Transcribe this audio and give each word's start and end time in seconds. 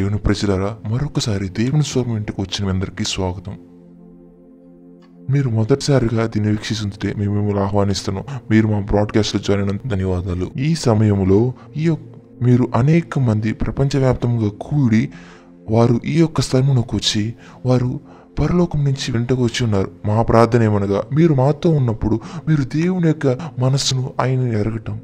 దేవుని 0.00 0.18
ప్రజలరా 0.18 0.76
మరొకసారి 0.90 1.48
దేవుని 1.48 1.82
స్వరం 1.82 2.16
ఇంటికి 2.16 2.40
వచ్చిన 2.40 2.66
మీ 2.66 2.72
అందరికీ 2.72 3.04
స్వాగతం. 3.04 3.52
మీరు 5.30 5.50
మొదటిసారిగా 5.50 6.26
దీన్ని 6.26 6.50
వీక్షిస్తుంటే 6.50 7.14
మేము 7.18 7.34
మిమ్మల్ని 7.34 7.60
ఆహ్వానిస్తున్నాం. 7.60 8.24
మీరు 8.50 8.68
మా 8.68 8.80
బ్రాడ్కాస్ట్లో 8.80 9.40
జాయిన్ 9.40 9.64
అయినందుకు 9.64 9.88
ధన్యవాదాలు. 9.88 10.50
ఈ 10.58 10.74
సమయంలో 10.74 11.52
ఈ 11.76 11.82
యొక్క 11.82 12.02
మీరు 12.42 12.68
అనేక 12.74 13.18
మంది 13.18 13.52
ప్రపంచవ్యాప్తంగా 13.52 14.48
కూడి 14.48 15.08
వారు 15.70 16.00
ఈ 16.04 16.18
యొక్క 16.18 16.40
స్థలమునకు 16.40 16.96
వచ్చి 16.96 17.34
వారు 17.66 18.00
పరలోకం 18.40 18.84
నుంచి 18.84 19.12
వెంటకు 19.12 19.42
వచ్చి 19.44 19.64
ఉన్నారు. 19.64 19.90
మా 20.06 20.22
ప్రార్థన 20.22 20.62
ఏమనగా 20.62 21.04
మీరు 21.16 21.34
మాతో 21.34 21.70
ఉన్నప్పుడు 21.70 22.20
మీరు 22.48 22.62
దేవుని 22.62 23.06
యొక్క 23.06 23.38
మనస్సును 23.58 24.12
ఆయన 24.20 24.40
ఎరగటం. 24.40 25.00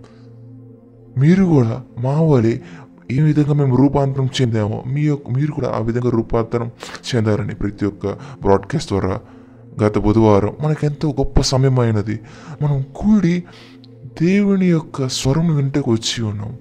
మీరు 1.19 1.45
కూడా 1.45 1.83
మా 1.98 2.20
వలె 2.23 2.59
ఈ 3.10 3.20
విధంగా 3.20 3.52
మేము 3.52 3.77
రూపాంతరం 3.77 4.28
చెందామో. 4.41 4.84
మీ 4.87 5.02
యొక్క 5.02 5.30
మీరు 5.30 5.52
కూడా 5.52 5.69
ఆ 5.69 5.78
విధంగా 5.78 6.10
రూపాంతరం 6.10 6.70
చెందారని 7.14 7.55
ప్రతి 7.55 7.87
ఒక్క 7.87 8.06
బ్రాడ్కాస్ట్ 8.42 8.91
ద్వారా 8.91 9.20
గత 9.83 9.98
బుధవారం 9.98 10.56
మనకెంతో 10.60 11.09
గొప్ప 11.09 11.41
సమయం 11.41 11.78
అయినది. 11.80 12.20
మనం 12.62 12.84
కూడి 12.97 13.45
దేవుని 14.23 14.66
యొక్క 14.66 15.09
స్వరం 15.09 15.56
వెంటకు 15.56 15.92
వచ్చి 15.92 16.24
ఉన్నాం. 16.24 16.56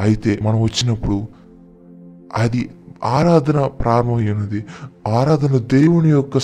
అయితే 0.00 0.38
మనం 0.42 0.62
వచ్చినప్పుడు 0.62 1.28
అది 2.36 2.70
ఆరాధన 3.04 3.66
ప్రారంభమై 3.66 4.30
ఉన్నది. 4.30 4.64
ఆరాధన 5.08 5.58
దేవుని 5.58 6.08
యొక్క 6.08 6.38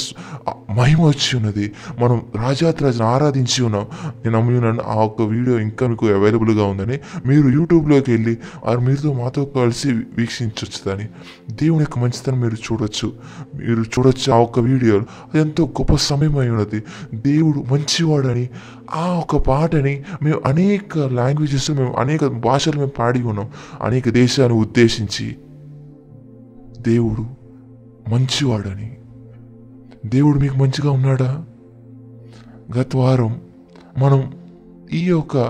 మహిమ 0.77 1.03
వచ్చి 1.03 1.37
ఉన్నది. 1.37 1.73
మనం 2.01 2.23
రాజాతిరాజును 2.37 3.07
ఆరాధించి 3.07 3.63
ఉన్నాం. 3.63 3.87
నేను 4.05 4.39
నమ్మి 4.39 4.55
ఉన్నాను 4.55 4.81
ఆ 4.87 4.95
ఒక్క 4.95 5.23
వీడియో 5.23 5.59
ఇంకా 5.59 5.87
మీకు 5.87 6.07
అవైలబుల్గా 6.07 6.65
ఉందని 6.65 6.99
మీరు 7.27 7.49
యూట్యూబ్లోకి 7.49 8.11
వెళ్ళి 8.11 8.39
అది 8.67 8.77
మీరుతో 8.77 9.13
మాతో 9.13 9.45
కలిసి 9.45 9.89
వీక్షించవచ్చు 9.89 10.89
దాన్ని. 10.89 11.09
దేవుని 11.51 11.81
యొక్క 11.81 11.99
మంచితనం 11.99 12.41
మీరు 12.41 12.55
చూడొచ్చు. 12.55 13.13
మీరు 13.55 13.83
చూడొచ్చు 13.83 14.33
ఆ 14.33 14.37
ఒక్క 14.37 14.59
వీడియో 14.59 14.97
అది 14.99 15.41
ఎంతో 15.41 15.65
గొప్ప 15.65 15.95
సమయం 15.95 16.39
అయి 16.39 16.51
ఉన్నది. 16.51 16.83
దేవుడు 17.15 17.75
మంచివాడని 17.75 18.49
ఆ 18.95 19.07
ఒక 19.07 19.37
పాటని 19.37 20.05
మేము 20.23 20.41
అనేక 20.47 20.99
లాంగ్వేజెస్ 20.99 21.71
మేము 21.71 21.95
అనేక 21.99 22.25
భాషలు 22.25 22.77
మేము 22.77 22.91
పాడి 22.91 23.23
ఉన్నాం. 23.23 23.49
అనేక 23.83 24.09
దేశాలను 24.09 24.55
ఉద్దేశించి 24.55 25.37
దేవుడు 26.81 27.25
మంచివాడని. 28.15 28.97
దేవుడు 30.07 30.39
మీకు 30.39 30.57
మంచిగా 30.57 30.91
ఉన్నాడా? 30.91 31.45
గత 32.79 32.97
వారం 32.97 33.41
మనం 33.99 34.33
ఈ 34.93 35.01
యొక్క 35.05 35.49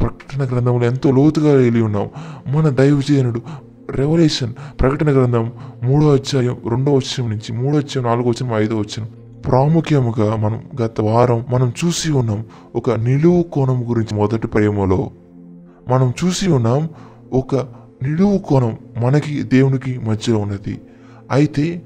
ప్రకటన 0.00 0.44
గ్రంథంలో 0.44 0.86
ఎంతో 0.86 1.10
లోతుగా 1.10 1.52
వెళ్ళి 1.52 1.82
ఉన్నాం. 1.82 2.08
మన 2.54 2.68
దైవజనుడు 2.68 3.42
రెవల్యూషన్ 3.90 4.54
ప్రకటన 4.80 5.10
గ్రంథం 5.10 5.52
మూడో 5.82 6.12
అధ్యాయం 6.12 6.56
రెండో 6.70 6.92
వచ్చం 6.92 7.30
నుంచి 7.30 7.52
మూడో 7.52 7.78
వచ్చం 7.78 8.02
నాలుగో 8.02 8.30
వచ్చం 8.30 8.54
ఐదో 8.54 8.78
వచ్చం 8.78 9.08
ప్రాముఖ్యముగా 9.46 10.36
మనం 10.36 10.62
గత 10.82 11.00
వారం 11.00 11.44
మనం 11.48 11.72
చూసి 11.84 12.12
ఉన్నాం. 12.12 12.44
ఒక 12.74 12.90
నిలువు 12.90 13.42
కోణం 13.42 13.90
గురించి 13.90 14.14
మొదటి 14.14 14.46
ప్రేమలో 14.46 15.10
మనం 15.88 16.12
చూసి 16.24 16.50
ఉన్నాం. 16.50 16.88
ఒక 17.32 17.81
నిలువు 18.02 18.38
కోణం 18.38 18.78
మనకి 19.02 19.42
దేవునికి 19.42 19.98
మధ్యలో 19.98 20.38
ఉన్నది. 20.38 20.80
అయితే 21.30 21.82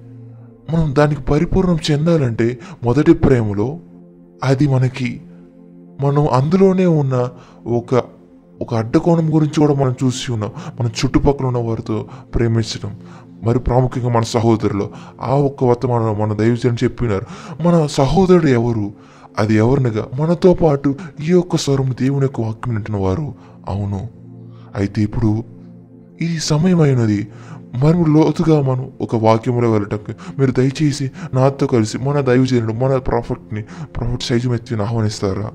మనం 0.74 0.94
దానికి 0.98 1.22
పరిపూర్ణం 1.22 1.78
చెందాలంటే 1.90 2.58
మొదటి 2.84 3.14
ప్రేమలో 3.14 3.78
అది 4.44 4.68
మనకి 4.68 5.20
మనం 6.00 6.28
అందులోనే 6.28 6.86
ఉన్న 6.86 7.28
ఒక 7.66 8.02
ఒక 8.62 8.74
అడ్డకోణం 8.74 9.34
గురించి 9.34 9.60
కూడా 9.60 9.74
మనం 9.74 9.94
చూసి 10.04 10.32
ఉన్నాం 10.32 10.50
మన 10.80 10.86
చుట్టుపక్కల 10.86 11.46
ఉన్న 11.46 11.58
వారితో 11.58 12.06
ప్రేమించడం. 12.34 12.96
మరి 13.42 13.58
ప్రాముఖ్యంగా 13.58 14.08
మన 14.08 14.22
సహోదరులు 14.22 14.90
ఆ 15.22 15.34
ఒక్క 15.34 15.64
వర్తమానం 15.64 16.18
మన 16.18 16.32
దైవజనం 16.32 16.76
చెప్పినారు 16.84 17.26
మన 17.62 17.86
సహోదరుడు 17.86 18.46
ఎవరు? 18.46 18.92
అది 19.38 19.54
ఎవరినగా? 19.54 20.06
మనతో 20.20 20.54
పాటు 20.54 20.94
ఈ 21.20 21.26
యొక్క 21.28 21.56
స్వరం 21.56 21.94
దేవుని 22.00 22.22
యొక్క 22.22 22.40
వాక్యం 22.40 22.74
వింటున్న 22.74 23.00
వారు 23.00 23.34
అవును. 23.68 24.08
అయితే 24.74 25.02
ఇప్పుడు 25.02 25.55
ఇది 26.20 26.38
సమయం 26.38 26.80
అయినది 26.80 27.28
మనం 27.74 28.14
లోతుగా 28.14 28.62
మనం 28.62 28.92
ఒక 29.00 29.16
వాక్యంలో 29.16 29.72
వెళ్ళటం 29.72 29.98
మీరు 30.38 30.50
దయచేసి 30.50 31.10
నాతో 31.34 31.66
కలిసి 31.66 31.98
మన 31.98 32.20
దైవజనుడు 32.20 32.72
మన 32.72 32.96
ప్రాఫిట్ని 32.96 33.62
ప్రాఫిట్ 33.96 34.22
సైజు 34.22 34.48
మెత్తిని 34.48 34.82
ఆహ్వానిస్తారా? 34.82 35.52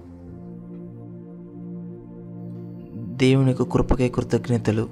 దేవుని 3.00 3.50
యొక్క 3.50 3.64
కృపకై 3.64 4.10
కృతజ్ఞతలు. 4.10 4.90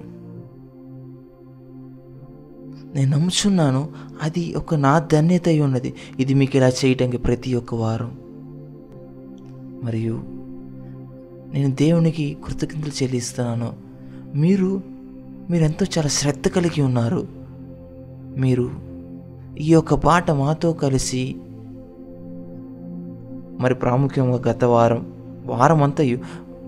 నేను 2.96 3.12
నమ్ముచున్నాను 3.12 3.90
అది 4.24 4.56
ఒక 4.56 4.76
నా 4.76 5.00
ధన్యత 5.00 5.48
అయి 5.48 5.62
ఉన్నది. 5.62 5.94
ఇది 6.20 6.34
మీకు 6.34 6.58
ఇలా 6.58 6.70
చేయటానికి 6.70 7.18
ప్రతి 7.18 7.54
ఒక్క 7.54 7.76
వారం. 7.76 8.18
మరియు 9.84 10.24
నేను 11.54 11.72
దేవునికి 11.72 12.38
కృతజ్ఞతలు 12.46 13.04
చెల్లిస్తున్నాను 13.04 13.74
మీరు 14.36 14.99
మీరెంతో 15.50 15.86
చాలా 15.98 16.08
శ్రద్ధ 16.08 16.48
కలిగి 16.48 16.82
ఉన్నారు. 16.82 17.28
మీరు 18.38 18.72
ఈ 19.60 19.72
యొక్క 19.72 19.94
పాట 19.94 20.32
మాతో 20.32 20.74
కలిసి 20.74 21.36
మరి 23.60 23.76
ప్రాముఖ్యంగా 23.76 24.42
గత 24.50 24.64
వారం 24.64 25.14
వారం 25.46 25.94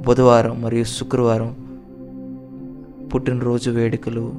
బుధవారం 0.07 0.61
మరియు 0.61 0.83
శుక్రవారం 0.83 1.79
పుట్టినరోజు 3.13 3.71
వేడుకలు 3.71 4.33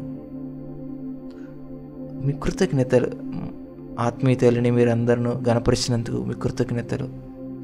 మీ 2.24 2.32
కృతజ్ఞతలు 2.32 3.10
ఆత్మీయతలని 4.00 4.70
మీరు 4.70 4.90
అందరినూ 4.90 5.32
గణపరిచినందుకు 5.48 6.24
మీ 6.24 6.34
కృతజ్ఞతలు. 6.34 7.08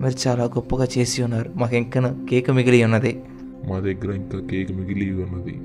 మీరు 0.03 0.29
చాలా 0.29 0.45
గొప్పగా 0.45 0.87
చేసి 0.99 1.23
ఉన్నారు. 1.23 1.51
మాకు 1.57 1.77
ఇంకా 1.77 2.27
కేక్ 2.31 2.51
మిగిలి 2.51 2.85
ఉన్నది. 2.85 3.23
మా 3.69 3.79
దగ్గర 3.79 4.13
ఇంకా 4.13 4.39
కేక్ 4.39 4.73
మిగిలి 4.73 5.23
ఉన్నది. 5.23 5.61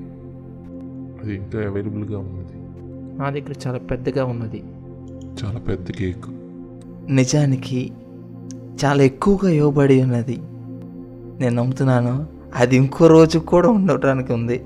అది 1.24 1.34
ఇంకా 1.34 1.58
అవైలబుల్గా 1.58 2.18
ఉన్నది. 2.18 2.56
నా 3.22 3.30
దగ్గర 3.30 3.54
చాలా 3.66 3.78
పెద్దగా 3.78 4.24
ఉన్నది. 4.24 4.62
చాలా 5.44 5.58
పెద్ద 5.58 5.90
కేక్. 5.90 6.24
నిజానికి 7.08 7.92
చాలా 8.84 9.02
ఎక్కువగా 9.02 9.50
ఇవ్వబడి 9.50 10.02
ఉన్నది. 10.02 10.36
నేను 11.40 11.54
నమ్ముతున్నాను 11.54 12.26
అది 12.54 12.76
ఇంకో 12.76 13.06
రోజు 13.06 13.38
కూడా 13.38 13.68
ఉండటానికి 13.68 14.32
ఉంది. 14.32 14.60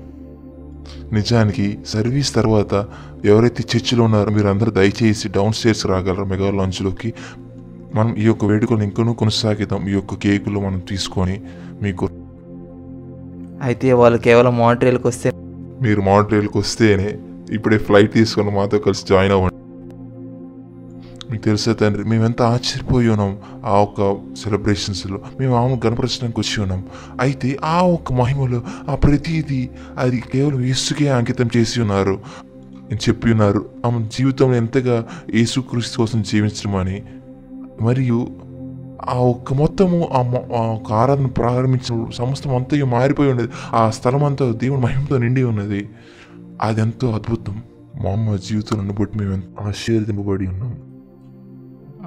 నిజానికి 1.11 1.79
సర్వీస్ 1.85 2.35
తర్వాత 2.35 2.87
ఎవరైతే 3.25 3.63
చర్చిలో 3.75 4.03
ఉన్నారో 4.03 4.31
మీరు 4.31 4.47
అందరూ 4.47 4.71
దయచేసి 4.71 5.29
డౌన్ 5.29 5.53
స్టేర్స్ 5.53 5.87
రాగలరు 5.87 6.25
మెగా 6.25 6.51
లాంచ్లోకి 6.51 7.13
మనం 7.95 8.15
ఈ 8.15 8.23
యొక్క 8.23 8.45
వేడుకలు 8.45 8.83
ఇంకనూ 8.83 9.13
కొనసాగిద్దాం. 9.13 9.89
ఈ 9.89 9.91
యొక్క 9.91 10.13
కేకులు 10.13 10.59
మనం 10.59 10.79
తీసుకొని 10.79 11.41
మీకు 11.81 12.09
అయితే 13.61 13.93
వాళ్ళు 13.93 14.19
కేవలం 14.19 14.57
మాంట్రియల్కి 14.57 15.07
వస్తే 15.07 15.31
మీరు 15.81 16.01
మాంట్రియల్కి 16.01 16.57
వస్తేనే 16.57 17.17
ఇప్పుడే 17.55 17.77
ఫ్లైట్ 17.77 18.13
తీసుకొని 18.13 18.51
మాతో 18.51 18.79
కలిసి 18.79 19.05
జాయిన్ 19.09 19.33
అవ్వండి. 19.33 19.55
మీకు 21.31 21.43
తెలుసా 21.43 21.73
తండ్రి 21.73 22.03
మేము 22.03 22.25
ఎంత 22.25 22.41
ఆశ్చర్యపోయి 22.41 23.09
ఉన్నాం 23.09 23.37
ఆ 23.65 23.73
ఒక్క 23.73 24.17
సెలబ్రేషన్స్లో. 24.43 25.19
మేము 25.39 25.55
ఆమె 25.55 25.79
గణపరచడానికి 25.85 26.39
వచ్చి 26.39 26.61
ఉన్నాం. 26.61 26.85
అయితే 27.21 27.57
ఆ 27.63 27.81
ఒక్క 27.81 28.13
మహిమలో 28.13 28.61
ఆ 28.89 28.95
ప్రతిదీ 28.95 29.69
అది 29.97 30.23
కేవలం 30.33 30.61
యేసుకే 30.61 31.07
అంకితం 31.07 31.49
చేసి 31.57 31.81
ఉన్నారు. 31.81 32.19
అని 32.91 32.95
చెప్పి 32.95 33.31
ఉన్నారు 33.31 33.69
ఆమె 33.85 34.07
జీవితంలో 34.13 34.55
ఎంతగా 34.55 35.07
యేసుక్రీస్తు 35.35 35.97
కోసం 35.97 36.21
జీవించడం 36.21 36.75
అని. 36.75 37.03
మరియు 37.81 38.27
ఆ 39.07 39.13
ఒక్క 39.13 39.53
మొత్తము 39.53 40.09
ఆ 40.13 40.21
మొ- 40.21 40.55
ఆ 40.55 40.79
ఆరాధన 40.95 41.25
ప్రారంభించిన 41.25 42.09
సమస్తం 42.09 42.55
అంతా 42.55 42.85
మారిపోయి 42.85 43.31
ఉన్నది 43.31 43.47
ఆ 43.73 43.89
స్థలం 43.89 44.23
అంతా 44.23 44.51
దేవుని 44.51 44.81
మహిమతో 44.81 45.17
నిండి 45.17 45.43
ఉన్నది. 45.43 45.89
అది 46.61 46.81
ఎంతో 46.81 47.11
అద్భుతం. 47.11 47.63
మా 48.05 48.11
అమ్మ 48.11 48.35
జీవితంలో 48.35 48.93
బట్టి 48.93 49.17
మేము 49.17 49.33
ఎంతో 49.33 49.63
ఆశీర్వదింపబడి 49.63 50.47
ఉన్నాం. 50.47 50.77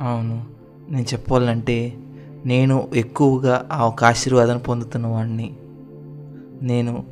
అవును. 0.00 0.44
నేను 0.90 1.04
చెప్పాలంటే 1.04 1.94
నేను 2.46 2.88
ఎక్కువగా 2.94 3.68
ఆ 3.72 3.86
ఒక 3.86 4.04
ఆశీర్వాదం 4.04 4.58
పొందుతున్న 4.58 5.06
వాడిని 5.06 5.52
నేను 6.62 7.04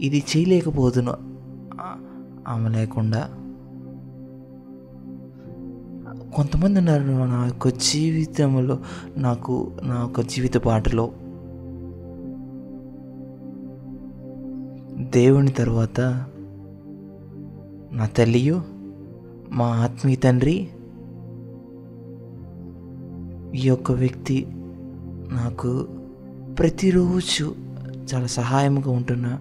ఇది 0.00 0.24
చేయలేకపోతున్నా. 0.36 1.16
ఆమె 2.48 2.68
లేకుండా 2.68 3.28
కొంతమంది 6.34 6.78
ఉన్నారు 6.78 7.02
నా 7.02 7.46
యొక్క 7.46 7.68
జీవితంలో 7.68 8.78
నాకు 9.16 9.72
నా 9.82 10.00
యొక్క 10.00 10.20
జీవిత 10.20 10.56
పాటలో. 10.56 11.12
దేవుని 15.10 15.50
తర్వాత 15.50 16.00
నా 17.92 18.06
తల్లియు 18.06 18.62
మా 19.50 19.66
ఆత్మీయ 19.66 20.16
తండ్రి 20.16 20.68
ఈ 23.54 23.60
యొక్క 23.64 23.92
వ్యక్తి 23.92 24.46
నాకు 25.32 25.88
ప్రతిరోజు 26.58 27.54
చాలా 28.14 28.26
సహాయంగా 28.26 28.90
ఉంటున్న. 28.90 29.38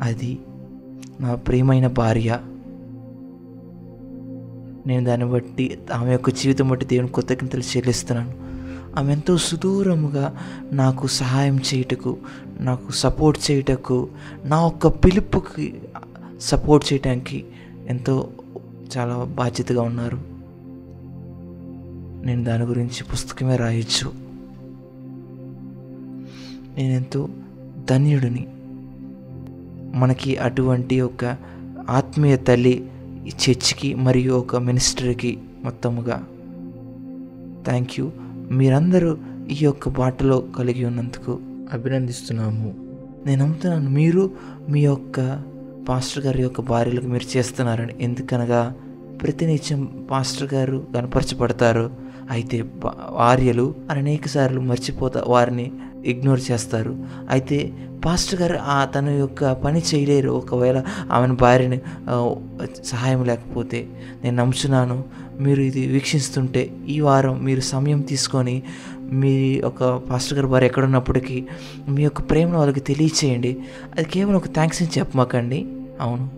అది 0.00 0.38
నా 1.20 1.34
ప్రియమైన 1.34 1.86
భార్య. 1.86 2.40
నేను 4.88 5.04
దాన్ని 5.04 5.30
బట్టి 5.30 5.78
ఆమె 5.94 6.12
యొక్క 6.12 6.30
జీవితం 6.30 6.68
బట్టి 6.68 6.86
దేవుని 6.86 7.08
కృతజ్ఞతలు 7.08 7.60
చెల్లిస్తున్నాను. 7.60 8.32
ఆమె 8.98 9.12
ఎంతో 9.12 9.38
సుదూరముగా 9.38 10.36
నాకు 10.72 11.06
సహాయం 11.06 11.56
చేయుటకు 11.56 12.16
నాకు 12.60 12.92
సపోర్ట్ 12.92 13.50
చేయుటకు 13.50 14.08
నా 14.44 14.62
యొక్క 14.62 14.86
పిలుపుకి 14.86 15.74
సపోర్ట్ 16.40 16.92
చేయడానికి 16.92 17.44
ఎంతో 17.88 18.28
చాలా 18.98 19.16
బాధ్యతగా 19.16 19.82
ఉన్నారు. 19.82 20.16
నేను 22.26 22.44
దాని 22.44 22.64
గురించి 22.64 23.04
పుస్తకమే 23.04 23.56
రాయొచ్చు. 23.56 24.12
నేనెంతో 26.76 27.28
ధన్యుడిని. 27.90 28.46
మనకి 29.94 30.36
అటువంటి 30.36 31.00
ఒక 31.00 31.36
ఆత్మీయ 31.90 32.36
తల్లి 32.36 32.90
ఈ 33.28 33.30
చర్చికి 33.30 33.94
మరియు 33.94 34.32
ఒక 34.32 34.56
మినిస్టర్కి 34.56 35.38
మొత్తముగా 35.64 36.26
థ్యాంక్ 37.66 38.00
యూ. 38.00 38.10
మీరందరూ 38.50 39.18
ఈ 39.50 39.56
యొక్క 39.60 39.88
బాటలో 39.88 40.40
కలిగి 40.40 40.84
ఉన్నందుకు 40.84 41.38
అభినందిస్తున్నాము. 41.72 42.74
నేను 43.26 43.44
నమ్ముతున్నాను 43.44 43.90
మీరు 43.90 44.30
మీ 44.68 44.80
యొక్క 44.80 45.44
పాస్టర్ 45.88 46.26
గారి 46.26 46.42
యొక్క 46.42 46.60
భార్యలకు 46.60 47.06
మీరు 47.06 47.36
చేస్తున్నారని. 47.36 47.94
ఎందుకనగా 48.00 48.74
ప్రతినిత్యం 49.22 50.06
పాస్టర్ 50.10 50.54
గారు 50.54 50.86
కనపరచబడతారు. 50.96 51.90
అయితే 52.30 52.62
భార్యలు 53.16 53.74
అనేక 53.90 54.26
సార్లు 54.26 54.60
మర్చిపోతా 54.60 55.24
వారిని 55.28 55.72
ఇగ్నోర్ 56.04 56.40
చేస్తారు. 56.50 57.06
అయితే 57.28 57.87
పాస్టర్ 58.04 58.40
గారు 58.40 58.58
ఆ 58.62 58.84
తన 58.84 59.08
యొక్క 59.08 59.52
పని 59.52 59.82
చేయలేరు. 59.94 60.30
ఒకవేళ 60.30 60.82
ఆమెను 61.12 61.34
భార్యని 61.34 61.80
సహాయం 62.84 63.24
లేకపోతే 63.24 63.86
నేను 64.24 64.36
నమ్ముచున్నాను. 64.36 65.04
మీరు 65.40 65.60
ఇది 65.60 65.86
వీక్షిస్తుంటే 65.86 66.70
ఈ 66.88 67.00
వారం 67.00 67.44
మీరు 67.44 67.60
సమయం 67.60 68.00
తీసుకొని 68.00 68.62
మీ 69.12 69.60
ఒక 69.60 69.84
పాస్టర్ 69.84 70.38
గారు 70.38 70.46
వారు 70.46 70.64
ఎక్కడున్నప్పటికీ 70.64 71.44
మీ 71.88 72.02
యొక్క 72.02 72.20
ప్రేమను 72.20 72.58
వాళ్ళకి 72.58 72.80
తెలియచేయండి. 72.80 73.56
అది 73.98 74.04
కేవలం 74.04 74.36
ఒక 74.36 74.46
థ్యాంక్స్ 74.46 74.82
అని 74.82 74.98
చెప్పమాకండి. 74.98 75.66
అవును. 76.00 76.30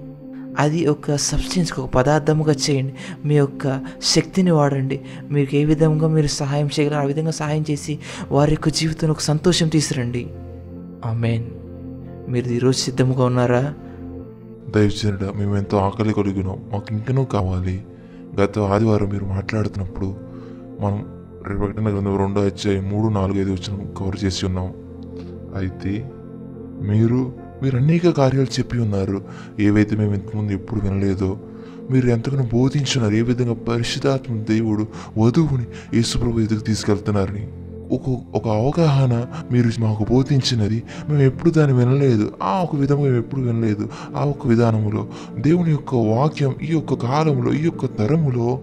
అది 0.58 0.86
ఒక 0.86 1.14
సబ్స్టెన్స్కి 1.14 1.80
ఒక 1.80 1.88
పదార్థముగా 1.88 2.54
చేయండి. 2.70 2.94
మీ 3.24 3.34
యొక్క 3.34 3.80
శక్తిని 4.02 4.50
వాడండి. 4.50 5.00
మీకు 5.30 5.56
ఏ 5.56 5.64
విధంగా 5.64 6.08
మీరు 6.08 6.26
సహాయం 6.26 6.70
చేయగలరు 6.80 6.98
ఆ 6.98 7.02
విధంగా 7.02 7.30
సహాయం 7.30 7.64
చేసి 7.70 7.98
వారి 8.32 8.52
యొక్క 8.52 8.68
జీవితంలో 8.68 9.12
ఒక 9.12 9.20
సంతోషం 9.20 9.68
తీసురండి 9.68 10.26
ఆమెన్. 11.04 11.46
మీరు 12.30 12.48
ఈరోజు 12.48 12.76
సిద్ధంగా 12.76 13.24
ఉన్నారా? 13.24 13.74
దయచేయడ 14.74 15.32
మేము 15.36 15.56
ఎంతో 15.56 15.76
ఆకలి 15.76 16.12
కలిగినాం 16.12 16.58
మాకు 16.72 16.86
ఇంకనూ 16.90 17.24
కావాలి. 17.24 17.82
గత 18.40 18.58
ఆదివారం 18.58 19.08
మీరు 19.08 19.24
మాట్లాడుతున్నప్పుడు 19.24 20.14
మనం 20.80 21.06
ప్రకటన 21.44 21.82
గ్రంథం 21.82 22.18
రెండో 22.18 22.40
అధ్యాయం 22.40 22.88
మూడు 22.88 23.12
నాలుగు 23.12 23.38
ఐదు 23.38 23.50
వచ్చిన 23.50 23.86
కవర్ 23.98 24.24
చేసి 24.24 24.46
ఉన్నాం. 24.46 24.72
అయితే 25.56 26.10
మీరు 26.82 27.32
మీరు 27.62 27.76
అనేక 27.76 28.10
కార్యాలు 28.10 28.46
చెప్పి 28.46 28.78
ఉన్నారు. 28.78 29.24
ఏవైతే 29.60 29.96
మేము 29.96 30.14
ఇంతకుముందు 30.14 30.52
ఎప్పుడు 30.52 30.80
వినలేదో 30.80 31.38
మీరు 31.90 32.06
ఎంతగానో 32.06 32.48
బోధించున్నారు 32.52 33.14
ఏ 33.14 33.22
విధంగా 33.22 33.54
పరిశుధాత్మ 33.54 34.42
దేవుడు 34.42 34.86
వధువుని 35.18 35.66
యేసుప్రభు 35.94 36.40
ఎదుగు 36.40 36.60
తీసుకెళ్తున్నారని. 36.60 37.52
ఒక 37.90 38.22
ఒక 38.34 38.48
అవగాహన 38.48 39.26
మీరు 39.52 39.80
మాకు 39.80 40.06
బోధించినది. 40.10 40.82
మేము 41.08 41.22
ఎప్పుడు 41.22 41.50
దాన్ని 41.50 41.78
వినలేదు. 41.78 42.32
ఆ 42.42 42.60
ఒక 42.62 42.76
విధంగా 42.76 43.02
మేము 43.02 43.16
ఎప్పుడు 43.16 43.40
వినలేదు. 43.40 43.88
ఆ 44.16 44.24
ఒక 44.24 44.46
విధానములో 44.46 45.08
దేవుని 45.38 45.70
యొక్క 45.70 45.94
వాక్యం 45.94 46.54
ఈ 46.62 46.72
యొక్క 46.72 46.94
కాలంలో 46.94 47.52
ఈ 47.52 47.62
యొక్క 47.62 47.86
తరములో 47.86 48.60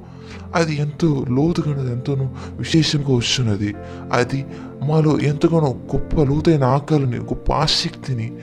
అది 0.55 0.75
ఎంతో 0.75 1.25
లోతుగా 1.29 1.91
ఎంతోనో 1.91 2.29
విశేషంగా 2.51 3.15
వస్తున్నది. 3.15 3.75
అది 4.13 4.45
మాలో 4.83 5.19
ఎంతగానో 5.19 5.75
గొప్ప 5.95 6.15
లోతైన 6.15 6.63
ఆకలిని 6.63 7.17
గొప్ప 7.17 7.51
ఆసక్తిని 7.51 8.33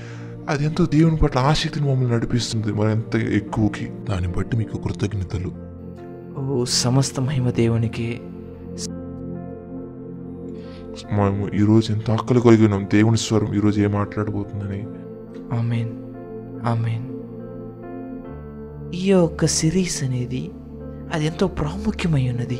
అది 0.48 0.64
ఎంతో 0.64 0.86
దేవుని 0.86 1.16
పట్ల 1.16 1.38
ఆసక్తిని 1.38 1.90
మమ్మల్ని 1.90 2.14
నడిపిస్తుంది 2.14 2.72
మరి 2.72 2.90
ఎంత 2.90 3.16
ఎక్కువకి 3.16 3.84
దాన్ని 4.10 4.28
బట్టి 4.28 4.56
మీకు 4.56 4.76
కృతజ్ఞతలు. 4.76 5.52
ఓ 6.40 6.64
సమస్త 6.64 7.20
మహిమ 7.20 7.50
దేవునికి. 7.50 8.20
మేము 11.02 11.48
ఈరోజు 11.54 11.92
ఎంత 11.92 12.10
ఆకలి 12.10 12.40
కలిగి 12.40 12.64
ఉన్నాం 12.64 12.88
దేవుని 12.92 13.16
స్వరం 13.16 13.54
ఈరోజు 13.54 13.80
ఏం 13.80 13.92
మాట్లాడబోతుందని. 13.92 14.82
ఆమెన్. 15.58 15.92
ఆమెన్. 16.66 17.14
ఈ 18.94 19.10
యొక్క 19.10 19.46
సిరీస్ 19.46 20.04
అనేది 20.04 20.50
అది 21.14 21.26
ఎంతో 21.26 21.46
ప్రాముఖ్యమై 21.46 22.28
ఉన్నది. 22.28 22.58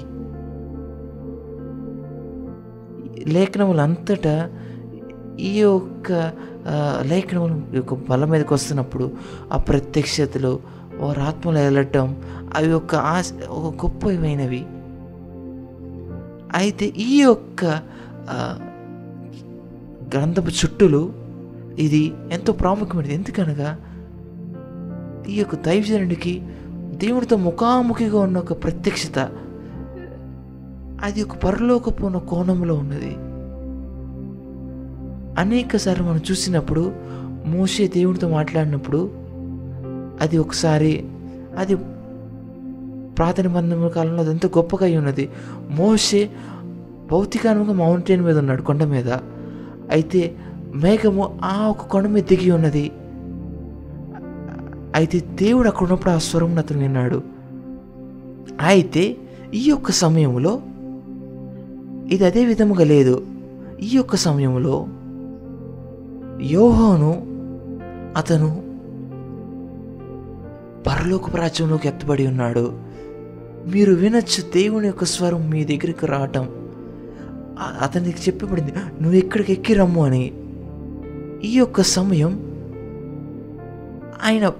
లేఖనములంతటా 3.31 4.50
ఈ 5.40 5.60
యొక్క 5.60 6.32
ఆ, 6.69 7.02
లేఖనముల 7.06 7.62
యొక్క 7.75 7.94
బలం 7.94 8.31
మీదకి 8.31 8.54
వస్తున్నప్పుడు 8.54 9.10
ఆ 9.52 9.56
ప్రత్యక్షతలు 9.56 10.60
వారి 10.96 11.20
ఆత్మలు 11.20 11.58
వెళ్ళటం 11.58 12.22
అవి 12.56 12.72
ఒక 12.72 12.94
ఆశ 12.94 13.32
ఒక 13.48 13.86
గొప్పమైనవి 13.86 14.64
అయితే 16.58 16.86
ఈ 16.86 17.20
యొక్క 17.20 17.81
గ్రంథపు 20.15 20.50
చుట్టూలు 20.50 21.12
ఇది 21.79 22.12
ఎంతో 22.32 22.53
ప్రాముఖ్యమైనది. 22.53 23.15
ఎందుకనగా 23.15 23.79
ఈ 25.29 25.35
యొక్క 25.35 25.55
దైవజనుడికి 25.55 26.43
దేవుడితో 26.75 27.37
ముఖాముఖిగా 27.37 28.19
ఉన్న 28.19 28.38
ఒక 28.38 28.65
ప్రత్యక్షత 28.65 29.19
అది 31.03 31.23
ఒక 31.23 31.37
పరలోకపు 31.37 32.06
ఉన్న 32.06 32.19
కోణంలో 32.19 32.75
ఉన్నది. 32.75 33.17
అనేక 35.41 35.77
సార్లు 35.77 36.05
మనం 36.05 36.20
చూసినప్పుడు 36.31 36.93
మోషే 37.47 37.88
దేవుడితో 37.88 38.29
మాట్లాడినప్పుడు 38.29 39.11
అది 40.20 40.38
ఒకసారి 40.38 41.05
అది 41.56 41.77
ప్రార్థన 43.15 43.47
బంధముల 43.47 43.88
కాలంలో 43.88 44.20
అది 44.20 44.31
ఎంతో 44.31 44.49
గొప్పగా 44.49 44.85
అయి 44.85 44.97
ఉన్నది. 44.97 45.29
మోషే 45.70 46.31
భౌతికంగా 47.11 47.73
మౌంటైన్ 47.73 48.23
మీద 48.23 48.39
ఉన్నాడు 48.39 48.62
కొండ 48.62 48.85
మీద. 48.85 49.09
అయితే 49.91 50.37
మేఘము 50.75 51.39
ఆ 51.44 51.69
ఒక 51.69 51.82
కొండ 51.82 52.06
మీద 52.06 52.25
దిగి 52.25 52.51
ఉన్నది. 52.51 52.93
అయితే 54.94 55.20
దేవుడు 55.20 55.69
అక్కడ 55.69 55.82
ఉన్నప్పుడు 55.82 56.11
ఆ 56.11 56.19
స్వరం 56.19 56.58
అతను 56.58 56.79
విన్నాడు. 56.79 57.23
అయితే 58.61 59.17
ఈ 59.55 59.63
యొక్క 59.69 59.91
సమయంలో 59.91 60.61
ఇది 62.06 62.25
అదే 62.25 62.44
విధముగా 62.44 62.84
లేదు. 62.84 63.27
ఈ 63.82 63.89
యొక్క 63.93 64.17
సమయంలో 64.17 64.87
యోహోను 66.41 67.27
అతను 68.17 68.63
పరలోక 70.87 71.34
ప్రాచ్యంలోకి 71.34 71.89
ఎత్తబడి 71.89 72.27
ఉన్నాడు. 72.27 72.73
మీరు 73.67 73.94
వినొచ్చు 73.94 74.51
దేవుని 74.55 74.87
యొక్క 74.87 75.05
స్వరం 75.05 75.51
మీ 75.51 75.65
దగ్గరికి 75.65 76.06
రావటం. 76.06 76.49
అతనికి 77.58 78.19
చెప్పబడింది 78.19 78.73
నువ్వు 78.73 79.13
ఇక్కడికి 79.13 79.53
ఎక్కి 79.53 79.75
రమ్ము 79.75 80.05
అని. 80.06 80.32
ఈ 81.44 81.53
యొక్క 81.56 81.82
సమయం 81.82 82.32
ఆయన 84.25 84.53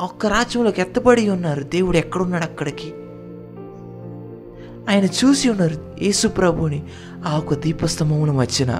ఒక్క 0.00 0.26
రాజ్యంలోకి 0.26 0.80
ఎత్తబడి 0.80 1.28
ఉన్నారు. 1.30 1.62
దేవుడు 1.62 1.96
ఎక్కడున్నాడు 1.96 2.42
అక్కడికి? 2.42 2.92
ఆయన 4.88 5.04
చూసి 5.04 5.48
ఉన్నారు 5.48 5.76
యేసు 6.02 6.28
ప్రభుని 6.28 6.82
ఆ 7.26 7.38
ఒక 7.38 7.54
దీపస్తంభమును 7.54 8.32
మధ్యన 8.32 8.70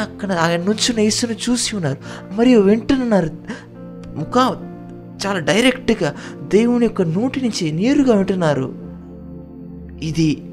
అక్కడ 0.00 0.32
ఆయన 0.32 0.60
నుంచున్న 0.60 1.00
యేసును 1.00 1.32
చూసి 1.32 1.76
ఉన్నారు. 1.76 1.96
మరియు 2.34 2.60
వింటున్నారు 2.60 3.30
ముఖ 4.16 4.56
చాలా 5.26 5.38
డైరెక్ట్గా 5.38 6.16
దేవుని 6.48 6.84
యొక్క 6.84 7.02
నోటి 7.02 7.40
నుంచి 7.40 7.72
నేరుగా 7.72 8.16
వింటున్నారు. 8.16 8.74
ఇది 10.02 10.51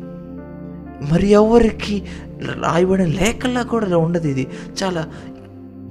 మరి 1.11 1.27
ఎవరికి 1.29 1.95
రాయబడిన 2.61 3.07
లేఖల్లో 3.07 3.63
కూడా 3.63 3.97
ఉండదు 3.97 4.27
ఇది. 4.27 4.47
చాలా 4.83 5.03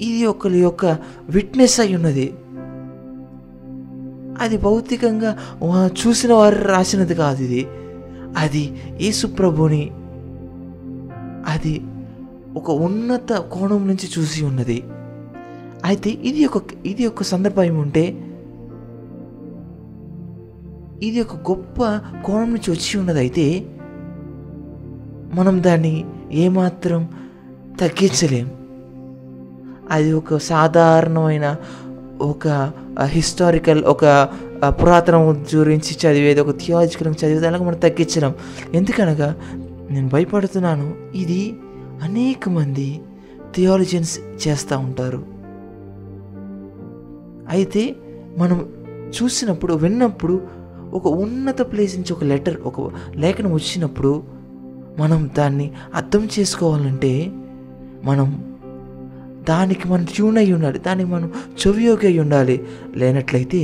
ఇది 0.02 0.26
ఒకరి 0.26 0.58
యొక్క 0.58 0.86
విట్నెస్ 1.28 1.80
అయి 1.80 1.94
ఉన్నది. 1.94 2.26
అది 4.40 4.56
భౌతికంగా 4.58 5.30
చూసిన 6.00 6.32
వారు 6.32 6.58
రాసినది 6.68 7.14
కాదు 7.14 7.42
ఇది. 7.42 7.62
అది 8.38 8.62
యేసుప్రభుని 9.00 9.90
అది 11.46 11.80
ఒక 12.56 12.70
ఉన్నత 12.70 13.32
కోణం 13.32 13.86
నుంచి 13.86 14.06
చూసి 14.18 14.44
ఉన్నది. 14.44 14.78
అయితే 15.84 16.10
ఇది 16.10 16.46
ఒక 16.46 16.62
ఇది 16.86 17.06
ఒక 17.06 17.22
సందర్భం 17.22 17.76
ఉంటే 17.76 18.04
ఇది 21.02 21.20
ఒక 21.20 21.36
గొప్ప 21.50 21.82
కోణం 22.26 22.48
నుంచి 22.50 22.70
వచ్చి 22.70 22.92
ఉన్నది 23.00 23.18
అయితే 23.18 23.44
మనం 25.32 25.62
దాన్ని 25.62 26.04
ఏమాత్రం 26.32 27.08
తగ్గించలేం. 27.80 28.50
అది 29.90 30.12
ఒక 30.12 30.36
సాధారణమైన 30.36 31.56
ఒక 32.20 32.72
హిస్టారికల్ 33.04 33.84
ఒక 33.84 34.28
పురాతనం 34.68 35.46
గురించి 35.54 36.08
చదివేది 36.08 36.40
ఒక 36.40 36.50
థియాలజికల్ 36.50 37.14
చదివేది 37.24 37.46
అలాగే 37.46 37.64
మనం 37.64 37.78
తగ్గించడం 37.78 38.34
ఎందుకనగా 38.74 39.36
నేను 39.90 40.08
భయపడుతున్నాను 40.08 40.94
ఇది 41.14 41.56
అనేక 42.02 42.48
మంది 42.48 43.00
థియాలజన్స్ 43.54 44.48
చేస్తూ 44.48 44.78
ఉంటారు. 44.78 45.24
అయితే 47.48 47.96
మనం 48.38 48.68
చూసినప్పుడు 49.08 49.74
విన్నప్పుడు 49.74 50.42
ఒక 50.92 51.06
ఉన్నత 51.06 51.62
ప్లేస్ 51.62 51.96
నుంచి 51.96 52.12
ఒక 52.12 52.24
లెటర్ 52.24 52.60
ఒక 52.60 52.92
లేఖనం 53.16 53.52
వచ్చినప్పుడు 53.52 54.37
మనం 54.98 55.30
దాన్ని 55.38 55.70
అర్థం 55.94 56.28
చేసుకోవాలంటే 56.38 57.32
మనం 58.04 58.44
దానికి 59.48 59.88
మనం 59.88 60.04
ట్యూన్ 60.04 60.38
అయి 60.38 60.52
ఉండాలి 60.52 60.78
దానికి 60.78 61.10
మనం 61.10 61.32
చెవియోగి 61.60 62.06
అయి 62.06 62.18
ఉండాలి. 62.18 62.66
లేనట్లయితే 62.96 63.60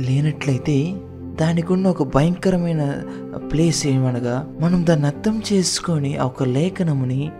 లేనట్లయితే 0.00 0.94
దానికి 1.40 1.72
ఉన్న 1.72 1.88
ఒక 1.88 2.02
భయంకరమైన 2.02 2.82
ప్లేస్ 3.52 3.86
ఏమనగా 3.86 4.56
మనం 4.60 4.86
దాన్ని 4.88 5.06
అర్థం 5.06 5.42
చేసుకొని 5.52 6.16
ఆ 6.16 6.24
ఒక 6.24 6.42
లేఖనముని 6.42 7.30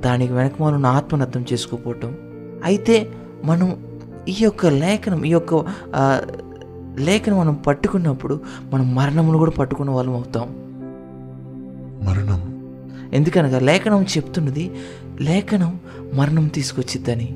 దానికి 0.00 0.32
వెనక 0.32 0.62
మనం 0.62 0.86
ఆత్మను 0.86 1.22
అర్థం 1.22 1.44
చేసుకోపోవటం 1.52 2.16
అయితే 2.64 3.10
మనం 3.44 3.68
ఈ 4.28 4.34
యొక్క 4.40 4.66
లేఖనం 4.66 5.24
ఈ 5.24 5.28
యొక్క 5.28 5.54
లేఖను 5.54 6.48
లేఖనం 7.00 7.38
మనం 7.38 7.54
పట్టుకున్నప్పుడు 7.54 8.40
మనం 8.72 8.94
మరణమును 8.94 9.38
కూడా 9.38 9.50
పట్టుకున్న 9.50 9.90
వాళ్ళం 9.90 10.14
అవుతాం. 10.14 10.67
మరణం. 12.02 12.40
ఎందుకనగా 13.12 13.58
లేఖనం 13.58 14.02
చెప్తున్నది 14.02 14.70
లేఖనం 15.20 15.80
మరణం 16.14 16.48
తీసుకొచ్చిద్దని. 16.48 17.28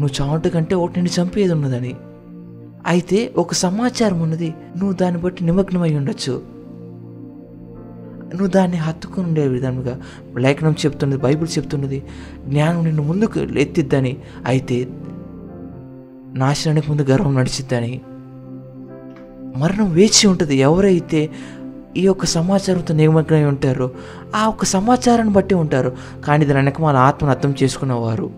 నువ్వు 0.00 0.22
చావట 0.22 0.48
కంటే 0.48 0.74
ఒకటి 0.74 1.00
నిన్ను 1.00 1.22
చంపేది 1.22 1.52
ఉన్నదని. 1.52 1.94
అయితే 2.86 3.32
ఒక 3.36 3.52
సమాచారం 3.52 4.20
ఉన్నది 4.20 4.54
నువ్వు 4.76 4.92
దాన్ని 4.92 5.20
బట్టి 5.20 5.44
నిమగ్నమై 5.44 5.94
ఉండొచ్చు. 5.94 6.42
నువ్వు 8.30 8.46
దాన్ని 8.46 8.76
హత్తుకుని 8.76 9.26
ఉండే 9.26 9.48
విధంగా 9.48 10.00
లేఖనం 10.38 10.72
చెప్తున్నది 10.72 11.20
బైబిల్ 11.20 11.58
చెప్తున్నది 11.58 12.02
జ్ఞానం 12.48 12.84
నిన్ను 12.84 13.02
ముందుకు 13.02 13.40
ఎత్తిద్దని. 13.40 14.16
అయితే 14.46 14.88
నాశనానికి 16.34 16.90
ముందు 16.90 17.02
గర్వం 17.02 17.34
నడిచిద్దని. 17.34 18.00
మరణం 19.56 19.92
వేచి 19.92 20.26
ఉంటుంది 20.26 20.56
ఎవరైతే 20.56 21.30
ఈ 21.96 22.02
యొక్క 22.02 22.24
సమాచారంతో 22.24 22.94
నిమగ్నమై 22.94 23.44
ఉంటారో. 23.44 23.90
ఆ 24.36 24.46
ఒక్క 24.46 24.64
సమాచారాన్ని 24.64 25.34
బట్టి 25.34 25.54
ఉంటారు. 25.54 25.96
కానీ 26.24 26.44
దాని 26.44 26.58
వెనక 26.58 26.80
మన 26.80 26.96
ఆత్మను 26.96 27.32
అర్థం 27.32 27.54
చేసుకున్నవారు 27.62 28.30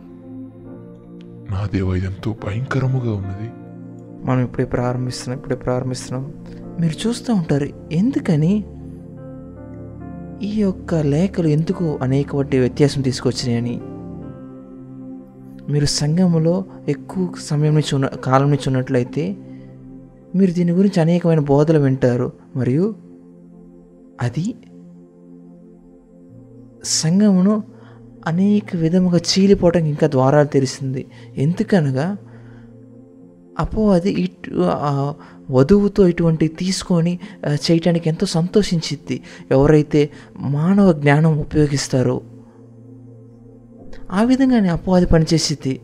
నా 1.50 1.68
దేవ 1.75 1.94
ఇదెంతో 1.94 2.36
భయంకరముగా 2.46 3.12
ఉన్నది. 3.12 3.50
మనం 4.26 4.40
ఇప్పుడే 4.44 4.64
ప్రారంభిస్తున్నాం 4.64 5.38
ఇప్పుడే 5.38 5.56
ప్రారంభిస్తున్నాం. 5.56 6.32
మీరు 6.80 7.08
చూస్తూ 7.08 7.34
ఉంటారు 7.34 7.68
ఎందుకని? 7.92 8.64
ఈ 10.42 10.60
యొక్క 10.60 10.94
లేఖలు 10.94 11.48
ఎందుకు 11.48 11.98
అనేక 12.02 12.36
వాటి 12.36 12.58
వ్యత్యాసం 12.58 13.02
తీసుకొచ్చినాయని 13.02 13.80
మీరు 15.72 15.84
సంఘములో 15.84 16.64
ఎక్కువ 16.88 17.28
సమయం 17.40 17.75
నుంచి 17.75 17.94
ఉన్న 17.94 18.06
కాలం 18.06 18.46
నుంచి 18.46 18.64
ఉన్నట్లయితే 18.66 19.36
మీరు 20.34 20.50
దీని 20.50 20.72
గురించి 20.72 21.00
అనేకమైన 21.00 21.38
బోధలు 21.38 21.78
వింటారు. 21.78 22.32
మరియు 22.56 22.94
అది 24.23 24.54
సంఘమును 26.85 27.54
అనేక 28.26 28.76
విధముగా 28.76 29.18
చీలిపోవటం 29.30 29.85
ఇంకా 29.85 30.06
ద్వారాలు 30.06 30.46
తెరిసింది. 30.46 31.02
ఎందుకనగా 31.37 32.16
అపో 33.58 33.82
అది 33.92 34.11
ఇటు 34.11 34.50
వధువుతో 35.50 36.08
ఇటువంటి 36.08 36.46
తీసుకొని 36.49 37.18
చేయటానికి 37.49 38.08
ఎంతో 38.08 38.26
సంతోషించిద్ది. 38.26 39.23
ఎవరైతే 39.50 40.11
మానవ 40.37 40.92
జ్ఞానం 40.92 41.38
ఉపయోగిస్తారో 41.38 42.20
ఆ 44.11 44.23
విధంగానే 44.23 44.68
అపవాది 44.68 45.06
పనిచేసిద్ది. 45.06 45.75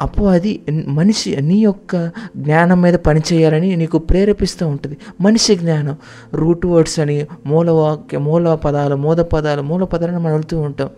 అపవాది 0.00 0.52
మనిషి 0.88 1.36
నీ 1.36 1.58
యొక్క 1.62 1.96
జ్ఞానం 2.36 2.82
మీద 2.82 2.94
పనిచేయాలని 2.94 3.76
నీకు 3.76 3.98
ప్రేరేపిస్తూ 3.98 4.68
ఉంటుంది. 4.68 4.96
మనిషి 5.20 5.54
జ్ఞానం 5.56 5.96
రూట్ 6.34 6.66
వర్డ్స్ 6.66 6.98
అని 7.00 7.26
మూల 7.46 7.70
వాక్య 7.70 8.18
మూల 8.18 8.54
పదాలు 8.54 8.94
మూల 8.94 9.22
పదాలు 9.22 9.62
మూల 9.62 9.84
పదాలను 9.84 10.20
మనం 10.20 10.32
వెళ్తూ 10.32 10.60
ఉంటాం. 10.60 10.90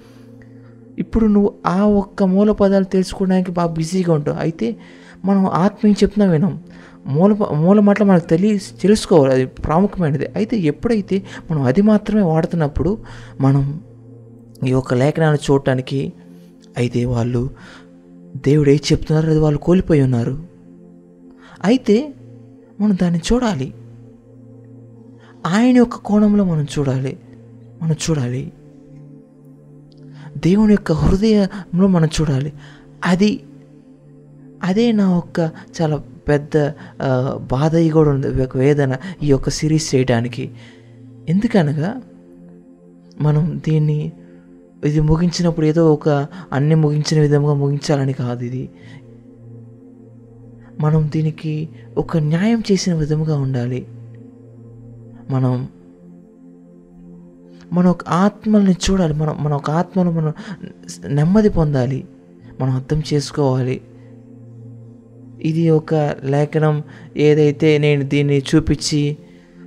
ఇప్పుడు 0.98 1.26
నువ్వు 1.26 1.52
ఆ 1.66 1.80
ఒక్క 1.84 2.22
మూల 2.22 2.52
పదాలు 2.52 2.84
తెలుసుకోవడానికి 2.84 3.50
బాగా 3.50 3.72
బిజీగా 3.72 4.14
ఉంటావు. 4.14 4.36
అయితే 4.40 4.76
మనం 5.24 5.46
ఆత్మీయం 5.46 5.96
చెప్తున్నా 6.02 6.32
వినాం 6.32 6.60
మూల 7.06 7.32
మూల 7.32 7.80
మాటలు 7.80 8.06
మనకు 8.06 8.26
తెలియ 8.28 8.58
తెలుసుకోవాలి. 8.82 9.32
అది 9.32 9.46
ప్రాముఖ్యమైనది. 9.46 10.26
అయితే 10.36 10.56
ఎప్పుడైతే 10.56 11.22
మనం 11.50 11.62
అది 11.62 11.82
మాత్రమే 11.82 12.22
వాడుతున్నప్పుడు 12.22 12.98
మనం 13.40 13.80
ఈ 14.66 14.70
యొక్క 14.70 14.94
లేఖనాన్ని 14.94 15.40
చూడటానికి 15.50 16.12
అయితే 16.76 17.04
వాళ్ళు 17.04 17.50
దేవుడు 18.36 18.70
ఏది 18.70 18.82
చెప్తున్నారో 18.92 19.30
అది 19.30 19.38
వాళ్ళు 19.38 19.58
కోల్పోయి 19.58 20.02
ఉన్నారు. 20.02 20.42
అయితే 21.64 22.14
మనం 22.80 22.96
దాన్ని 23.02 23.20
చూడాలి. 23.32 23.74
ఆయన 25.46 25.76
యొక్క 25.76 25.96
కోణంలో 25.96 26.44
మనం 26.44 26.66
చూడాలి. 26.78 27.18
మనం 27.82 27.92
చూడాలి. 27.92 28.52
దేవుని 30.36 30.72
యొక్క 30.72 30.92
హృదయంలో 30.92 31.86
మనం 31.86 32.08
చూడాలి. 32.20 32.52
అది 33.04 33.42
అదే 34.62 34.92
నా 34.92 35.14
యొక్క 35.14 35.50
చాలా 35.82 35.96
పెద్ద 36.28 36.72
బాధ 37.50 37.76
కూడా 37.92 38.10
ఉంది 38.10 38.42
ఒక 38.42 38.56
వేదన 38.56 38.96
ఈ 39.22 39.26
యొక్క 39.26 39.50
సిరీస్ 39.50 39.94
చేయడానికి. 39.94 40.50
ఎందుకనగా 41.28 42.02
మనం 43.20 43.60
దీన్ని 43.68 44.12
ఇది 44.84 45.00
ముగించినప్పుడు 45.00 45.66
ఏదో 45.66 45.92
ఒక 45.92 46.26
అన్ని 46.52 46.74
ముగించిన 46.74 47.20
విధంగా 47.20 47.54
ముగించాలని 47.54 48.12
కాదు 48.12 48.44
ఇది. 48.44 48.70
మనం 50.80 51.10
దీనికి 51.14 51.68
ఒక 51.96 52.16
న్యాయం 52.16 52.62
చేసిన 52.72 52.94
విధముగా 52.94 53.36
ఉండాలి. 53.36 53.86
మనం 55.30 55.68
మన 57.72 57.86
ఒక 57.86 58.08
ఆత్మల్ని 58.08 58.76
చూడాలి. 58.90 59.14
మనం 59.14 59.44
మన 59.44 59.52
ఒక 59.52 59.70
ఆత్మను 59.70 60.10
మనం 60.10 60.32
నెమ్మది 61.06 61.48
పొందాలి. 61.48 62.04
మనం 62.60 62.72
అర్థం 62.72 63.02
చేసుకోవాలి. 63.14 63.80
ఇది 65.40 65.70
ఒక 65.70 65.94
లేఖనం. 66.24 66.82
ఏదైతే 67.16 67.78
నేను 67.78 68.02
దీన్ని 68.02 68.42
చూపించి 68.54 69.16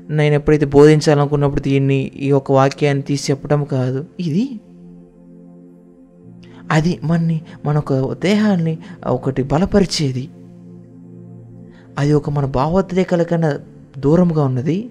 నేను 0.09 0.35
ఎప్పుడైతే 0.35 0.65
బోధించాలనుకున్నప్పుడు 0.65 1.61
దీన్ని 1.61 2.11
ఈ 2.15 2.27
యొక్క 2.27 2.51
వాక్యాన్ని 2.51 3.03
తీసి 3.03 3.31
చెప్పడం 3.31 3.63
కాదు. 3.63 4.05
ఇది 4.19 4.59
అది 6.71 6.99
మనని 7.03 7.41
మన 7.65 7.77
ఒక 7.77 8.13
దేహాన్ని 8.13 8.77
ఒకటి 9.07 9.43
బలపరిచేది. 9.43 10.29
అది 11.97 12.13
ఒక 12.13 12.29
మన 12.29 12.45
భావోద్రేకాల 12.45 13.23
కన్నా 13.23 13.59
దూరంగా 13.97 14.45
ఉన్నది. 14.45 14.89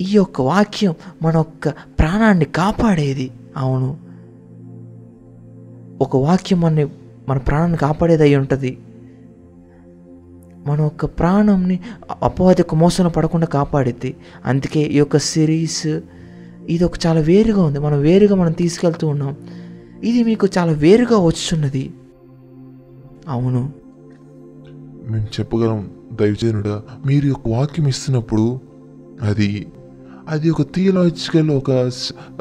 ఈ 0.00 0.06
యొక్క 0.10 0.40
వాక్యం 0.40 0.94
మన 1.22 1.36
యొక్క 1.36 1.68
ప్రాణాన్ని 1.68 2.44
కాపాడేది. 2.44 3.30
అవును. 3.56 3.96
ఒక 6.00 6.16
వాక్యం 6.16 6.60
మన 6.60 6.88
మన 7.28 7.38
ప్రాణాన్ని 7.38 7.78
కాపాడేది 7.78 8.22
అయి 8.22 8.36
ఉంటుంది. 8.36 8.78
మన 10.66 10.80
యొక్క 10.80 11.04
ప్రాణంని 11.04 11.80
అపవాది 12.22 12.60
యొక్క 12.60 12.74
మోసన 12.74 13.08
పడకుండా 13.08 13.46
కాపాడిద్ది. 13.46 14.16
అందుకే 14.46 14.80
ఈ 14.80 14.96
యొక్క 14.96 15.16
సిరీస్ 15.16 15.86
ఇది 16.70 16.84
ఒక 16.84 17.06
చాలా 17.06 17.20
వేరుగా 17.20 17.62
ఉంది. 17.62 17.78
మనం 17.78 18.00
వేరుగా 18.00 18.34
మనం 18.34 18.52
తీసుకెళ్తూ 18.52 19.06
ఉన్నాం. 19.06 19.36
ఇది 20.04 20.24
మీకు 20.24 20.48
చాలా 20.58 20.72
వేరుగా 20.72 21.18
వచ్చున్నది. 21.18 21.92
అవును. 23.28 23.72
మేము 25.10 25.24
చెప్పగలం 25.24 25.90
దైవజనుడా 26.12 26.82
మీరు 27.06 27.32
ఒక 27.32 27.48
వాక్యం 27.48 27.88
ఇస్తున్నప్పుడు 27.88 28.60
అది 29.22 29.66
అది 30.28 30.50
ఒక 30.50 30.62
థియలాజికల్ 30.62 31.50
ఒక 31.50 31.88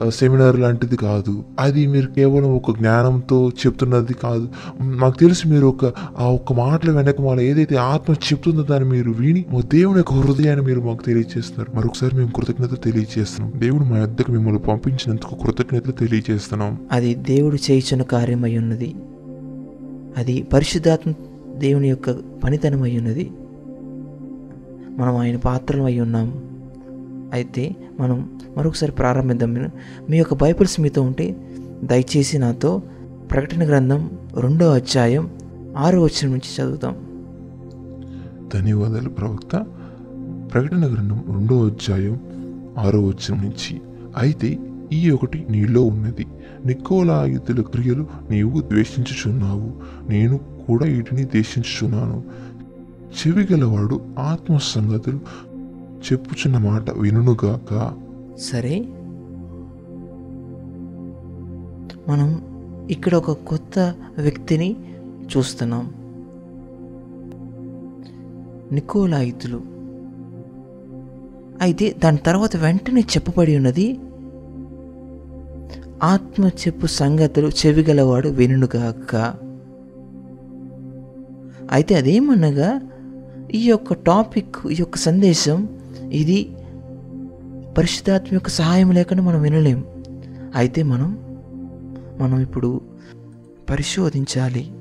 సెమినార్ 0.10 0.56
uh, 0.56 0.62
లాంటిది 0.62 0.96
కాదు. 0.96 1.44
అది 1.60 1.88
మీరు 1.88 2.08
కేవలం 2.08 2.56
ఒక 2.56 2.78
జ్ఞానంతో 2.78 3.50
చెప్తున్నది 3.50 4.13
కాదు. 4.13 4.50
మాకు 4.82 5.20
తెలుసు 5.20 5.48
మీరు 5.48 5.66
ఒక 5.66 5.94
ఆ 6.18 6.24
ఒక్క 6.24 6.54
మాటల 6.54 6.92
వెనక 6.92 7.22
మాల 7.22 7.40
ఏదైతే 7.40 7.75
ఆత్మ 7.75 8.13
చెప్తుందో 8.13 8.63
దాన్ని 8.63 8.90
మీరు 8.90 9.12
విని 9.12 9.46
మా 9.54 9.62
దేవుని 9.62 9.98
యొక్క 9.98 10.13
హృదయాన్ని 10.13 10.66
మీరు 10.66 10.82
మాకు 10.82 11.04
తెలియజేస్తున్నారు. 11.04 11.78
మరొకసారి 11.78 12.16
మేము 12.16 12.32
కృతజ్ఞత 12.32 12.84
తెలియజేస్తున్నాం. 12.84 13.60
దేవుడు 13.60 13.84
మా 13.84 13.98
యొద్దకు 13.98 14.32
మిమ్మల్ని 14.32 14.60
పంపించినందుకు 14.60 15.36
కృతజ్ఞతలు 15.36 15.92
తెలియజేస్తున్నాం. 15.92 16.78
అది 16.92 17.16
దేవుడు 17.16 17.56
చేయించిన 17.56 18.02
కార్యమై 18.02 18.58
ఉన్నది. 18.58 18.96
అది 20.18 20.44
పరిశుద్ధాత్మ 20.44 21.13
దేవుని 21.58 21.90
యొక్క 21.90 22.12
పనితనమై 22.44 22.98
ఉన్నది. 22.98 23.32
మనం 24.98 25.18
ఆయన 25.18 25.36
పాత్రలు 25.36 25.84
అయి 25.84 26.00
ఉన్నాం. 26.00 26.52
అయితే 27.34 27.75
మనం 28.00 28.40
మరొకసారి 28.58 28.92
ప్రారంభిద్దాం. 28.92 29.54
మీ 30.10 30.18
యొక్క 30.18 30.34
బైబిల్స్ 30.34 30.80
మీతో 30.80 31.02
ఉంటే 31.02 31.36
దయచేసి 31.84 32.38
నాతో 32.38 32.82
ప్రకటన 33.32 33.68
గ్రంథం 33.68 34.10
రెండో 34.40 34.74
అధ్యాయం 34.74 35.30
ఆరో 35.78 36.04
వచ్చిన 36.04 36.32
నుంచి 36.32 36.50
చదువుతాం 36.62 36.96
ధన్యవాదాలు 38.54 39.10
ప్రవక్త. 39.10 39.66
ప్రకటన 40.54 40.94
గ్రంథం 40.94 41.24
రెండో 41.28 41.66
అధ్యాయం 41.66 42.20
ఆరో 42.78 43.02
వచ్చిన 43.02 43.36
నుంచి 43.38 43.82
అయితే 44.18 44.60
ఈ 44.94 45.10
ఒకటి 45.10 45.46
నీలో 45.50 45.84
ఉన్నది. 45.84 46.25
నికోలాయుతుల 46.66 47.62
క్రియలు 47.62 48.08
నీవు 48.30 48.62
ద్వేషించుచున్నావు. 48.62 49.72
నేను 50.10 50.38
కూడా 50.38 50.86
వీటిని 50.86 51.24
ద్వేషించుచున్నాను. 51.25 52.24
చెవి 53.18 53.48
గలవాడు 53.52 54.02
ఆత్మ 54.20 54.58
సంగతులు 54.62 55.20
చెప్పుచున్న 56.12 56.57
మాట 56.57 56.91
వినుగాక 56.91 57.95
సరే. 58.39 58.75
మనం 62.07 62.41
ఇక్కడ 62.91 63.15
ఒక 63.15 63.31
కొత్త 63.31 63.95
వ్యక్తిని 64.17 64.75
చూస్తున్నాం. 65.25 65.93
నికోలాయితులు. 68.72 69.62
అయితే 71.62 71.95
దాని 72.03 72.17
తర్వాత 72.17 72.57
వెంటనే 72.57 73.01
చెప్పబడి 73.01 73.55
ఉన్నది 73.57 74.00
ఆత్మ 76.03 76.48
చెప్పు 76.48 76.86
సంగతులు 76.86 77.48
చెవిగలవాడు 77.48 78.29
వినుగాక 78.29 79.15
అయితే 81.72 81.95
అదేమనగా 81.95 82.81
ఈ 83.53 83.69
యొక్క 83.69 83.93
టాపిక్ 83.93 84.67
ఈ 84.72 84.75
యొక్క 84.79 84.98
సందేశం 84.98 85.73
ఇది 86.13 86.50
పరిశుద్ధాత్మ 87.77 88.27
యొక్క 88.34 88.50
సహాయం 88.50 88.91
లేకుండా 88.91 89.24
మనం 89.24 89.41
వినలేం. 89.41 89.86
అయితే 90.55 90.84
మనం 90.84 91.17
మనం 92.20 92.39
ఇప్పుడు 92.39 92.82
పరిశోధించాలి. 93.70 94.72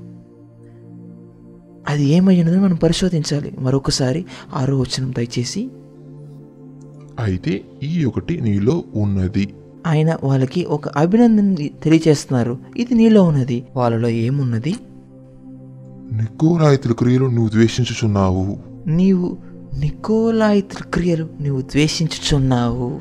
అది 1.89 2.05
ఏమై 2.05 2.41
ఉన్నదో 2.41 2.61
మనం 2.61 2.77
పరిశోధించాలి. 2.77 3.53
మరొకసారి 3.59 4.25
ఆరో 4.55 4.79
వచనం 4.79 5.13
దయచేసి. 5.13 5.71
అయితే 7.19 7.65
ఈ 7.83 8.05
ఒకటి 8.05 8.41
నీలో 8.41 8.85
ఉన్నది. 8.95 9.55
ఆయన 9.87 10.19
వాళ్ళకి 10.25 10.65
ఒక 10.65 10.89
అభినందన 10.89 11.55
తెలియజేస్తున్నారు 11.55 12.59
ఇది 12.77 12.95
నీలో 12.95 13.23
ఉన్నది. 13.23 13.65
వాళ్ళలో 13.77 14.09
ఏమున్నది? 14.09 14.75
నికోలాయుతుల 16.13 16.93
క్రియలు 16.93 17.27
నువ్వు 17.27 17.49
ద్వేషించుచున్నావు. 17.49 18.57
నీవు 18.87 19.52
నికోలాయితుల 19.79 20.91
క్రియలు 20.95 21.29
నీవు 21.41 21.61
ద్వేషించుచున్నావు. 21.61 23.01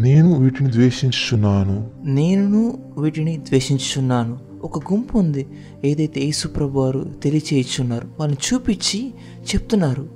నేను 0.00 0.34
వీటిని 0.34 0.72
ద్వేషించుచున్నాను. 0.72 1.90
నేను 2.04 2.78
వీటిని 2.98 3.36
ద్వేషించుచున్నాను. 3.36 4.38
ఒక 4.62 4.92
గుంపు 4.92 5.18
ఉంది. 5.18 5.46
ఏదైతే 5.84 6.20
యేసుప్రభు 6.20 6.78
వారు 6.78 7.10
తెలియచేయుచున్నారు 7.22 8.08
వాళ్ళని 8.18 8.54
చూపించి 8.54 9.14
చెప్తున్నారు. 9.42 10.08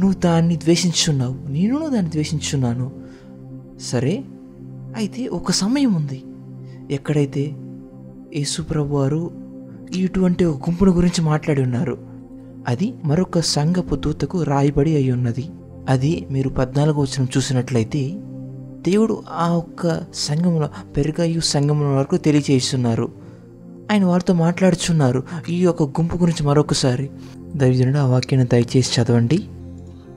నువ్వు 0.00 0.20
దాన్ని 0.20 0.56
ద్వేషించున్నావు 0.56 1.48
నేను 1.48 1.88
దాన్ని 1.88 2.10
ద్వేషించున్నాను 2.10 2.92
సరే 3.80 4.24
అయితే 4.96 5.28
ఒక 5.28 5.50
సమయం 5.50 5.94
ఉంది. 5.94 6.22
ఎక్కడైతే 6.90 7.52
యేసుప్రభు 8.36 8.94
వారు 8.94 9.30
ఇటువంటి 9.96 10.44
ఒక 10.44 10.56
గుంపును 10.56 10.92
గురించి 10.92 11.24
మాట్లాడి 11.24 11.62
ఉన్నారు? 11.62 12.15
అది 12.66 12.94
మరొక 13.04 13.38
సంఘపు 13.38 13.94
దూతకు 13.94 14.42
రాయబడి 14.42 14.96
అయి 14.96 15.12
ఉన్నది. 15.12 15.44
అది 15.88 16.26
మీరు 16.30 16.48
పద్నాలుగు 16.48 17.00
వచ్చిన 17.00 17.26
చూసినట్లయితే 17.36 18.10
దేవుడు 18.82 19.22
ఆ 19.30 19.50
ఒక్క 19.50 20.00
సంఘంలో 20.14 20.68
పెరుగయు 20.96 21.40
సంఘముల 21.40 21.86
వరకు 21.86 22.16
తెలియజేస్తున్నారు 22.16 23.08
ఆయన 23.92 24.04
వారితో 24.04 24.34
మాట్లాడుచున్నారు. 24.34 25.22
ఈ 25.48 25.56
యొక్క 25.58 25.82
గుంపు 25.82 26.16
గురించి 26.16 26.46
మరొకసారి. 26.46 27.10
దైవజనుడు 27.56 27.98
ఆ 27.98 28.06
వాక్యాన్ని 28.06 28.48
దయచేసి 28.52 29.00
చదవండి. 29.00 29.44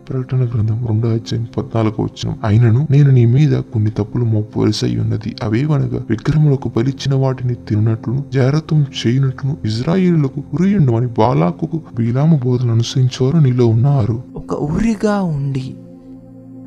ప్రకటన 0.10 0.46
గ్రంథం 0.46 0.86
రెండో 0.88 1.08
అధ్యాయం 1.08 1.48
పద్నాలుగు 1.58 2.02
వచ్చిన 2.02 2.34
అయినను 2.44 2.88
నేను 2.92 3.12
నీ 3.12 3.26
మీద 3.26 3.60
కొన్ని 3.60 3.92
తప్పులు 3.92 4.26
మోపవలసి 4.26 5.00
ఉన్నది. 5.00 5.36
అవేవనగా 5.44 6.06
విగ్రహములకు 6.10 6.72
బలిచ్చిన 6.78 7.16
వాటిని 7.16 7.56
తిన్నట్లును 7.56 8.24
జాగ్రత్తం 8.34 8.86
చేయనట్లును 9.00 9.58
ఇజ్రాయిలకు 9.66 10.44
ఉరియండు 10.54 10.92
అని 10.92 11.08
బాలాకు 11.08 11.82
బీలాము 11.98 12.40
బోధన 12.44 12.72
అనుసరించేవారు 12.72 13.38
నీలో 13.38 13.68
ఉన్నారు. 13.68 14.24
ఒక 14.36 14.54
ఊరిగా 14.54 15.22
ఉండి 15.22 15.76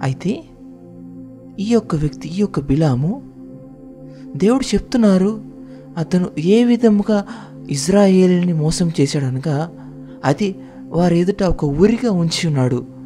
అయితే 0.02 0.44
ఈ 1.60 1.68
యొక్క 1.68 1.94
వ్యక్తి 1.94 2.28
ఈ 2.28 2.38
యొక్క 2.38 2.60
బిలాము 2.60 3.22
దేవుడు 4.36 4.74
చెప్తున్నారు 4.74 5.40
అతను 5.98 6.26
ఏ 6.38 6.64
విధముగా 6.64 7.24
ఇజ్రాయేల్ని 7.70 8.52
మోసం 8.52 8.90
చేశాడనగా 9.00 9.70
అది 10.24 10.56
వారి 10.88 11.18
ఎదుట 11.18 11.42
ఒక 11.42 11.64
ఊరిగా 11.64 12.12
ఉంచి 12.12 12.46
ఉన్నాడు. 12.46 13.01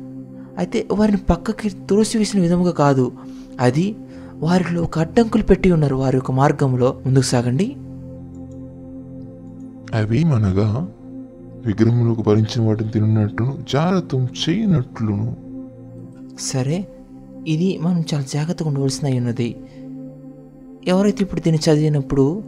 అయితే 0.58 0.86
వారిని 0.92 1.18
పక్కకి 1.18 1.68
త్రోసివేసిన 1.68 2.40
విధముగా 2.40 2.70
కాదు. 2.70 3.12
అది 3.60 3.96
వారిలో 4.34 4.82
ఒక 4.82 4.98
అడ్డంకులు 4.98 5.42
పెట్టి 5.42 5.72
ఉన్నారు. 5.72 5.96
వారి 5.96 6.16
యొక్క 6.16 6.30
మార్గంలో 6.30 7.00
ముందుకు 7.06 7.24
సాగండి. 7.24 7.76
అవేమనగా 9.94 10.88
విగ్రహములకు 11.66 12.22
భరించిన 12.22 12.66
వాటిని 12.66 12.90
తిన్నట్లును 12.90 13.58
జాగ్రత్తం 13.72 14.24
చేయనట్లును. 14.24 15.36
సరే 16.40 16.88
ఇది 17.46 17.78
మనం 17.78 18.04
చాలా 18.14 18.24
జాగ్రత్తగా 18.34 18.68
ఉండవలసిన 18.68 19.16
ఉన్నది. 19.16 19.56
ఎవరైతే 20.86 21.18
ఇప్పుడు 21.22 21.40
దీన్ని 21.40 21.72
చదివినప్పుడు 21.72 22.42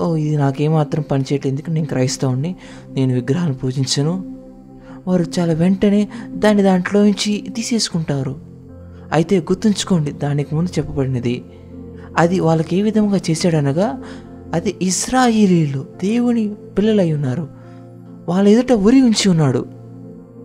"ఓ, 0.00 0.16
ఇది 0.16 0.36
నాకేమాత్రం 0.36 1.04
పనిచేయట్లేదు 1.10 1.54
ఎందుకు 1.54 1.70
నేను 1.70 1.86
క్రైస్తవుని 1.86 2.56
నేను 2.90 3.14
విగ్రహాన్ని 3.14 3.56
పూజించను. 3.56 4.39
వారు 5.06 5.24
చాలా 5.38 5.52
వెంటనే 5.52 6.08
దాన్ని 6.30 6.62
దాంట్లో 6.62 7.04
నుంచి 7.04 7.46
తీసేసుకుంటారు. 7.56 8.34
అయితే 9.12 9.38
గుర్తుంచుకోండి 9.38 10.10
దానికి 10.10 10.54
ముందు 10.54 10.70
చెప్పబడినది 10.78 11.44
అది 12.18 12.40
వాళ్ళకి 12.40 12.76
ఏ 12.76 12.82
విధంగా 12.82 13.20
చేశాడనగా 13.30 14.02
అది 14.54 14.76
ఇస్రాయిలీలు 14.82 15.86
దేవుని 16.02 16.54
పిల్లలై 16.78 17.12
ఉన్నారు. 17.12 17.48
వాళ్ళ 18.28 18.48
ఎదుట 18.48 18.72
ఉరి 18.72 19.00
ఉంచి 19.00 19.28
ఉన్నాడు. 19.28 19.66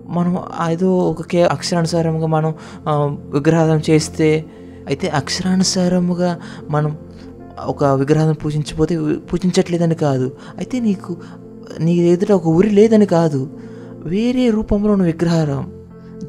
మనం 0.08 0.39
ఏదో 0.72 0.98
ఒక 0.98 1.22
కే 1.22 1.44
అక్షరానుసారంగా 1.44 2.28
మనం 2.28 2.50
విగ్రహం 2.50 3.30
విగ్రహాలను 3.30 3.82
చేస్తే 3.89 4.46
అయితే 4.88 5.08
అక్షరానుసారముగా 5.08 6.39
మనం 6.70 6.98
ఒక 7.65 7.84
విగ్రహాన్ని 7.84 8.36
పూజించిపోతే 8.36 8.98
పూజించట్లేదని 9.15 9.96
కాదు. 9.96 10.32
అయితే 10.58 10.80
నీకు 10.80 11.18
నీ 11.80 11.94
ఎదుట 11.98 12.32
ఒక 12.32 12.48
ఉరి 12.48 12.70
లేదని 12.70 13.06
కాదు. 13.06 13.50
వేరే 14.06 14.50
రూపంలో 14.50 14.91
ఉన్న 14.91 15.04
విగ్రహారం 15.04 15.72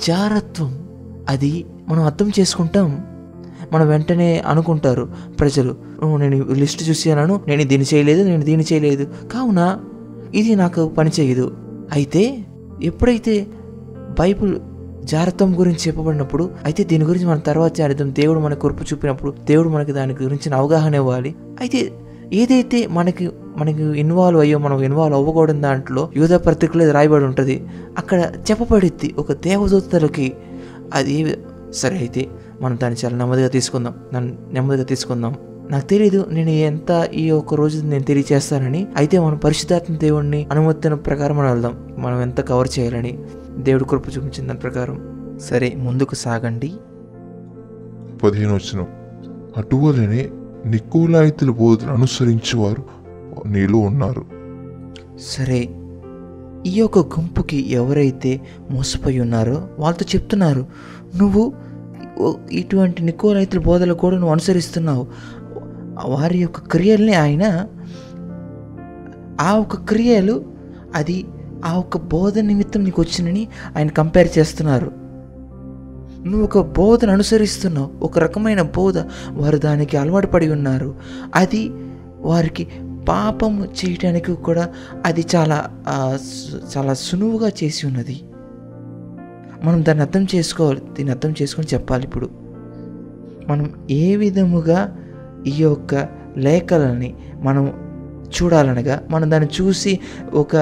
జారత్వం 0.09 0.89
అది 1.29 1.65
మనం 1.89 2.03
అర్థం 2.03 2.31
చేసుకుంటాం. 2.41 2.89
మనం 3.73 3.89
వెంటనే 3.89 4.39
అనుకుంటారు 4.39 5.09
ప్రజలు 5.41 5.77
నేను 6.17 6.53
లిస్ట్ 6.53 6.91
చూసాను 6.91 7.41
నేను 7.49 7.65
దీన్ని 7.65 7.97
చేయలేదు 7.97 8.29
నేను 8.29 8.43
దీన్ని 8.43 8.67
చేయలేదు. 8.73 9.05
కావున 9.33 9.79
ఇది 10.35 10.55
నాకు 10.55 10.89
పనిచేయదు 10.89 11.55
అయితే 11.93 12.45
ఎప్పుడైతే 12.83 13.47
బైబుల్ 14.21 14.61
జారత్వం 15.05 15.59
గురించి 15.59 15.79
చెప్పబడినప్పుడు 15.89 16.51
అయితే 16.65 16.85
దీని 16.85 17.05
గురించి 17.05 17.27
మనం 17.27 17.39
తర్వాత 17.39 17.81
చేద్దాం 17.81 18.15
దేవుడు 18.15 18.41
మనకు 18.41 18.61
కురుపు 18.61 18.83
చూపినప్పుడు 18.83 19.35
దేవుడు 19.45 19.69
మనకి 19.69 19.93
దాని 19.93 20.15
గురించి 20.23 20.55
అవగాహన 20.55 20.95
ఇవ్వాలి. 20.95 21.35
అయితే 21.61 21.93
ఏదైతే 22.33 22.87
మనకి 22.87 23.31
మనకి 23.57 23.83
ఇన్వాల్వ్ 23.83 24.41
అయ్యో 24.41 24.59
మనం 24.59 24.83
ఇన్వాల్వ్ 24.83 25.19
అవ్వకూడదు 25.19 25.61
దాంట్లో 25.61 26.09
యూధ 26.17 26.35
పత్రికలో 26.35 26.83
ఇది 26.83 26.93
రాయబడి 26.93 27.25
ఉంటుంది. 27.25 27.65
అక్కడ 27.99 28.33
చెప్పబడిద్ది 28.51 29.15
ఒక 29.19 29.33
దేవదూతలకి 29.33 30.33
అది 30.95 31.37
సరే 31.73 31.97
అయితే 31.97 32.29
మనం 32.61 32.79
దాన్ని 32.83 33.01
చాలా 33.05 33.17
నెమ్మదిగా 33.17 33.49
తీసుకుందాం. 33.49 33.95
నన్ను 34.15 34.37
నెమ్మదిగా 34.53 34.85
తీసుకుందాం. 34.85 35.35
నాకు 35.71 35.87
తెలియదు 35.87 36.27
నేను 36.31 36.51
ఎంత 36.51 37.09
ఈ 37.15 37.31
ఒక్క 37.31 37.55
రోజు 37.55 37.83
నేను 37.83 38.03
తెలియచేస్తానని. 38.03 38.87
అయితే 38.97 39.19
మనం 39.19 39.37
పరిశుద్ధాత్మ 39.37 39.97
దేవుడిని 39.97 40.47
అనుమతిన 40.51 40.95
ప్రకారం 40.95 41.37
మనం 41.37 41.53
వెళ్దాం. 41.53 41.95
మనం 41.99 42.23
ఎంత 42.23 42.41
కవర్ 42.41 42.69
చేయాలని. 42.79 43.19
దేవుడు 43.59 43.85
కృప 43.85 44.09
చూపించిన 44.09 44.47
దాని 44.47 44.59
ప్రకారం. 44.59 45.17
సరే 45.41 45.75
ముందుకు 45.77 46.15
సాగండి. 46.15 46.73
పదిహేను 48.23 48.55
వచ్చిన 48.55 48.85
అటువలనే 49.57 50.31
నికోలాయితుల 50.67 51.51
బోధన 51.51 51.91
అనుసరించేవారు 51.91 52.96
నీలు 53.47 53.77
ఉన్నారు. 53.77 54.25
సరే 55.19 55.69
ఈ 56.67 56.79
యొక్క 56.79 56.99
గుంపుకి 56.99 57.73
ఎవరైతే 57.73 58.41
మోసపోయి 58.71 59.21
ఉన్నారో 59.21 59.69
వాళ్ళతో 59.79 60.07
చెప్తున్నారు 60.15 60.67
నువ్వు 61.17 61.53
ఇటువంటి 62.19 62.57
ఇటువంటి 62.57 63.03
నికోలైతుల 63.03 63.59
బోధలు 63.59 63.95
కూడా 63.95 64.17
నువ్వు 64.17 64.33
అనుసరిస్తున్నావు. 64.33 65.07
వారి 66.07 66.39
యొక్క 66.39 66.61
క్రియల్ని 66.61 67.15
ఆయన 67.15 67.67
ఆ 69.41 69.57
ఒక 69.57 69.77
క్రియలు 69.77 70.45
అది 70.95 71.25
ఆ 71.65 71.77
ఒక 71.77 71.97
బోధ 71.97 72.39
నిమిత్తం 72.39 72.85
నీకు 72.85 73.03
వచ్చినని 73.03 73.49
ఆయన 73.77 73.89
కంపేర్ 73.89 74.39
చేస్తున్నారు. 74.39 74.93
నువ్వు 76.27 76.43
ఒక 76.43 76.59
బోధను 76.59 77.13
అనుసరిస్తున్నావు. 77.13 77.91
ఒక 78.03 78.19
రకమైన 78.19 78.63
బోధ 78.63 78.99
వారు 79.33 79.59
దానికి 79.59 79.97
అలవాటు 79.97 80.27
పడి 80.27 80.49
ఉన్నారు. 80.49 80.95
అది 81.35 81.71
వారికి 82.21 82.69
పాపము 83.09 83.65
చేయటానికి 83.65 84.33
కూడా 84.35 84.65
అది 85.07 85.27
చాలా 85.35 85.59
చాలా 86.77 86.95
సులువుగా 86.95 87.49
చేసి 87.49 87.87
ఉన్నది. 87.87 88.21
మనం 89.65 89.85
దాన్ని 89.85 90.03
అర్థం 90.05 90.27
చేసుకోవాలి 90.35 90.81
దీన్ని 90.81 91.11
అర్థం 91.11 91.35
చేసుకొని 91.43 91.75
చెప్పాలి 91.75 92.05
ఇప్పుడు. 92.05 92.29
మనం 93.49 93.67
ఏ 93.91 94.17
విధముగా 94.17 94.81
ఈ 95.47 95.53
యొక్క 95.59 96.09
లేఖలని 96.37 97.15
మనం 97.41 97.65
చూడాలనగా 98.37 99.03
మనం 99.11 99.31
దాన్ని 99.31 99.49
చూసి 99.61 100.01
ఒక 100.35 100.57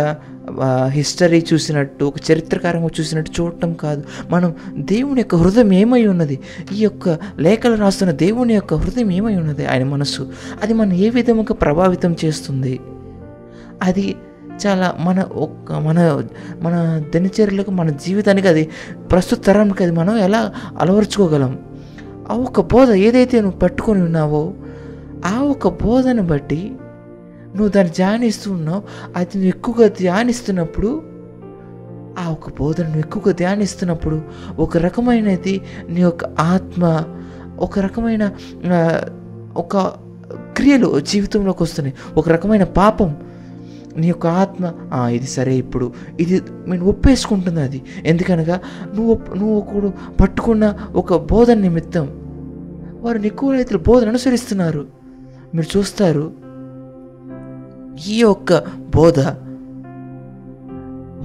హిస్టరీ 0.86 1.46
చూసినట్టు 1.52 2.04
ఒక 2.04 2.14
చరిత్రకారంగా 2.32 2.88
చూసినట్టు 3.00 3.32
చూడటం 3.40 3.74
కాదు. 3.74 4.04
మనం 4.30 4.54
దేవుని 4.76 5.20
యొక్క 5.20 5.34
హృదయం 5.34 5.72
ఏమై 5.72 6.06
ఉన్నది? 6.06 6.40
ఈ 6.72 6.76
యొక్క 6.76 7.18
లేఖలు 7.38 7.74
రాస్తున్న 7.74 8.12
దేవుని 8.12 8.54
యొక్క 8.54 8.74
హృదయం 8.74 9.10
ఏమై 9.10 9.34
ఉన్నది? 9.34 9.66
ఆయన 9.66 9.84
మనసు 9.84 10.32
అది 10.62 10.74
మనం 10.74 10.92
ఏ 10.92 11.10
విధముగా 11.10 11.54
ప్రభావితం 11.54 12.16
చేస్తుంది? 12.24 12.80
అది 13.82 14.16
చాలా 14.66 14.94
మన 15.00 15.20
ఒక్క 15.20 15.72
మన 15.72 16.22
మన 16.62 17.02
దినచర్యలకు 17.12 17.70
మన 17.70 17.90
జీవితానికి 17.90 18.48
అది 18.48 18.70
ప్రస్తుత 19.10 19.44
తరానికి 19.44 19.82
అది 19.82 19.92
మనం 19.92 20.16
ఎలా 20.16 20.52
అలవరుచుకోగలం? 20.78 21.58
ఆ 22.30 22.34
ఒక 22.34 22.60
బోధ 22.60 22.90
ఏదైతే 22.90 23.40
నువ్వు 23.40 23.58
పట్టుకొని 23.58 24.02
ఉన్నావో 24.02 24.52
ఆ 25.26 25.40
ఒక 25.40 25.84
బోధను 25.84 26.22
బట్టి 26.22 26.72
నువ్వు 27.54 27.68
దాన్ని 27.68 27.92
ధ్యానిస్తూ 27.92 28.52
ఉన్నావు 28.52 28.82
అది 29.16 29.28
నువ్వు 29.34 29.48
ఎక్కువగా 29.48 29.88
ధ్యానిస్తున్నప్పుడు 29.88 31.02
ఆ 32.18 32.30
ఒక 32.30 32.48
బోధన 32.58 32.84
నువ్వు 32.84 32.98
ఎక్కువగా 32.98 33.32
ధ్యానిస్తున్నప్పుడు 33.32 34.22
ఒక 34.58 34.76
రకమైనది 34.76 35.60
నీ 35.88 36.00
యొక్క 36.00 36.24
ఆత్మ 36.24 37.04
ఒక 37.58 37.78
రకమైన 37.78 38.30
ఒక 39.56 39.76
క్రియలు 40.56 41.00
జీవితంలోకి 41.00 41.62
వస్తున్నాయి. 41.62 41.94
ఒక 42.16 42.28
రకమైన 42.28 42.64
పాపం 42.64 43.16
నీ 43.96 44.06
యొక్క 44.08 44.26
ఆత్మ 44.26 44.72
ఇది 45.08 45.26
సరే 45.26 45.54
ఇప్పుడు 45.54 45.92
ఇది 46.20 46.40
నేను 46.66 46.84
ఒప్పేసుకుంటుంది 46.86 47.60
అది. 47.60 47.82
ఎందుకనగా 48.04 48.60
నువ్వు 48.94 49.20
నువ్వు 49.36 49.58
ఒకడు 49.58 49.92
పట్టుకున్న 50.20 50.74
ఒక 50.94 51.16
బోధన 51.30 51.54
నిమిత్తం 51.54 52.06
వారు 53.02 53.18
ఎక్కువ 53.18 53.52
రైతులు 53.52 53.78
బోధన 53.78 54.08
అనుసరిస్తున్నారు. 54.08 54.86
మీరు 55.54 55.78
చూస్తారు 55.78 56.43
ఈ 58.08 58.18
యొక్క 58.18 58.58
బోధ 58.96 59.20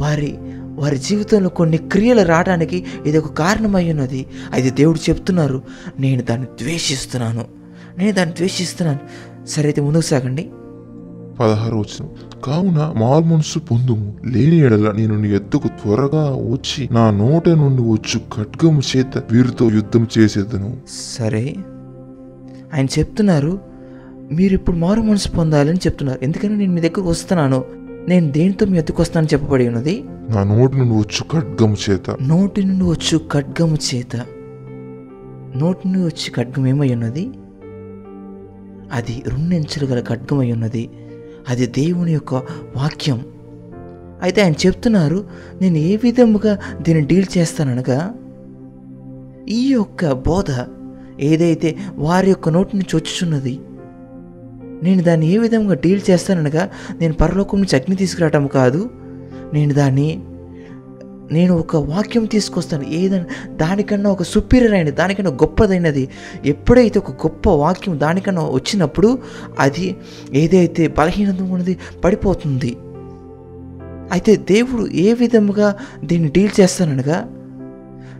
వారి 0.01 0.37
వారి 0.75 0.97
జీవితంలో 0.97 1.49
కొన్ని 1.49 1.77
క్రియలు 1.77 2.21
రావడానికి 2.21 2.85
ఇది 3.05 3.17
ఒక 3.17 3.33
కారణమై 3.33 3.91
ఉన్నది. 3.91 4.25
అయితే 4.53 4.69
దేవుడు 4.69 5.09
చెప్తున్నారు 5.09 5.61
నేను 5.99 6.21
దాన్ని 6.21 6.47
ద్వేషిస్తున్నాను. 6.47 7.45
నేను 7.97 8.11
దాన్ని 8.11 8.35
ద్వేషిస్తున్నాను. 8.35 8.99
సరే 9.47 9.63
అయితే 9.63 9.81
ముందుకు 9.81 10.01
సాగండి. 10.01 10.49
పదహారు 11.39 11.75
వచ్చిన 11.77 12.07
కావున 12.43 12.93
మాల్మనసు 12.97 13.59
పొందుము. 13.59 14.13
లేని 14.25 14.57
ఎడల 14.57 14.91
నేను 14.91 15.21
నీ 15.21 15.29
ఎద్దుకు 15.29 15.67
త్వరగా 15.67 16.31
వచ్చి 16.31 16.89
నా 16.91 17.11
నోట 17.11 17.49
నుండి 17.49 17.81
వచ్చు 17.81 18.19
ఖడ్గము 18.35 18.81
చేత 18.95 19.23
వీరితో 19.31 19.71
యుద్ధం 19.71 20.07
చేసేదను. 20.19 20.77
సరే. 21.17 21.55
ఆయన 22.73 22.85
చెప్తున్నారు 22.85 23.68
మీరు 24.31 24.53
ఇప్పుడు 24.53 24.77
మారు 24.77 25.01
మనసు 25.01 25.31
పొందాలని 25.31 25.77
చెప్తున్నారు. 25.77 26.19
ఎందుకని 26.23 26.57
నేను 26.57 26.71
మీ 26.71 26.81
దగ్గరకు 26.81 27.09
వస్తున్నాను? 27.09 27.63
నేను 28.07 28.31
దేనితో 28.31 28.65
మీ 28.65 28.77
ఎత్తుకు 28.77 29.01
వస్తానని 29.01 29.27
చెప్పబడి 29.33 29.67
ఉన్నది? 29.67 30.03
నా 30.29 30.43
నోటి 30.43 30.77
నుండి 30.77 30.93
వచ్చు 30.93 31.23
ఖడ్గము 31.31 31.77
చేత. 31.89 32.17
నోటి 32.21 32.63
నుండి 32.63 32.85
వచ్చు 32.85 33.21
ఖడ్గము 33.31 33.77
చేత. 33.95 34.15
నోటి 35.57 35.87
నుండి 35.87 35.99
వచ్చి 35.99 36.31
ఖడ్గం 36.31 36.67
ఏమై 36.67 36.93
ఉన్నది? 36.93 37.29
అది 38.91 39.23
రెండెంచులు 39.27 39.85
గల 39.85 39.99
ఖడ్గమై 39.99 40.51
ఉన్నది. 40.51 40.89
అది 41.49 41.65
దేవుని 41.65 42.13
యొక్క 42.13 42.33
వాక్యం. 42.75 43.25
అయితే 44.21 44.41
ఆయన 44.41 44.53
చెప్తున్నారు 44.53 45.25
నేను 45.61 45.77
ఏ 45.77 45.95
విధముగా 45.95 46.59
దీన్ని 46.81 47.05
డీల్ 47.05 47.25
చేస్తాననగా 47.37 48.13
ఈ 49.49 49.67
యొక్క 49.67 50.11
బోధ 50.11 50.63
ఏదైతే 51.19 51.77
వారి 51.95 52.29
యొక్క 52.29 52.49
నోటి 52.49 52.77
నుంచి 52.77 52.95
వచ్చుచున్నది 52.95 53.59
నేను 54.83 55.03
దాన్ని 55.03 55.27
ఏ 55.27 55.37
విధంగా 55.37 55.73
డీల్ 55.73 56.01
చేస్తాననగా 56.09 56.69
నేను 56.99 57.13
పరలోకం 57.13 57.57
నుంచి 57.57 57.75
అగ్ని 57.75 57.95
తీసుకురావటం 57.95 58.47
కాదు. 58.47 58.89
నేను 59.53 59.73
దాన్ని 59.73 60.23
నేను 61.31 61.57
ఒక 61.57 61.75
వాక్యం 61.75 62.25
తీసుకొస్తాను. 62.25 62.83
ఏదైనా 62.83 63.25
దానికన్నా 63.55 64.09
ఒక 64.09 64.23
సుపీరియర్ 64.23 64.73
అయినది 64.73 64.91
దానికన్నా 64.91 65.31
గొప్పదైనది 65.31 66.09
ఎప్పుడైతే 66.45 66.99
ఒక 66.99 67.11
గొప్ప 67.11 67.49
వాక్యం 67.49 67.99
దానికన్నా 67.99 68.41
వచ్చినప్పుడు 68.41 69.19
అది 69.59 69.95
ఏదైతే 70.33 70.87
బలహీనత 70.87 71.41
ఉన్నది 71.41 71.77
పడిపోతుంది. 72.03 72.77
అయితే 74.11 74.35
దేవుడు 74.35 74.87
ఏ 74.87 75.13
విధముగా 75.13 75.75
దీన్ని 76.05 76.31
డీల్ 76.31 76.61
చేస్తాననగా 76.61 77.38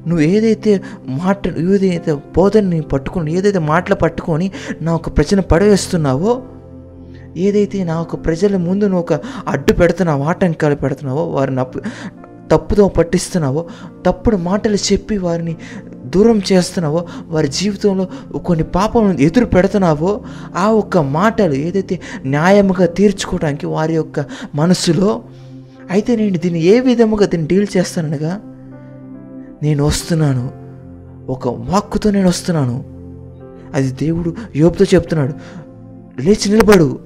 నువ్వు 0.10 0.24
ఏదైతే 0.30 0.72
మాట 1.18 1.42
ఏదైతే 1.68 2.14
బోధనని 2.36 2.80
పట్టుకొని 2.92 3.34
ఏదైతే 3.38 3.62
మాటలు 3.68 3.98
పట్టుకొని 4.02 4.48
నా 4.82 4.94
ఒక 4.94 5.10
ప్రజను 5.18 5.46
పడవేస్తున్నావో 5.52 6.34
ఏదైతే 7.40 7.80
నా 7.84 7.96
ఒక 8.02 8.18
ప్రజల 8.26 8.58
ముందు 8.62 8.86
నువ్వు 8.86 9.04
ఒక 9.06 9.16
అడ్డు 9.48 9.74
పెడుతున్నావు 9.74 10.24
ఆటంకాలు 10.26 10.76
పెడుతున్నావో 10.76 11.24
వారిని 11.30 11.62
అప్పు 11.62 11.80
తప్పుతో 12.52 12.84
పట్టిస్తున్నావో 12.96 13.62
తప్పుడు 14.06 14.38
మాటలు 14.46 14.78
చెప్పి 14.86 15.16
వారిని 15.18 15.54
దూరం 16.06 16.38
చేస్తున్నావో 16.52 17.02
వారి 17.30 17.50
జీవితంలో 17.50 18.06
కొన్ని 18.46 18.66
పాపం 18.76 19.12
ఎదురు 19.20 19.48
పెడుతున్నావో 19.48 20.12
ఆ 20.58 20.66
ఒక్క 20.74 20.98
మాటలు 21.12 21.56
ఏదైతే 21.66 21.96
న్యాయముగా 22.28 22.88
తీర్చుకోవడానికి 23.00 23.68
వారి 23.68 23.96
యొక్క 23.96 24.20
మనసులో 24.56 25.12
అయితే 25.92 26.12
నేను 26.16 26.40
దీన్ని 26.40 26.62
ఏ 26.66 26.76
విధముగా 26.80 27.26
దీన్ని 27.26 27.48
డీల్ 27.48 27.70
చేస్తాననగా 27.76 28.34
నేను 29.64 29.84
వస్తున్నాను. 29.84 30.52
ఒక 31.32 31.48
వాక్కుతో 31.48 32.12
నేను 32.12 32.28
వస్తున్నాను. 32.28 32.84
అది 33.74 33.92
దేవుడు 33.92 34.36
యోపుతో 34.56 34.86
చెప్తున్నాడు. 34.86 35.34
లేచి 36.22 36.50
నిలబడు. 36.50 37.00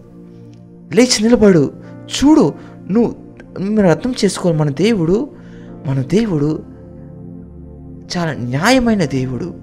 లేచి 0.93 1.23
నిలబడు. 1.23 1.73
చూడు 2.03 2.53
నువ్వు 2.91 3.15
మీరు 3.61 3.87
అర్థం 3.87 4.13
చేసుకోవాలి. 4.25 4.61
మన 4.61 4.69
దేవుడు 4.69 5.29
మన 5.87 6.01
దేవుడు 6.01 6.63
చాలా 8.17 8.33
న్యాయమైన 8.33 9.05
దేవుడు. 9.05 9.53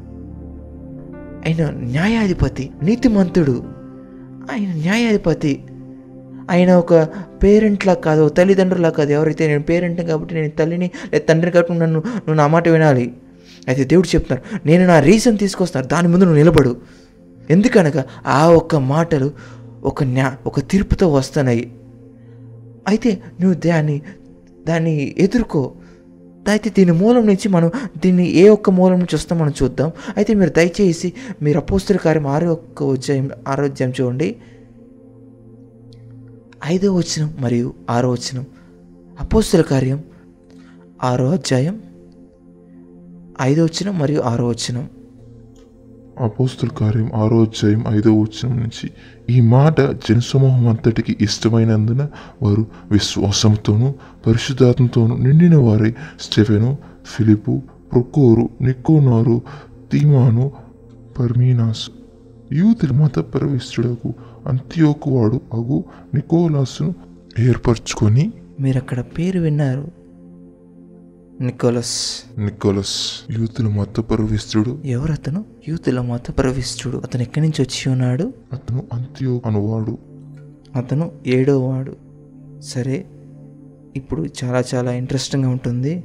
ఆయన 1.46 1.70
న్యాయాధిపతి 1.70 2.70
నీతిమంతుడు. 2.82 3.64
ఆయన 4.52 4.72
న్యాయాధిపతి. 4.72 5.64
ఆయన 6.50 6.70
ఒక 6.82 6.94
పేరెంట్లా 7.42 7.94
కాదు 8.06 8.28
తల్లిదండ్రులా 8.28 8.90
కాదు. 8.98 9.10
ఎవరైతే 9.18 9.44
నేను 9.48 9.64
పేరెంట్ 9.70 10.00
కాబట్టి 10.10 10.34
నేను 10.34 10.52
తల్లిని 10.60 10.88
లేదా 11.12 11.24
తండ్రిని 11.28 11.52
కాబట్టి 11.54 11.74
నన్ను 11.74 12.00
నువ్వు 12.24 12.38
నా 12.42 12.46
మాట 12.46 12.68
వినాలి. 12.68 13.06
అయితే 13.68 13.84
దేవుడు 13.84 14.08
చెప్తున్నారు 14.14 14.42
నేను 14.66 14.84
నా 14.86 14.96
రీజన్ 15.00 15.36
తీసుకొస్తాను 15.38 15.86
దాని 15.86 16.08
ముందు 16.08 16.24
నువ్వు 16.24 16.40
నిలబడు. 16.42 16.72
ఎందుకనగా 17.50 18.02
ఆ 18.26 18.42
ఒక్క 18.60 18.76
మాటలు 18.94 19.28
ఒక 19.84 20.04
న్యా 20.04 20.36
ఒక 20.46 20.60
తీర్పుతో 20.60 21.06
వస్తున్నాయి. 21.12 21.64
అయితే 22.88 23.10
నువ్వు 23.40 23.56
దాన్ని 23.66 23.96
దాన్ని 24.68 25.14
ఎదుర్కో. 25.18 25.62
అయితే 26.48 26.68
దీని 26.76 26.92
మూలం 26.92 27.26
నుంచి 27.26 27.46
మనం 27.48 27.70
దీన్ని 28.02 28.26
ఏ 28.42 28.48
ఒక్క 28.48 28.70
మూలం 28.70 28.96
నుంచి 28.98 29.14
వస్తాం 29.14 29.36
మనం 29.38 29.52
చూద్దాం. 29.62 29.88
అయితే 30.16 30.34
మీరు 30.34 30.50
దయచేసి 30.50 31.08
మీరు 31.42 31.58
అపోస్తుల 31.58 31.96
కార్యం 31.96 32.26
ఆరో 32.26 32.52
ఒక్క 32.52 32.82
అధ్యాయం 32.82 33.30
ఆరో 33.48 33.64
అధ్యాయం 33.64 33.92
చూడండి. 34.00 34.28
ఐదో 36.66 36.94
వచనం 36.94 37.34
మరియు 37.40 37.74
ఆరో 37.90 38.10
వచనం. 38.10 38.46
అపోస్తుల 39.20 39.60
కార్యం 39.60 40.04
ఆరో 41.02 41.30
అధ్యాయం 41.30 41.82
ఐదో 43.42 43.64
వచనం 43.64 43.98
మరియు 43.98 44.20
ఆరో 44.20 44.48
వచనం. 44.48 44.88
అపోస్తుల 46.20 46.68
కార్యం 46.68 47.10
ఆరో 47.14 47.42
అధ్యాయం 47.42 47.84
ఐదో 47.88 48.14
వచనం 48.14 48.58
నుంచి 48.58 48.90
ఈ 49.30 49.40
మాట 49.40 49.80
జనసమూహం 49.80 50.68
అంతటికి 50.68 51.16
ఇష్టమైనందున 51.20 52.08
వారు 52.42 52.66
విశ్వాసంతోనూ 52.90 53.94
పరిశుద్ధాత్మతోనూ 54.26 55.16
నిండిన 55.16 55.56
వారి 55.56 55.94
స్టెఫెను 56.20 56.78
ఫిలిపు 57.06 57.62
ప్రొకోరు 57.92 58.48
నికోనారు 58.60 59.42
తీమాను 59.92 60.52
పర్మీనాస్. 61.18 61.90
యూతుల 62.52 62.90
మత 62.90 63.18
అంత్యోకు 64.46 65.10
వాడు 65.10 65.40
అగు 65.52 65.84
నికోలాసును 66.14 66.94
ఏర్పరచుకొని 67.38 68.32
మీరు 68.60 68.76
అక్కడ 68.76 69.00
పేరు 69.00 69.40
విన్నారు. 69.40 69.88
నికోలస్. 71.40 72.22
నికోలస్ 72.38 73.10
యూతుల 73.30 73.68
మత 73.68 74.00
ప్రవేశుడు 74.00 74.78
ఎవరు 74.84 75.12
అతను 75.12 75.44
యూతుల 75.68 76.00
మత 76.00 76.38
ప్రవిష్టుడు 76.38 76.98
అతను 76.98 77.22
ఎక్కడి 77.22 77.40
నుంచి 77.40 77.62
వచ్చి 77.62 77.92
ఉన్నాడు? 77.92 78.32
అతను 78.52 78.86
అంత్యో 78.92 79.42
అనువాడు. 79.46 79.98
అతను 80.76 81.12
ఏడో 81.26 81.60
వాడు. 81.60 81.96
సరే 82.60 83.04
ఇప్పుడు 83.96 84.26
చాలా 84.44 84.64
చాలా 84.74 84.92
ఇంట్రెస్టింగ్గా 84.92 85.50
ఉంటుంది. 85.50 86.04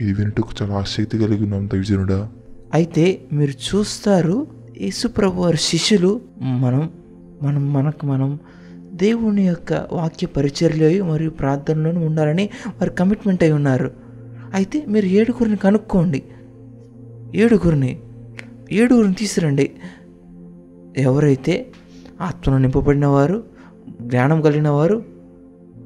ఇది 0.00 0.12
వినటకు 0.12 0.48
చాలా 0.62 0.74
ఆసక్తి 0.74 1.18
కలిగి 1.18 1.42
ఉన్నాం 1.42 1.68
దైవజనుడా 1.68 2.28
అయితే 2.74 3.20
మీరు 3.32 3.50
చూస్తారు 3.50 4.46
యేసుప్రభు 4.80 5.40
వారి 5.40 5.56
శిష్యులు 5.56 6.20
మనం 6.42 6.90
మనం 7.42 7.72
మనకు 7.72 8.06
మనం 8.06 8.38
దేవుని 8.78 9.42
యొక్క 9.46 9.72
వాక్య 9.92 10.26
పరిచర్లో 10.26 11.04
మరియు 11.04 11.30
ప్రార్థనలోనూ 11.30 12.06
ఉండాలని 12.06 12.50
వారు 12.68 12.90
కమిట్మెంట్ 12.90 13.42
అయి 13.42 13.52
ఉన్నారు. 13.52 13.90
అయితే 14.54 14.86
మీరు 14.86 15.06
ఏడుగురిని 15.06 15.56
కనుక్కోండి. 15.56 16.22
ఏడుగురిని 17.34 18.00
ఏడుగురిని 18.72 19.14
తీసురండి 19.14 19.70
ఎవరైతే 20.96 21.66
ఆత్మను 22.20 22.58
నింపబడిన 22.58 23.06
వారు 23.06 23.44
జ్ఞానం 24.00 24.40
కలిగిన 24.40 24.68
వారు 24.68 25.04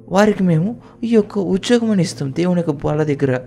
వారికి 0.08 0.42
మేము 0.42 0.76
ఈ 1.04 1.08
యొక్క 1.08 1.38
ఉద్యోగం 1.38 1.90
అని 1.90 2.02
ఇస్తాం. 2.02 2.32
దేవుని 2.32 2.60
యొక్క 2.60 2.84
బాల 2.84 3.02
దగ్గర 3.02 3.40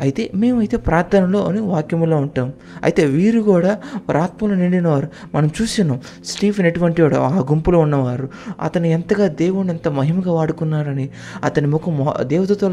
అయితే 0.00 0.30
మేమైతే 0.34 0.76
ప్రార్థనలో 0.76 1.44
అని 1.44 1.60
వాక్యంలో 1.60 2.16
ఉంటాం. 2.16 2.52
అయితే 2.82 3.06
వీరు 3.06 3.40
కూడా 3.40 3.78
ఆత్మలు 4.16 4.54
నిండినవారు. 4.54 5.08
మనం 5.34 5.50
చూసినాం 5.62 6.00
స్టీఫెన్ 6.24 6.66
ఎటువంటి 6.66 7.02
వాడు? 7.02 7.16
ఆ 7.16 7.38
గుంపులో 7.38 7.78
ఉన్నవారు. 7.78 8.28
అతను 8.60 8.86
ఎంతగా 8.86 9.26
దేవుణ్ణి 9.26 9.72
ఎంత 9.72 9.88
మహిమగా 9.88 10.32
వాడుకున్నారని 10.32 11.08
అతని 11.44 11.66
ముఖం 11.66 12.08
దేవతతో 12.22 12.72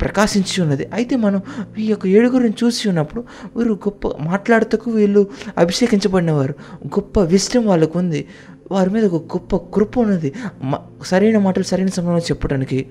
ప్రకాశించి 0.00 0.62
ఉన్నది. 0.62 0.88
అయితే 0.92 1.16
మనం 1.16 1.42
ఈ 1.78 1.86
యొక్క 1.86 2.06
ఏడుగురిని 2.06 2.54
చూసి 2.64 2.88
ఉన్నప్పుడు 2.88 3.24
వీరు 3.56 3.72
గొప్ప 3.72 4.08
మాట్లాడుతూ 4.20 4.78
వీళ్ళు 4.90 5.26
అభిషేకించబడినవారు. 5.58 6.54
గొప్ప 6.86 7.20
విష్టం 7.20 7.66
వాళ్ళకు 7.66 7.98
ఉంది. 7.98 8.26
వారి 8.72 8.90
మీద 8.90 9.04
ఒక 9.04 9.36
గొప్ప 9.36 9.56
కృప 9.56 9.98
ఉన్నది. 9.98 10.32
మ- 10.62 10.78
సరైన 11.06 11.38
మాటలు 11.38 11.64
సరైన 11.64 11.86
సమయంలో 11.86 12.18
చెప్పడానికి 12.18 12.86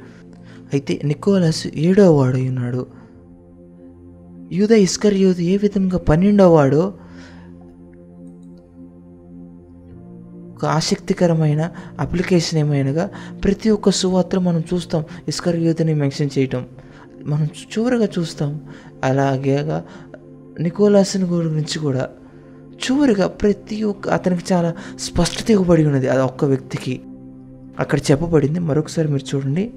అయితే 0.74 1.02
నికోలస్ 1.04 1.68
ఏడో 1.76 2.16
వాడు 2.16 2.38
ఉన్నాడు. 2.38 3.05
యూద 4.52 4.72
ఇస్కర్ 4.72 5.14
యూద 5.14 5.40
ఏ 5.40 5.58
విధంగా 5.58 5.98
పన్నెండో 5.98 6.54
వాడో 6.54 6.94
ఒక 10.56 10.66
ఆసక్తికరమైన 10.66 11.72
అప్లికేషన్ 12.00 12.60
ఏమైనగా 12.60 13.10
ప్రతి 13.44 13.70
ఒక్క 13.70 13.90
సువార్తలు 13.90 14.40
మనం 14.40 14.64
చూస్తాం 14.74 15.04
ఇస్కర్ 15.28 15.56
యూత్ని 15.56 15.94
మెన్షన్ 15.94 16.30
చేయటం. 16.38 16.66
మనం 17.26 17.46
చివరిగా 17.46 18.08
చూస్తాం 18.20 18.62
అలాగే 19.04 19.82
నికోలాస్ని 20.60 21.24
గురించి 21.24 21.80
కూడా. 21.80 22.10
చివరిగా 22.76 23.28
ప్రతి 23.28 23.84
ఒక్క 23.84 24.10
అతనికి 24.10 24.54
చాలా 24.54 24.74
స్పష్టత 25.00 25.52
ఇవ్వబడి 25.52 25.86
ఉన్నది 25.86 26.08
అది 26.08 26.22
ఒక్క 26.22 26.46
వ్యక్తికి. 26.46 27.02
అక్కడ 27.80 28.00
చెప్పబడింది 28.12 28.60
మరొకసారి 28.60 29.08
మీరు 29.08 29.36
చూడండి. 29.36 29.74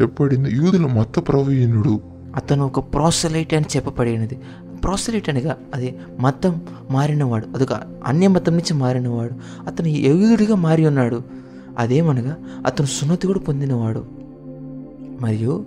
చెప్పబడింది 0.00 0.56
యూదుల 0.56 0.86
మత 0.86 1.28
ప్రవీణుడు. 1.28 2.00
అతను 2.36 2.66
ఒక 2.66 2.78
ప్రాసలైట్ 2.78 3.54
అని 3.54 3.64
చెప్పబడినది 3.76 4.40
ప్రాసలైట్ 4.84 5.28
అనగా 5.28 5.56
అది 5.74 5.98
మతం 6.20 6.60
మారినవాడు 6.90 7.46
అదొక 7.46 7.72
అన్య 8.06 8.28
మతం 8.28 8.52
నుంచి 8.52 8.74
మారినవాడు. 8.74 9.34
అతను 9.66 9.86
ఎగుదుడిగా 9.86 10.54
మారి 10.54 10.86
ఉన్నాడు. 10.86 11.22
అదేమనగా 11.78 12.36
అతను 12.66 12.86
సున్నతి 12.86 13.26
కూడా 13.26 13.40
పొందినవాడు. 13.40 14.04
మరియు 15.20 15.64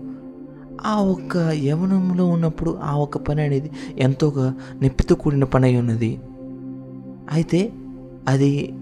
ఆ 0.85 1.01
ఒక్క 1.01 1.37
యవనంలో 1.53 2.27
ఉన్నప్పుడు 2.27 2.79
ఆ 2.83 2.95
ఒక్క 2.95 3.17
పని 3.17 3.41
అనేది 3.41 3.71
ఎంతోగా 3.97 4.53
నొప్పితో 4.83 5.15
కూడిన 5.15 5.43
పని 5.43 5.67
అయి 5.67 5.77
ఉన్నది. 5.77 6.19
అయితే 7.31 7.71
అది 8.27 8.73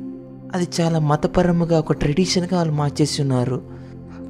అది 0.54 0.68
చాలా 0.82 1.00
మతపరముగా 1.00 1.80
ఒక 1.80 1.94
ట్రెడిషన్గా 1.94 2.58
వాళ్ళు 2.58 2.74
మార్చేసి 2.74 3.22
ఉన్నారు. 3.22 3.71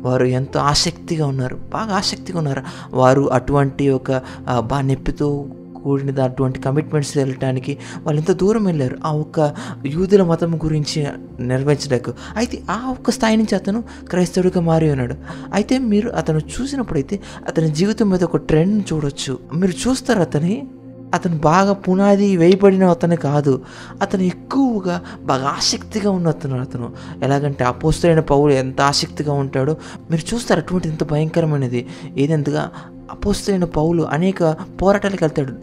వారు 0.01 0.25
ఎంతో 0.25 0.59
ఆసక్తిగా 0.59 1.27
ఉన్నారు 1.27 1.55
బాగా 1.55 1.95
ఆసక్తిగా 1.95 2.37
ఉన్నారు. 2.37 2.63
వారు 2.93 3.31
అటువంటి 3.31 3.89
ఒక 3.89 4.11
బాగా 4.59 4.81
నొప్పితో 4.81 5.45
కూడిన 5.83 6.21
అటువంటి 6.21 6.59
కమిట్మెంట్స్ 6.59 7.17
వెళ్ళటానికి 7.17 7.77
వాళ్ళు 8.03 8.19
ఎంత 8.21 8.31
దూరం 8.31 8.63
వెళ్ళారు. 8.63 8.97
ఆ 9.05 9.11
ఒక్క 9.11 9.55
యూదుల 9.85 10.23
మతం 10.23 10.55
గురించి 10.57 11.07
నిర్వహించడానికి. 11.39 12.11
అయితే 12.35 12.61
ఆ 12.69 12.89
ఒక్క 12.91 13.11
స్థాయి 13.11 13.37
నుంచి 13.37 13.55
అతను 13.55 13.83
క్రైస్తవుడిగా 14.09 14.61
మారి 14.61 14.91
ఉన్నాడు. 14.91 15.15
అయితే 15.53 15.77
మీరు 15.77 16.09
అతను 16.09 16.39
చూసినప్పుడైతే 16.39 17.19
అతని 17.47 17.69
జీవితం 17.71 18.09
మీద 18.09 18.23
ఒక 18.23 18.37
ట్రెండ్ 18.37 18.93
చూడొచ్చు. 18.93 19.39
మీరు 19.55 19.73
చూస్తారు 19.87 20.19
అతని 20.19 20.67
అతను 21.13 21.37
బాగా 21.37 21.73
పునాది 21.73 22.37
వేయబడిన 22.37 22.83
అతను 22.85 23.15
కాదు. 23.15 23.53
అతను 24.01 24.23
ఎక్కువగా 24.23 25.01
బాగా 25.23 25.47
ఆసక్తిగా 25.47 26.11
ఉన్న 26.11 26.27
అతను 26.27 26.61
అతను. 26.61 26.87
ఎలాగంటే 27.23 27.63
అపోస్తులైన 27.63 28.19
పౌలు 28.19 28.51
ఎంత 28.53 28.81
ఆసక్తిగా 28.81 29.33
ఉంటాడో 29.33 29.75
మీరు 30.11 30.23
చూస్తారు 30.33 30.59
అటువంటి 30.59 30.89
ఎంత 30.89 31.03
భయంకరమైనది. 31.11 31.81
ఏదెంతగా 32.17 32.71
అపోస్తులైన 33.11 33.65
పౌలు 33.77 34.03
అనేక 34.03 34.43
పోరాటాలకు 34.81 35.23
వెళ్తాడు 35.23 35.53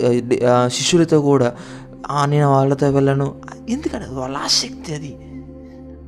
శిష్యులతో 0.69 1.21
కూడా. 1.21 1.49
నేను 2.25 2.51
వాళ్ళతో 2.51 2.91
వెళ్ళను. 2.91 3.35
ఎందుకంటే 3.69 4.07
వాళ్ళ 4.11 4.37
ఆసక్తి 4.37 4.95
అది. 4.95 5.13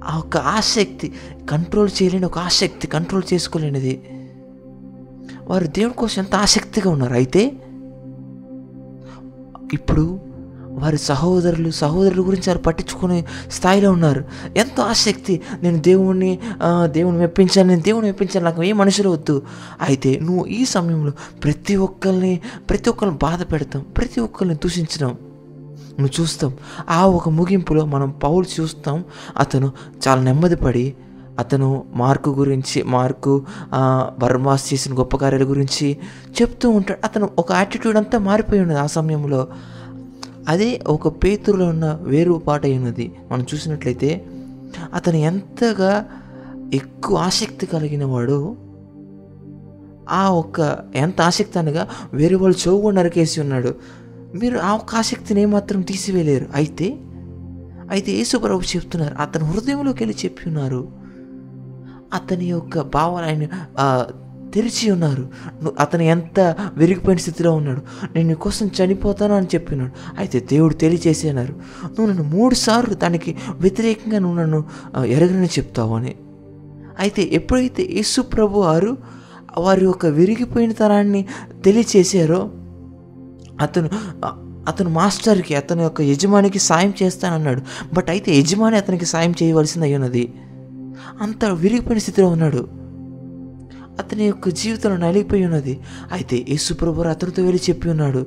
ఆ 0.05 0.19
ఒక్క 0.19 0.37
ఆసక్తి 0.37 1.13
కంట్రోల్ 1.51 1.91
చేయలేని 1.97 2.27
ఒక 2.27 2.39
ఆసక్తి 2.39 2.87
కంట్రోల్ 2.87 3.25
చేసుకోలేనిది. 3.33 3.95
వారు 5.47 5.67
దేవుడి 5.67 5.95
కోసం 5.95 6.23
ఎంత 6.23 6.35
ఆసక్తిగా 6.35 6.91
ఉన్నారు. 6.91 7.15
అయితే 7.15 7.43
ఇప్పుడు 9.73 10.21
వారి 10.73 10.99
సహోదరులు 10.99 11.71
సహోదరుల 11.71 12.27
గురించి 12.27 12.45
వారు 12.49 12.59
పట్టించుకునే 12.59 13.25
స్థాయిలో 13.51 13.93
ఉన్నారు. 13.93 14.25
ఎంతో 14.57 14.83
ఆసక్తి. 14.83 15.41
నేను 15.63 15.79
దేవుణ్ణి 15.79 16.39
దేవుని 16.85 17.19
మెప్పించాను 17.19 17.69
నేను 17.69 17.83
దేవుని 17.83 18.07
మెప్పించాను 18.07 18.45
నాకు 18.45 18.63
ఏ 18.63 18.73
మనుషులు 18.73 19.09
వద్దు. 19.09 19.43
అయితే 19.89 20.21
నువ్వు 20.23 20.47
ఈ 20.47 20.65
సమయంలో 20.65 21.13
ప్రతి 21.45 21.77
ఒక్కరిని 21.77 22.41
ప్రతి 22.71 22.91
ఒక్కరిని 22.91 23.17
బాధ 23.23 23.43
పెడతాం 23.43 23.85
ప్రతి 23.97 24.21
ఒక్కరిని 24.21 24.55
దూషించడం. 24.55 25.09
నువ్వు 25.99 26.23
చూస్తాం. 26.23 26.55
ఆ 26.91 27.07
ఒక 27.07 27.29
ముగింపులో 27.29 27.85
మనం 27.85 28.11
పౌలు 28.11 28.61
చూస్తాం. 28.61 29.05
అతను 29.39 29.73
చాలా 30.09 30.23
నెమ్మదిపడి 30.23 30.95
అతను 31.43 31.69
మార్కు 31.95 32.31
గురించి 32.31 32.79
మార్కు 32.95 33.35
బర్మాస్ 34.19 34.65
చేసిన 34.73 34.99
గొప్ప 34.99 35.17
కార్యాల 35.17 35.45
గురించి 35.53 35.89
చెప్తూ 36.39 36.67
ఉంటాడు. 36.79 37.01
అతను 37.05 37.27
ఒక 37.39 37.53
యాటిట్యూడ్ 37.53 37.97
అంతా 37.97 38.19
మారిపోయి 38.29 38.61
ఉన్నది 38.63 38.79
ఆ 38.79 38.87
సమయంలో. 38.87 39.43
అదే 40.49 40.69
ఒక 40.87 41.09
పేతురులో 41.25 41.67
ఉన్న 41.75 41.87
వేరు 42.03 42.35
పాట 42.47 42.63
అయి 42.65 42.77
ఉన్నది 42.79 43.07
మనం 43.31 43.45
చూసినట్లయితే 43.55 44.11
అతను 44.95 45.17
ఎంతగా 45.17 45.93
ఎక్కువ 46.75 47.17
ఆసక్తి 47.19 47.67
కలిగిన 47.67 48.05
వాడు 48.05 48.39
ఆ 50.11 50.23
ఒక్క 50.41 50.59
ఎంత 50.95 51.21
ఆసక్తి 51.21 51.59
అనగా 51.59 51.83
వేరే 52.15 52.37
వాళ్ళు 52.37 52.59
చెవు 52.59 52.81
కూడా 52.81 52.97
నరికేసి 52.97 53.37
ఉన్నాడు. 53.41 53.75
మీరు 54.41 54.57
ఆ 54.59 54.71
ఒక్క 54.75 54.95
ఆసక్తిని 54.95 55.41
ఏమాత్రం 55.43 55.81
తీసివేయలేరు. 55.91 56.47
అయితే 56.55 56.89
అయితే 57.91 58.11
యేసుప్రభు 58.13 58.69
చెప్తున్నారు 58.77 59.15
అతని 59.23 59.45
హృదయంలోకి 59.45 60.03
వెళ్ళి 60.05 60.17
చెప్పి 60.25 60.43
ఉన్నారు. 60.49 61.00
అతని 62.15 62.45
యొక్క 62.45 62.81
భావాలు 62.81 63.27
ఆయన 63.27 63.45
తెరిచి 64.55 64.91
ఉన్నారు. 64.91 65.29
అతను 65.79 66.03
ఎంత 66.03 66.41
విరిగిపోయిన 66.77 67.19
స్థితిలో 67.21 67.53
ఉన్నాడు. 67.53 67.83
నేను 68.15 68.29
నీ 68.29 68.35
కోసం 68.35 68.71
చనిపోతాను 68.79 69.35
అని 69.35 69.47
చెప్పినాడు. 69.47 69.91
అయితే 70.19 70.41
దేవుడు 70.41 70.75
తెలియచేసేనారు 70.75 71.53
నువ్వు 71.85 72.07
నన్ను 72.07 72.23
మూడు 72.23 72.55
సార్లు 72.55 72.95
దానికి 72.95 73.37
వ్యతిరేకంగా 73.51 74.19
నువ్వు 74.19 74.39
నన్ను 74.41 74.65
ఎరగనని 75.05 75.47
చెప్తావు 75.47 75.97
అని. 75.97 76.15
అయితే 76.99 77.29
ఎప్పుడైతే 77.33 77.83
యేసు 77.93 78.21
ప్రభు 78.21 78.59
వారు 78.59 78.97
వారి 79.59 79.85
యొక్క 79.85 80.07
విరిగిపోయిన 80.07 80.73
తరాన్ని 80.73 81.27
తెలియచేశారో 81.65 82.51
అతను 83.61 83.91
అతను 84.69 84.91
మాస్టర్కి 84.91 85.55
అతని 85.55 85.83
యొక్క 85.83 86.01
యజమానికి 86.01 86.59
సాయం 86.59 86.93
చేస్తానన్నాడు. 87.03 87.63
బట్ 87.95 88.11
అయితే 88.11 88.39
యజమాని 88.39 88.77
అతనికి 88.77 89.05
సాయం 89.05 89.35
చేయవలసింది 89.43 89.87
అయ్యున్నది 89.87 90.35
అంత 91.23 91.45
విరిగిపోయిన 91.45 91.99
స్థితిలో 91.99 92.29
ఉన్నాడు. 92.29 92.69
అతని 93.99 94.27
యొక్క 94.27 94.49
జీవితంలో 94.49 94.97
నలిగిపోయి 94.97 95.45
ఉన్నది. 95.45 95.81
అయితే 96.13 96.47
యేసుప్రభు 96.49 97.01
అతనితో 97.01 97.43
వెళ్ళి 97.43 97.61
చెప్పి 97.71 97.89
ఉన్నాడు 97.89 98.27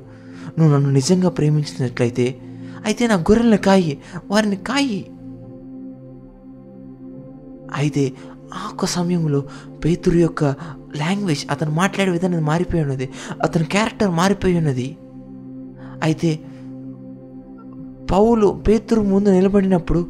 నువ్వు 0.58 0.74
నన్ను 0.74 0.90
నిజంగా 0.90 1.28
ప్రేమించినట్లయితే 1.28 2.40
అయితే 2.84 3.06
నా 3.06 3.14
గొర్రెల్ని 3.14 3.58
కాయి 3.58 3.98
వారిని 4.30 4.56
కాయి. 4.56 5.06
అయితే 7.74 8.12
ఆ 8.54 8.68
ఒక్క 8.70 8.86
సమయంలో 8.86 9.40
పేతురు 9.84 10.16
యొక్క 10.16 10.44
లాంగ్వేజ్ 10.96 11.46
అతను 11.50 11.70
మాట్లాడే 11.70 12.10
విధానం 12.10 12.44
మారిపోయి 12.44 12.82
ఉన్నది. 12.82 13.08
అతని 13.42 13.64
క్యారెక్టర్ 13.64 14.10
మారిపోయి 14.10 14.58
ఉన్నది. 14.58 14.96
అయితే 16.02 16.40
పౌలు 18.10 18.62
పేతురు 18.68 19.00
ముందు 19.00 19.28
నిలబడినప్పుడు 19.30 20.06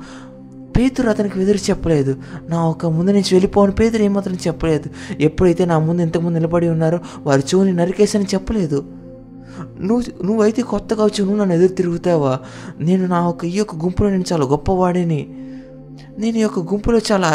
పేతురు 0.77 1.11
అతనికి 1.11 1.43
ఎదురు 1.43 1.57
చెప్పలేదు. 1.57 2.17
నా 2.49 2.65
ఒక 2.65 2.87
ముందు 2.87 3.11
నుంచి 3.11 3.35
వెళ్ళిపోవని 3.35 3.73
పేతురు 3.73 4.03
ఏమాత్రం 4.03 4.35
చెప్పలేదు. 4.35 4.91
ఎప్పుడైతే 5.21 5.65
నా 5.65 5.79
ముందు 5.79 6.03
ఇంతకుముందు 6.03 6.39
నిలబడి 6.39 6.69
ఉన్నారో 6.69 6.99
వారి 7.23 7.41
చెవుని 7.41 7.73
నరికేసని 7.73 8.25
చెప్పలేదు. 8.25 8.85
నువ్వు 9.81 10.25
నువ్వైతే 10.25 10.63
కొత్తగా 10.63 11.05
వచ్చి 11.05 11.25
నువ్వు 11.25 11.41
నన్ను 11.41 11.55
ఎదురు 11.55 11.69
తిరుగుతావా? 11.69 12.41
నేను 12.81 13.07
నా 13.07 13.29
ఒక 13.29 13.45
ఈ 13.45 13.51
యొక్క 13.51 13.75
గుంపులో 13.75 14.11
నేను 14.11 14.25
చాలా 14.33 14.45
గొప్పవాడిని. 14.45 15.29
నేను 16.19 16.37
ఈ 16.37 16.41
యొక్క 16.41 16.59
గుంపులో 16.59 17.01
చాలా 17.13 17.29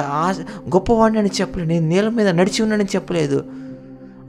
గొప్పవాడిని 0.68 1.20
అని 1.20 1.30
చెప్పలేదు. 1.42 1.70
నేను 1.70 1.88
నీళ్ళ 1.88 2.10
మీద 2.10 2.28
నడిచి 2.28 2.62
ఉన్నానని 2.62 2.88
చెప్పలేదు. 2.96 3.44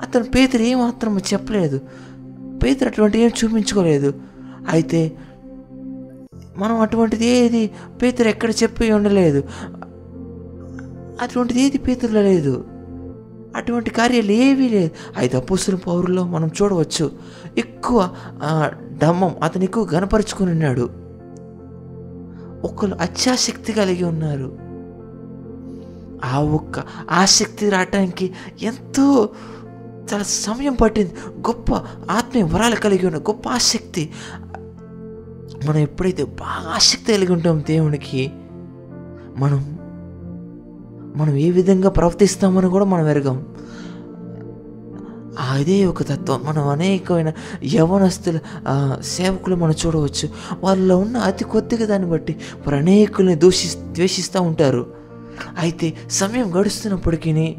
అతను 0.03 0.25
పేతురు 0.25 0.63
ఏమాత్రం 0.63 1.19
చెప్పలేదు. 1.19 1.81
పేతురు 2.65 2.89
అటువంటి 2.89 3.19
ఏం 3.19 3.31
చూపించుకోలేదు. 3.45 4.15
అయితే 4.71 5.13
మనం 6.61 6.81
అటువంటిది 6.81 7.27
ఏది 7.27 7.71
పేతురు 8.03 8.29
ఎక్కడ 8.29 8.51
చెప్పి 8.51 8.93
ఉండలేదు. 8.93 9.45
అటువంటిది 11.23 11.63
ఏది 11.63 11.79
పేతురులో 11.79 12.23
లేదు. 12.23 12.65
అటువంటి 13.57 13.91
కార్యాలు 13.91 14.31
ఏవీ 14.31 14.69
లేదు. 14.69 14.91
ఐదు 15.19 15.37
అపోస్తుల 15.37 15.75
పౌరుల్లో 15.75 16.25
మనం 16.25 16.51
చూడవచ్చు. 16.63 17.11
ఎక్కువ 17.59 18.11
డమ్మం 19.03 19.35
అతను 19.43 19.65
ఎక్కువ 19.65 19.89
గనపరుచుకుని 19.95 20.51
ఉన్నాడు. 20.51 20.91
ఒకరు 22.65 22.95
అత్యాశక్తి 22.95 23.73
కలిగి 23.73 24.05
ఉన్నారు. 24.05 24.59
ఆ 26.25 26.41
ఒక్క 26.41 26.83
ఆసక్తి 27.11 27.71
రావటానికి 27.71 28.33
ఎంతో 28.63 29.29
చాలా 30.13 30.23
సమయం 30.23 30.75
పట్టింది. 30.75 31.15
గొప్ప 31.29 31.73
ఆత్మీయ 32.11 32.45
వరాలు 32.45 32.77
కలిగి 32.77 33.07
ఉన్న 33.07 33.19
గొప్ప 33.19 33.49
ఆసక్తి. 33.49 34.13
మనం 35.69 35.79
ఎప్పుడైతే 35.79 36.25
బాగా 36.25 36.71
ఆసక్తి 36.71 37.13
కలిగి 37.13 37.33
ఉంటాం 37.33 37.63
దేవునికి 37.69 38.31
మనం 39.37 39.79
మనం 41.17 41.37
ఏ 41.37 41.51
విధంగా 41.51 41.89
ప్రవర్తిస్తామని 41.89 42.69
కూడా 42.69 42.85
మనం 42.85 43.09
ఎరగం. 43.09 43.47
అదే 45.51 45.87
ఒక 45.87 46.03
తత్వం. 46.03 46.41
మనం 46.45 46.69
అనేకమైన 46.69 47.33
యవనస్తుల 47.75 48.39
సేవకులు 49.01 49.57
మనం 49.57 49.75
చూడవచ్చు. 49.87 50.29
వాళ్ళలో 50.65 50.99
ఉన్న 50.99 51.17
అతి 51.17 51.45
కొద్దిగా 51.45 51.87
దాన్ని 51.87 52.11
బట్టి 52.11 52.33
వారు 52.33 52.77
అనేకుల్ని 52.77 53.35
దూషి 53.35 53.79
ద్వేషిస్తూ 53.93 54.43
ఉంటారు. 54.43 54.87
అయితే 55.59 55.97
సమయం 56.11 56.61
గడుస్తున్నప్పటికీ 56.61 57.57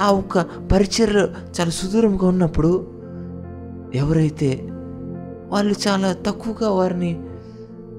ఆ 0.00 0.10
ఒక్క 0.10 0.38
పరిచర్య 0.72 1.20
చాలా 1.60 1.70
సుదూరంగా 1.70 2.26
ఉన్నప్పుడు 2.26 2.86
ఎవరైతే 3.94 4.68
వాళ్ళు 5.48 5.74
చాలా 5.88 6.12
తక్కువగా 6.12 6.70
వారిని 6.70 7.22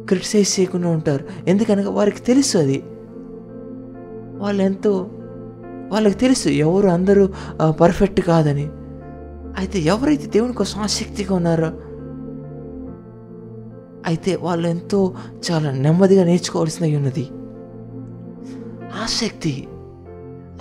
క్రిటిసైజ్ 0.08 0.60
చేయకుండా 0.60 0.90
ఉంటారు. 0.90 1.26
ఎందుకనగా 1.48 1.90
వారికి 1.90 2.22
తెలుసు 2.22 2.58
అది. 2.58 2.84
వాళ్ళు 4.38 4.64
ఎంతో 4.64 5.10
వాళ్ళకి 5.92 6.18
తెలుసు 6.18 6.50
ఎవరు 6.50 6.88
అందరూ 6.88 7.30
పర్ఫెక్ట్ 7.70 8.22
కాదని. 8.22 8.70
అయితే 9.58 9.80
ఎవరైతే 9.80 10.26
దేవుని 10.28 10.54
కోసం 10.54 10.82
ఆసక్తిగా 10.82 11.36
ఉన్నారో 11.36 11.68
అయితే 14.06 14.36
వాళ్ళు 14.36 14.68
ఎంతో 14.68 15.16
చాలా 15.52 15.72
నెమ్మదిగా 15.72 16.24
నేర్చుకోవాల్సినవి 16.24 16.96
ఉన్నది. 16.96 17.28
ఆసక్తి 19.04 19.68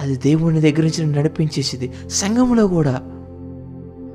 అది 0.00 0.16
దేవుని 0.16 0.60
దగ్గర 0.60 0.80
నుంచి 0.80 1.00
నిన్ను 1.00 1.18
నడిపించేసింది. 1.18 1.92
సంఘంలో 2.08 2.66
కూడా 2.66 3.13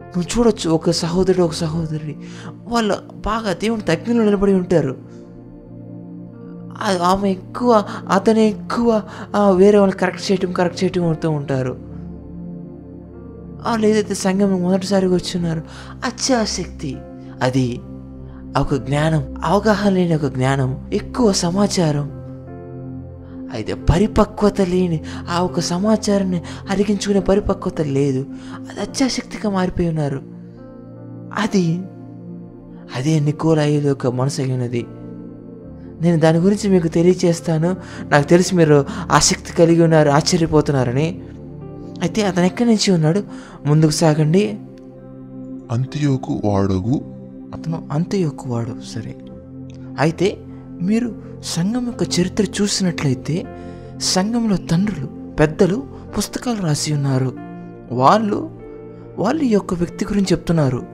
నువ్వు 0.10 0.40
చూడొచ్చు 0.40 0.70
ఒక 0.70 0.92
సహోదరుడు 0.92 1.44
ఒక 1.44 1.54
సహోదరి 1.54 2.16
వాళ్ళు 2.68 2.96
బాగా 3.26 3.54
దేవుని 3.54 3.82
తగ్గిలో 3.82 4.24
నిలబడి 4.24 4.54
ఉంటారు. 4.54 4.98
ఆమె 7.04 7.32
ఎక్కువ 7.32 7.84
అతను 8.14 8.40
ఎక్కువ 8.40 9.04
వేరే 9.56 9.78
వాళ్ళు 9.78 9.96
కరెక్ట్ 9.96 10.32
చేయటం 10.32 10.52
కరెక్ట్ 10.54 10.84
చేయటం 10.84 11.04
అవుతూ 11.04 11.30
ఉంటారు. 11.30 11.78
వాళ్ళు 13.66 13.88
ఏదైతే 13.88 14.14
సంఘం 14.14 14.62
మొదటిసారిగా 14.64 15.16
వచ్చున్నారో 15.16 15.62
అత్యాసక్తి. 16.06 16.98
అది 17.42 17.80
ఒక 18.60 18.76
జ్ఞానం 18.76 19.36
అవగాహన 19.46 19.92
లేని 19.94 20.16
ఒక 20.16 20.26
జ్ఞానం 20.26 20.90
ఎక్కువ 20.94 21.32
సమాచారం. 21.32 22.19
అయితే 23.54 23.74
పరిపక్వత 23.74 24.62
లేని 24.62 25.04
ఆ 25.30 25.42
ఒక 25.42 25.60
సమాచారాన్ని 25.60 26.42
అరిగించుకునే 26.70 27.20
పరిపక్వత 27.20 27.82
లేదు. 27.82 28.26
అది 28.70 28.80
అత్యాసక్తిగా 28.80 29.50
మారిపోయి 29.50 29.90
ఉన్నారు. 29.90 30.22
అది 31.38 31.82
అదే 32.96 33.20
నికోలాయిల 33.20 33.88
యొక్క 33.88 34.08
మనసు 34.08 34.42
అయి 34.42 34.54
ఉన్నది. 34.54 34.86
నేను 36.02 36.20
దాని 36.20 36.38
గురించి 36.38 36.70
మీకు 36.70 36.88
తెలియచేస్తాను. 36.88 37.76
నాకు 38.10 38.28
తెలిసి 38.28 38.56
మీరు 38.56 38.86
ఆసక్తి 39.12 39.54
కలిగి 39.54 39.84
ఉన్నారు 39.84 40.10
ఆశ్చర్యపోతున్నారని. 40.10 41.22
అయితే 42.02 42.22
అతను 42.22 42.46
ఎక్కడి 42.46 42.70
నుంచి 42.70 42.92
ఉన్నాడు? 42.92 43.24
ముందుకు 43.66 43.92
సాగండి. 43.92 44.60
అంత్యోకు 45.72 46.42
వాడగు. 46.46 47.02
అతను 47.54 47.88
అంత 47.92 48.10
వాడు 48.48 48.76
సరే. 48.96 49.16
అయితే 50.00 50.38
మీరు 50.82 51.29
సంఘం 51.44 51.86
యొక్క 51.86 52.20
చరిత్ర 52.20 52.46
చూసినట్లయితే 52.62 53.46
సంఘంలో 54.00 54.58
తండ్రులు 54.58 55.36
పెద్దలు 55.36 55.84
పుస్తకాలు 56.18 56.62
రాసి 56.62 56.94
ఉన్నారు. 56.94 57.34
వాళ్ళు 57.92 58.60
వాళ్ళు 59.18 59.44
ఈ 59.44 59.48
యొక్క 59.48 59.74
వ్యక్తి 59.74 60.06
గురించి 60.06 60.28
చెప్తున్నారు. 60.32 60.86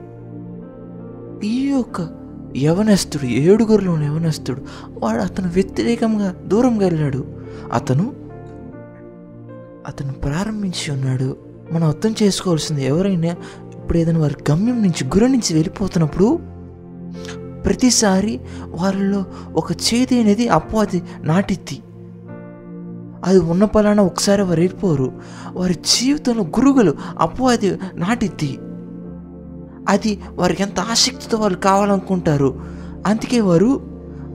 ఈ 1.44 1.66
యొక్క 1.66 2.08
యవనస్తుడు 2.56 3.24
ఏడుగురిలో 3.24 3.92
ఉన్న 3.92 4.04
యవనస్తుడు 4.04 4.62
వాడు 4.88 5.22
అతను 5.22 5.48
వ్యతిరేకంగా 5.48 6.34
దూరంగా 6.46 6.86
వెళ్ళాడు. 6.86 7.24
అతను 7.72 8.14
అతను 9.86 10.12
ప్రారంభించి 10.12 10.92
ఉన్నాడు. 10.92 11.36
మనం 11.72 11.88
అర్థం 11.88 12.14
చేసుకోవాల్సింది 12.22 12.84
ఎవరైనా 12.84 13.28
ఇప్పుడు 13.74 13.98
ఏదైనా 13.98 14.18
వారి 14.18 14.34
గమ్యం 14.50 14.82
నుంచి 14.82 15.04
గురి 15.04 15.28
నుంచి 15.28 15.54
వెళ్ళిపోతున్నప్పుడు 15.54 16.38
ప్రతిసారి 17.66 18.40
వారిలో 18.66 19.24
ఒక 19.54 19.72
చేతి 19.72 20.20
అనేది 20.20 20.48
అపవాది 20.48 21.02
నాటిద్ది. 21.20 21.82
అది 23.24 23.38
ఉన్న 23.38 23.64
పలానా 23.64 24.02
ఒకసారి 24.02 24.42
వారు 24.42 24.60
ఏడిపోరు. 24.60 25.12
వారి 25.52 25.74
జీవితంలో 25.74 26.44
గురుగులు 26.44 26.94
అపవాది 27.18 27.78
నాటిద్ది. 27.94 28.58
అది 29.88 30.20
వారికి 30.34 30.62
ఎంత 30.62 30.80
ఆసక్తితో 30.80 31.38
వాళ్ళు 31.38 31.58
కావాలనుకుంటారు. 31.58 32.64
అందుకే 33.06 33.40
వారు 33.40 33.80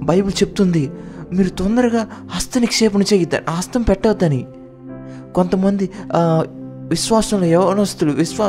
బైబిల్ 0.01 0.33
చెప్తుంది 0.43 0.91
మీరు 1.33 1.49
తొందరగా 1.49 2.07
హస్త 2.29 2.57
నిక్షేపణ 2.57 3.01
చేయొద్దని 3.01 3.51
హస్తం 3.51 3.81
పెట్టవద్దని 3.81 4.45
కొంతమంది 5.35 5.89
విశ్వాసంలో 6.91 7.47
యవనస్తులు 7.55 8.11
విశ్వా 8.21 8.47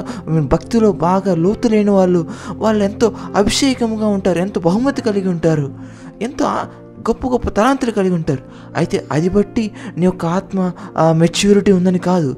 భక్తిలో 0.53 0.89
బాగా 1.07 1.33
లోతు 1.45 1.69
లేని 1.75 1.93
వాళ్ళు 1.99 2.21
వాళ్ళు 2.65 2.83
ఎంతో 2.85 3.09
అభిషేకంగా 3.41 4.09
ఉంటారు 4.17 4.39
ఎంతో 4.47 4.61
బహుమతి 4.67 5.03
కలిగి 5.09 5.29
ఉంటారు 5.35 5.67
ఎంతో 6.23 6.47
గొప్ప 7.11 7.23
గొప్ప 7.35 7.47
తలాంతులు 7.57 7.93
కలిగి 7.99 8.15
ఉంటారు. 8.15 8.43
అయితే 8.77 8.97
అది 9.13 9.29
బట్టి 9.37 9.65
నీ 9.97 10.05
యొక్క 10.11 10.25
ఆత్మ 10.39 10.59
మెచ్యూరిటీ 11.21 11.73
ఉందని 11.79 12.01
కాదు. 12.11 12.33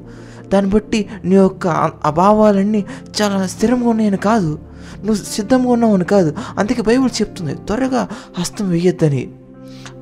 దాన్ని 0.53 0.69
బట్టి 0.71 0.99
నీ 1.29 1.35
యొక్క 1.35 1.67
అభావాలన్నీ 2.09 2.81
చాలా 3.19 3.39
స్థిరంగా 3.53 3.87
ఉన్నాయని 3.93 4.19
కాదు. 4.29 4.51
నువ్వు 5.05 5.19
సిద్ధంగా 5.35 5.69
ఉన్నావని 5.75 6.07
కాదు. 6.13 6.29
అందుకే 6.59 6.81
బైబిల్ 6.89 7.13
చెప్తుంది 7.21 7.53
త్వరగా 7.67 8.01
హస్తం 8.39 8.65
వేయొద్దని 8.73 9.23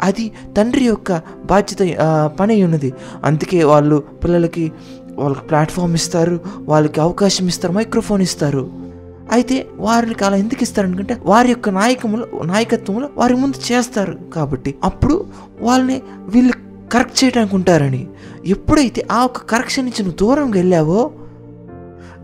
అది 0.07 0.25
తండ్రి 0.57 0.85
యొక్క 0.85 1.09
బాధ్యత 1.51 1.81
పని 2.39 2.55
ఉన్నది. 2.67 2.89
అందుకే 3.23 3.59
వాళ్ళు 3.71 3.97
పిల్లలకి 4.23 4.65
వాళ్ళకి 5.19 5.41
ప్లాట్ఫామ్ 5.41 5.93
ఇస్తారు 5.93 6.39
వాళ్ళకి 6.59 7.01
అవకాశం 7.01 7.47
ఇస్తారు 7.47 7.73
మైక్రోఫోన్ 7.73 8.21
ఇస్తారు. 8.21 8.71
అయితే 9.31 9.67
వారికి 9.75 10.25
అలా 10.25 10.35
ఎందుకు 10.35 10.63
ఇస్తారు 10.63 10.87
అనుకుంటే 10.87 11.21
వారి 11.25 11.49
యొక్క 11.49 11.69
నాయకములు 11.69 12.27
నాయకత్వంలో 12.43 13.09
వారి 13.17 13.35
ముందు 13.35 13.73
చేస్తారు 13.73 14.17
కాబట్టి. 14.35 14.75
అప్పుడు 14.83 15.25
వాళ్ళని 15.61 16.01
వీళ్ళు 16.21 16.53
కరెక్ట్ 16.89 17.23
చేయడానికి 17.23 17.55
ఉంటారని. 17.55 18.07
ఎప్పుడైతే 18.45 19.07
ఆ 19.11 19.25
ఒక 19.25 19.37
కరెక్షన్ 19.37 19.85
నుంచి 19.85 20.03
నువ్వు 20.03 20.17
దూరంగా 20.17 20.55
వెళ్ళావో 20.55 21.11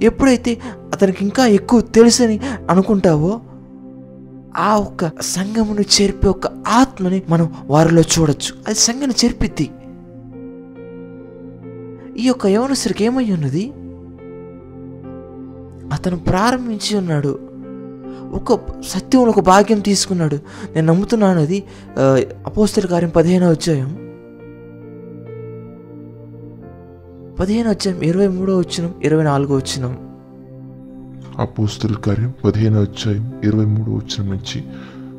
ఎప్పుడైతే 0.01 0.61
అతనికి 0.93 1.23
ఇంకా 1.23 1.45
ఎక్కువ 1.45 1.81
తెలుసని 1.81 2.39
అనుకుంటావో 2.69 3.41
ఆ 4.57 4.77
ఒక్క 4.77 5.21
సంఘమును 5.21 5.81
చేర్పే 5.81 6.27
ఒక 6.27 6.47
ఆత్మని 6.67 7.21
మనం 7.29 7.53
వారిలో 7.65 8.01
చూడొచ్చు. 8.01 8.55
అది 8.67 8.79
సంఘను 8.79 9.13
చేర్పిద్ది. 9.25 9.69
ఈ 12.17 12.23
యొక్క 12.23 12.45
యవనసుడికి 12.45 13.05
ఏమై 13.05 13.31
ఉన్నది? 13.31 13.71
అతను 15.93 16.17
ప్రారంభించి 16.17 16.97
ఉన్నాడు. 16.97 17.39
ఒక 18.31 18.59
సత్యంలో 18.81 19.29
ఒక 19.29 19.39
భాగ్యం 19.39 19.79
తీసుకున్నాడు. 19.79 20.39
నేను 20.75 20.93
నమ్ముతున్నాను 20.93 21.39
అది 21.39 21.63
అపోస్తల 22.45 22.85
కార్యం 22.85 23.09
పదిహేను 23.09 23.49
అధ్యాయం. 23.49 24.09
పదిహేను 27.39 27.69
అధ్యాయం 27.69 28.01
ఇరవై 28.01 28.27
మూడో 28.27 28.57
వచ్చినం 28.57 28.93
ఇరవై 29.03 29.23
నాలుగో 29.23 29.55
వచ్చినం 29.55 29.97
అపోస్తుల 31.39 31.95
కార్యం 31.95 32.33
పదిహేను 32.43 32.81
అధ్యాయం 32.81 33.41
ఇరవై 33.43 33.65
మూడో 33.65 33.91
వచ్చిన 33.91 34.29
నుంచి. 34.29 34.63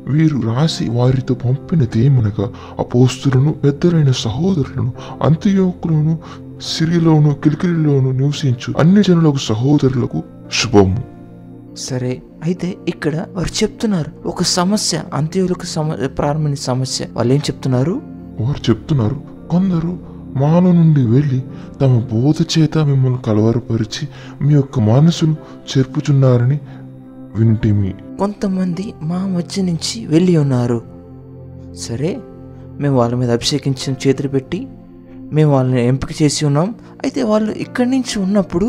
వీరు 0.07 0.39
రాసి 0.39 0.89
వారితో 0.89 1.33
పంపినదేమనగా 1.35 2.53
అపోస్తులను 2.79 3.51
పెద్దలైన 3.51 4.11
సహోదరులను 4.11 4.93
అంత్యోకులను 5.21 6.19
సిరిలోను 6.61 7.33
కిలికిలిలోను 7.33 8.11
నివసించు. 8.11 8.73
అన్ని 8.77 9.01
జనులకు 9.01 9.37
సహోదరులకు 9.37 10.23
శుభము. 10.53 11.03
సరే 11.75 12.21
అయితే 12.43 12.77
ఇక్కడ 12.87 13.25
వారు 13.31 13.63
చెప్తున్నారు. 13.63 14.27
ఒక 14.27 14.43
సమస్య 14.43 15.03
అంత్యులకు 15.13 15.65
సమ 15.65 16.05
ప్రారంభించిన 16.05 16.55
సమస్య. 16.55 17.05
వాళ్ళు 17.13 17.33
ఏం 17.33 17.39
చెప్తున్నారు? 17.39 18.01
వారు 18.39 18.69
చెప్తున్నారు 18.69 19.21
కొందరు 19.51 19.99
మాన 20.35 20.63
నుండి 20.63 21.05
వెళ్ళి 21.05 21.43
తమ 21.81 21.99
బోధ 21.99 22.59
చేత 22.59 22.77
మిమ్మల్ని 22.77 23.19
కలవరపరిచి 23.25 24.07
మీ 24.41 24.53
యొక్క 24.53 24.79
మనసును 24.79 25.35
చెరుపుచున్నారని 25.77 26.59
వింటిమి. 27.35 27.93
కొంతమంది 28.19 28.93
మా 29.01 29.27
మధ్య 29.27 29.61
నుంచి 29.61 30.05
వెళ్ళి 30.05 30.37
ఉన్నారు. 30.37 30.81
సరే 31.73 32.19
మేము 32.79 32.97
వాళ్ళ 32.97 33.15
మీద 33.15 33.31
అభిషేకించిన 33.31 33.95
చేతులు 34.07 34.27
పెట్టి 34.27 34.67
మేము 35.31 35.51
వాళ్ళని 35.51 35.87
ఎంపిక 35.87 36.21
చేసి 36.21 36.45
ఉన్నాం. 36.45 36.67
అయితే 37.03 37.23
వాళ్ళు 37.23 37.51
ఇక్కడి 37.57 37.89
నుంచి 37.89 38.19
ఉన్నప్పుడు 38.19 38.67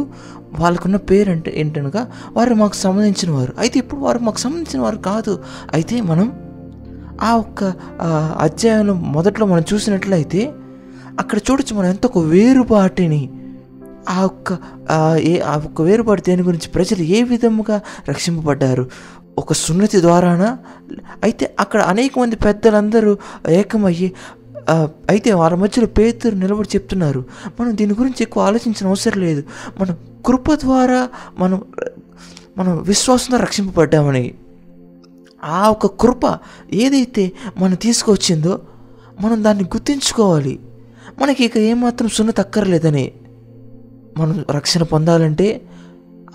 వాళ్ళకున్న 0.53 0.97
పేరు 0.97 1.31
అంటే 1.31 1.51
ఏంటనగా 1.57 2.03
వారు 2.33 2.55
మాకు 2.55 2.75
సంబంధించిన 2.75 3.31
వారు. 3.31 3.53
అయితే 3.59 3.79
ఇప్పుడు 3.79 4.01
వారు 4.01 4.19
మాకు 4.19 4.39
సంబంధించిన 4.39 4.83
వారు 4.83 4.97
కాదు. 5.05 5.35
అయితే 5.73 6.01
మనం 6.01 6.29
ఆ 7.21 7.37
ఒక్క 7.37 7.63
అధ్యాయంలో 8.39 8.95
మొదట్లో 8.95 9.47
మనం 9.47 9.65
చూసినట్లయితే 9.73 10.43
అక్కడ 11.19 11.39
చూడొచ్చు 11.39 11.75
మనం 11.75 11.89
ఎంత 11.89 12.07
ఒక 12.07 12.19
వేరుబాటిని 12.27 13.23
ఆ 14.09 14.25
ఒక్క 14.25 14.53
ఆ, 14.91 14.97
ఏ 15.17 15.41
ఆ 15.41 15.57
ఒక్క 15.57 15.83
వేరుబాటు 15.83 16.23
దేని 16.23 16.43
గురించి 16.43 16.69
ప్రజలు 16.69 17.03
ఏ 17.03 17.23
విధముగా 17.23 17.77
రక్షింపబడ్డారు? 18.09 18.85
ఒక 19.39 19.53
సున్నతి 19.53 20.01
ద్వారానా? 20.01 20.49
అయితే 21.25 21.57
అక్కడ 21.61 21.81
అనేక 21.83 22.19
మంది 22.19 22.37
పెద్దలందరూ 22.37 23.13
ఏకమయ్యి 23.49 24.09
అయితే 25.11 25.33
వాళ్ళ 25.33 25.57
మధ్యలో 25.57 25.87
పేతురు 25.87 26.35
నిలబడి 26.35 26.69
చెప్తున్నారు. 26.75 27.25
మనం 27.61 27.77
దీని 27.77 27.93
గురించి 27.93 28.17
ఎక్కువ 28.21 28.43
ఆలోచించిన 28.43 28.89
అవసరం 28.89 29.21
లేదు. 29.21 29.43
మనం 29.81 29.97
కృప 30.27 30.53
ద్వారా 30.53 31.09
మనం 31.39 31.65
మనం 32.59 32.83
విశ్వాసంతో 32.83 33.37
రక్షింపబడ్డామని. 33.37 34.35
ఆ 35.45 35.71
ఒక 35.71 35.87
కృప 35.87 36.39
ఏదైతే 36.73 37.33
మనం 37.59 37.75
తీసుకొచ్చిందో 37.75 38.61
మనం 39.21 39.45
దాన్ని 39.45 39.65
గుర్తించుకోవాలి. 39.65 40.61
మనకి 41.21 41.45
ఇక 41.45 41.59
ఏమాత్రం 41.59 42.09
సున్నత 42.09 42.41
అక్కర్లేదని. 42.41 43.13
మనం 44.19 44.45
రక్షణ 44.51 44.83
పొందాలంటే 44.83 45.63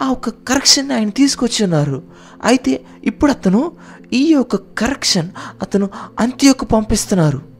ఆ 0.01 0.09
ఒక 0.09 0.29
కరెక్షన్ 0.29 0.91
ఆయన 0.91 1.09
తీసుకొచ్చి 1.09 1.63
ఉన్నారు 1.63 2.03
అయితే 2.43 2.81
ఇప్పుడు 3.03 3.31
అతను 3.31 3.71
ఈ 4.13 4.31
యొక్క 4.31 4.55
కరెక్షన్ 4.55 5.29
అతను 5.61 5.89
అంత్యకు 6.19 6.65
పంపిస్తున్నారు. 6.65 7.56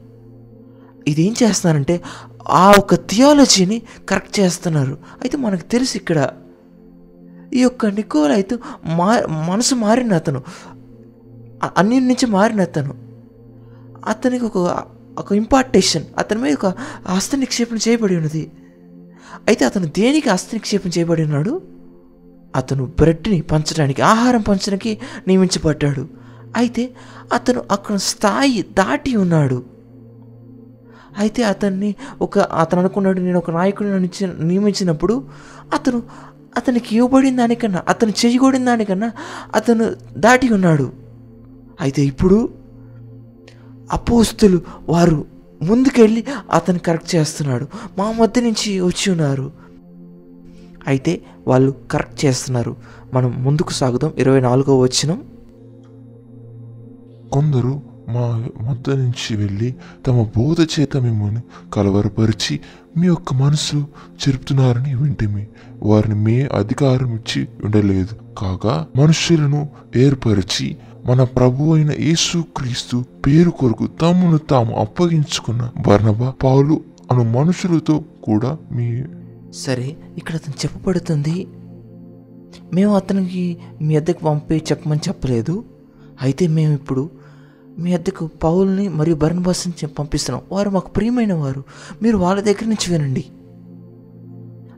ఇది 1.08 1.22
ఏం 1.22 1.34
చేస్తున్నారంటే 1.42 2.02
ఆ 2.48 2.74
ఒక 2.78 2.94
థియాలజీని 2.94 3.82
కరెక్ట్ 4.08 4.40
చేస్తున్నారు. 4.40 4.92
అయితే 4.92 5.36
మనకు 5.36 5.62
తెలుసు 5.62 5.96
ఇక్కడ 5.96 6.30
ఈ 7.54 7.60
యొక్క 7.60 7.86
నికోల్ 7.86 8.32
అయితే 8.32 8.56
మా 8.96 9.10
మనసు 9.48 9.74
మారిన 9.74 10.14
అతను. 10.14 10.42
అన్ని 11.76 12.00
నుంచి 12.00 12.26
మారిన 12.26 12.60
అతను. 12.60 12.94
అతనికి 14.06 14.44
ఒక 14.44 14.58
ఒక 15.18 15.32
ఇంపార్టేషన్ 15.32 16.04
అతని 16.18 16.40
మీద 16.40 16.54
ఒక 16.54 16.66
హస్త 17.06 17.36
నిక్షేపణ 17.36 17.76
చేయబడి 17.76 18.16
ఉన్నది. 18.16 18.50
అయితే 19.48 19.64
అతను 19.64 19.86
దేనికి 19.86 20.28
హస్త 20.28 20.50
నిక్షేపం 20.52 20.90
చేయబడి 20.98 21.22
ఉన్నాడు? 21.22 21.62
అతను 22.56 22.84
బ్రెడ్ని 22.86 23.40
పంచడానికి 23.40 24.02
ఆహారం 24.02 24.40
పంచడానికి 24.40 24.98
నియమించబడ్డాడు. 25.28 26.08
అయితే 26.56 26.84
అతను 27.32 27.62
అక్కడ 27.70 27.96
స్థాయి 27.96 28.62
దాటి 28.62 29.16
ఉన్నాడు. 29.16 29.77
అయితే 31.18 31.42
అతన్ని 31.42 31.94
ఒక 32.20 32.38
అతను 32.38 32.80
అనుకున్నాడు 32.80 33.20
నేను 33.20 33.38
ఒక 33.38 33.50
నాయకుడిని 33.50 34.10
నియమించినప్పుడు 34.44 35.24
అతను 35.74 36.02
అతనికి 36.56 36.96
ఇవ్వబడిన 36.96 37.36
దానికన్నా 37.36 37.82
అతను 37.88 38.10
చేయకూడిన 38.10 38.64
దానికన్నా 38.64 39.12
అతను 39.54 39.94
దాటి 40.16 40.54
ఉన్నాడు. 40.54 40.92
అయితే 41.80 42.02
ఇప్పుడు 42.02 42.48
అపోస్తులు 43.92 44.60
వారు 44.88 45.24
ముందుకెళ్ళి 45.62 46.24
అతను 46.52 46.78
కరెక్ట్ 46.78 47.14
చేస్తున్నాడు. 47.14 47.66
మా 47.98 48.12
మధ్య 48.12 48.40
నుంచి 48.40 48.80
వచ్చి 48.80 49.10
ఉన్నారు. 49.10 49.52
అయితే 50.86 51.20
వాళ్ళు 51.46 51.74
కరెక్ట్ 51.90 52.24
చేస్తున్నారు. 52.24 52.76
మనం 53.14 53.44
ముందుకు 53.44 53.72
సాగుదాం. 53.72 54.12
ఇరవై 54.18 54.40
నాలుగో 54.40 54.78
వచ్చినం 54.78 55.22
కొందరు 57.32 57.87
మా 58.08 58.48
మధ్య 58.60 58.96
నుంచి 58.96 59.36
వెళ్ళి 59.36 59.74
తమ 60.06 60.22
బోధ 60.36 60.66
చేత 60.74 60.96
మిమ్మల్ని 60.96 61.40
కలవరపరిచి 61.72 62.60
మీ 62.96 63.06
యొక్క 63.06 63.34
మనసు 63.34 63.86
చెరుపుతున్నారని 64.20 64.94
వింటిమి. 64.94 65.46
వారిని 65.82 66.14
మే 66.14 66.48
అధికారం 66.54 67.14
ఇచ్చి 67.14 67.48
ఉండలేదు. 67.64 68.14
కాగా 68.38 68.86
మనుషులను 68.96 69.68
ఏర్పరిచి 69.96 70.76
మన 71.06 71.22
ప్రభు 71.24 71.74
అయిన 71.74 71.92
యేసుక్రీస్తు 72.00 73.04
పేరు 73.26 73.50
కొరకు 73.50 73.86
తమను 73.86 74.38
తాము 74.38 74.76
అప్పగించుకున్న 74.76 75.70
బర్నబ 75.86 76.30
పాలు 76.30 76.80
అను 77.10 77.24
మనుషులతో 77.32 78.04
కూడా 78.22 78.58
మీ 78.72 79.02
సరే 79.52 79.96
ఇక్కడ 80.18 80.34
అతను 80.34 80.54
చెప్పబడుతుంది 80.54 81.36
మేము 82.74 82.96
అతనికి 82.96 83.56
మీ 83.82 83.96
అద్దెకు 83.96 84.24
పంపి 84.24 84.56
చెప్పమని 84.56 85.00
చెప్పలేదు. 85.08 85.64
అయితే 86.22 86.46
మేము 86.46 86.72
ఇప్పుడు 86.74 87.10
మీ 87.78 87.94
అద్దెకు 87.94 88.26
పౌల్ని 88.26 88.88
మరియు 88.88 89.16
బర్నబాస్ని 89.16 89.86
పంపిస్తున్నాం. 89.86 90.44
వారు 90.52 90.70
మాకు 90.70 90.90
ప్రియమైన 90.90 91.32
వారు. 91.32 91.64
మీరు 92.02 92.16
వాళ్ళ 92.16 92.40
దగ్గర 92.40 92.64
నుంచి 92.64 92.92
వినండి. 92.92 93.24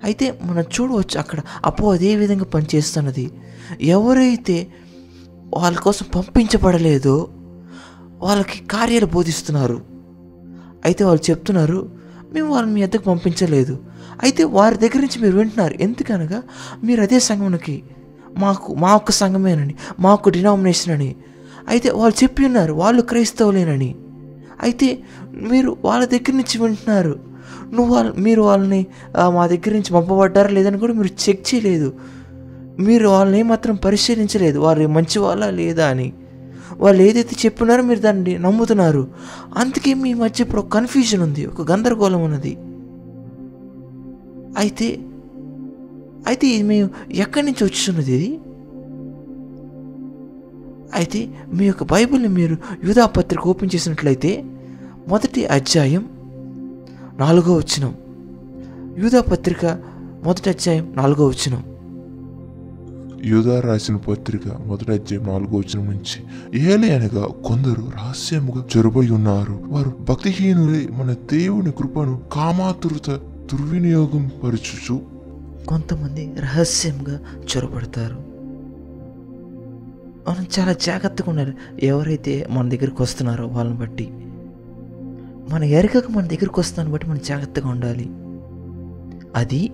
అయితే 0.05 0.40
మనం 0.42 0.61
చూడవచ్చు 0.61 1.18
అక్కడ 1.18 1.38
అపో 1.64 1.92
అదే 1.92 2.16
విధంగా 2.16 2.44
పనిచేస్తున్నది. 2.44 3.30
ఎవరైతే 3.80 4.66
వాళ్ళ 5.55 5.78
కోసం 5.78 6.07
పంపించబడలేదో 6.16 7.28
వాళ్ళకి 8.18 8.66
కార్యాలు 8.66 9.07
బోధిస్తున్నారు. 9.07 9.82
అయితే 10.84 11.05
వాళ్ళు 11.05 11.30
చెప్తున్నారు 11.30 11.90
మేము 12.32 12.53
వాళ్ళని 12.53 12.74
మీ 12.74 12.82
ఎద్దకు 12.82 13.03
పంపించలేదు. 13.03 13.78
అయితే 14.22 14.44
వారి 14.44 14.76
దగ్గర 14.76 15.01
నుంచి 15.01 15.22
మీరు 15.22 15.36
వింటున్నారు. 15.36 15.74
ఎందుకనగా 15.74 16.42
మీరు 16.84 17.03
అదే 17.03 17.18
సంఘంకి 17.18 17.82
మాకు 18.38 18.74
మా 18.74 18.94
ఒక్క 18.94 19.11
సంఘమేనని 19.11 19.74
మా 20.01 20.14
ఒక్క 20.14 20.28
డినామినేషన్ 20.28 20.94
అని 20.94 21.16
అయితే 21.69 21.91
వాళ్ళు 21.91 22.23
చెప్పి 22.23 22.47
ఉన్నారు 22.47 22.73
వాళ్ళు 22.73 23.03
క్రైస్తవులేనని. 23.03 23.95
అయితే 24.63 25.03
మీరు 25.33 25.77
వాళ్ళ 25.85 26.05
దగ్గర 26.05 26.33
నుంచి 26.33 26.63
వింటున్నారు. 26.63 27.15
నువ్వు 27.73 27.95
వాళ్ళ 27.95 28.13
మీరు 28.19 28.43
వాళ్ళని 28.43 28.87
మా 29.29 29.47
దగ్గర 29.47 29.73
నుంచి 29.73 29.93
పంపబడ్డారా 29.93 30.51
లేదని 30.51 30.79
కూడా 30.79 30.93
మీరు 30.93 31.29
చెక్ 31.29 31.55
చేయలేదు. 31.55 31.93
మీరు 32.79 33.09
వాళ్ళని 33.09 33.39
ఏమాత్రం 33.39 33.77
పరిశీలించలేదు. 33.77 34.59
వారు 34.59 34.89
మంచి 34.89 35.19
వాళ్ళ 35.19 35.51
లేదా 35.51 35.89
అని. 35.89 36.13
వాళ్ళు 36.77 37.03
ఏదైతే 37.03 37.37
చెప్పున్నారో 37.45 37.83
మీరు 37.83 37.99
దాన్ని 37.99 38.39
నమ్ముతున్నారు. 38.39 39.09
అందుకే 39.57 39.95
మీ 39.95 40.15
మధ్య 40.15 40.45
ఇప్పుడు 40.45 40.61
ఒక 40.61 40.69
కన్ఫ్యూజన్ 40.69 41.23
ఉంది 41.23 41.47
ఒక 41.47 41.71
గందరగోళం 41.73 42.23
ఉన్నది. 42.23 42.53
అయితే 44.59 44.99
అయితే 46.27 46.47
ఇది 46.47 46.63
మేము 46.63 46.91
ఎక్కడి 47.11 47.47
నుంచి 47.47 47.65
వచ్చున్నది 47.65 48.13
ఇది? 48.15 48.41
అయితే 50.95 51.34
మీ 51.55 51.66
యొక్క 51.66 51.84
బైబిల్ని 51.84 52.28
మీరు 52.28 52.57
యూదా 52.84 53.07
పత్రిక 53.07 53.41
ఓపెన్ 53.47 53.70
చేసినట్లయితే 53.74 54.45
మొదటి 55.09 55.47
అధ్యాయం 55.47 56.09
నాలుగో 57.18 57.55
వచ్చినం 57.55 57.95
యూదా 58.99 59.20
పత్రిక 59.20 59.66
మొదటి 60.24 60.51
అధ్యాయం 60.51 60.93
నాలుగో 60.97 61.26
వచ్చినం 61.26 61.64
యూదా 63.24 63.61
రాసిన 63.61 63.97
పత్రిక 63.97 64.43
మొదటి 64.66 64.93
అధ్యాయం 64.93 65.26
నాలుగో 65.26 65.57
వచనం 65.59 65.84
నుంచి 65.84 66.18
ఏలి 66.72 66.93
అనగా 66.93 67.26
కొందరు 67.26 67.91
రహస్యముగా 67.97 68.64
చొరబడి 68.76 69.11
ఉన్నారు. 69.11 69.61
వారు 69.62 69.97
భక్తిహీనులై 70.09 70.88
మన 70.93 71.12
దేవుని 71.12 71.72
కృపను 71.72 72.22
కామాతురత 72.32 73.11
దుర్వినియోగం 73.53 74.30
పరచుచు 74.43 75.01
కొంతమంది 75.66 76.32
రహస్యంగా 76.38 77.20
చొరబడతారు. 77.57 78.30
మనం 80.29 80.47
చాలా 80.61 80.73
జాగ్రత్తగా 80.73 81.31
ఉండాలి. 81.31 81.55
ఎవరైతే 81.83 82.47
మన 82.51 82.68
దగ్గరికి 82.68 83.03
వస్తున్నారో 83.03 83.47
వాళ్ళని 83.47 83.79
బట్టి. 83.79 84.09
మన 85.51 85.64
ఎరగక 85.64 86.11
మన 86.11 86.23
దగ్గరికి 86.23 86.61
వస్తాను 86.61 86.91
బట్టి 86.91 87.07
మనం 87.07 87.21
జాగ్రత్తగా 87.25 87.68
ఉండాలి. 87.68 88.11
అది 89.37 89.71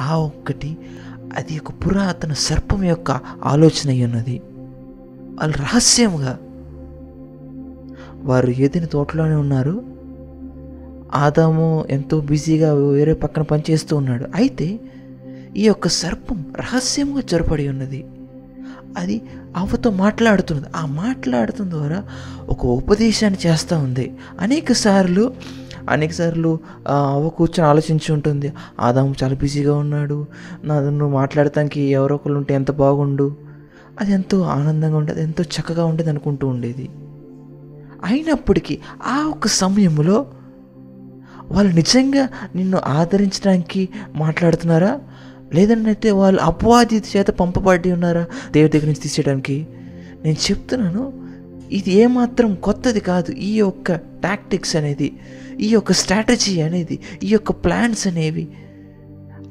ఆ 0.00 0.16
ఒక్కటి 0.16 0.78
అది 1.36 1.58
ఒక 1.58 1.70
పురాతన 1.70 2.32
సర్పం 2.32 2.84
యొక్క 2.84 3.10
ఆలోచన 3.44 3.88
అయి 3.88 4.04
ఉన్నది. 4.04 4.42
వాళ్ళు 5.40 5.56
రహస్యంగా 5.56 6.38
వారు 8.22 8.50
ఏదైనా 8.50 8.86
తోటలోనే 8.86 9.34
ఉన్నారు. 9.34 9.82
ఆదాము 11.14 11.84
ఎంతో 11.90 12.20
బిజీగా 12.20 12.74
వేరే 12.74 13.14
పక్కన 13.14 13.42
పనిచేస్తూ 13.42 13.96
ఉన్నాడు. 13.96 14.26
అయితే 14.34 14.80
ఈ 15.56 15.66
యొక్క 15.66 15.88
సర్పం 15.88 16.44
రహస్యంగా 16.56 17.22
చొరపడి 17.34 17.68
ఉన్నది. 17.68 18.06
అది 18.96 19.22
అవ్వతో 19.56 19.90
మాట్లాడుతున్నది. 19.90 20.66
ఆ 20.76 20.86
మాట్లాడటం 20.86 21.70
ద్వారా 21.70 22.04
ఒక 22.48 22.66
ఉపదేశాన్ని 22.66 23.48
చేస్తూ 23.48 23.78
ఉంది. 23.78 24.16
అనేక 24.40 24.72
సార్లు 24.72 25.34
అనేక 25.88 26.12
సార్లు 26.12 26.58
అవ 26.88 27.14
అవ్వ 27.14 27.28
కూర్చొని 27.28 27.70
ఆలోచించి 27.70 28.12
ఉంటుంది. 28.12 28.52
ఆదాము 28.80 29.14
చాలా 29.22 29.34
బిజీగా 29.34 29.76
ఉన్నాడు. 29.76 30.26
నా 30.64 30.80
నువ్వు 30.80 31.08
మాట్లాడటానికి 31.08 31.80
ఎవరో 31.80 32.14
ఒకరు 32.14 32.34
ఉంటే 32.34 32.54
ఎంత 32.54 32.70
బాగుండు. 32.70 33.36
అది 34.00 34.12
ఎంతో 34.12 34.40
ఆనందంగా 34.40 34.96
ఉండేది 34.96 35.22
ఎంతో 35.22 35.44
చక్కగా 35.44 35.84
ఉండేది 35.84 36.10
అనుకుంటూ 36.10 36.48
ఉండేది. 36.48 36.88
అయినప్పటికీ 38.04 38.78
ఆ 39.06 39.26
ఒక 39.30 39.46
సమయంలో 39.46 40.26
వాళ్ళు 41.44 41.74
నిజంగా 41.74 42.28
నిన్ను 42.54 42.78
ఆదరించడానికి 42.86 43.88
మాట్లాడుతున్నారా? 44.14 45.00
లేదన్నైతే 45.54 46.10
వాళ్ళు 46.10 46.40
అపవాది 46.40 47.02
చేత 47.16 47.26
పంపబడి 47.26 47.92
ఉన్నారా? 47.92 48.26
దేవుడి 48.50 48.72
దగ్గర 48.72 48.86
నుంచి 48.86 49.00
తీసేయడానికి? 49.00 49.66
నేను 50.24 50.36
చెప్తున్నాను 50.50 51.12
ఇది 51.70 51.92
ఏమాత్రం 51.92 52.54
కొత్తది 52.54 53.00
కాదు. 53.00 53.32
ఈ 53.32 53.54
యొక్క 53.54 53.92
టాక్టిక్స్ 53.92 54.76
అనేది 54.76 55.18
ఈ 55.60 55.68
యొక్క 55.68 55.92
స్ట్రాటజీ 55.92 56.60
అనేది 56.60 56.98
ఈ 57.22 57.28
యొక్క 57.28 57.50
ప్లాన్స్ 57.50 58.06
అనేవి 58.06 58.48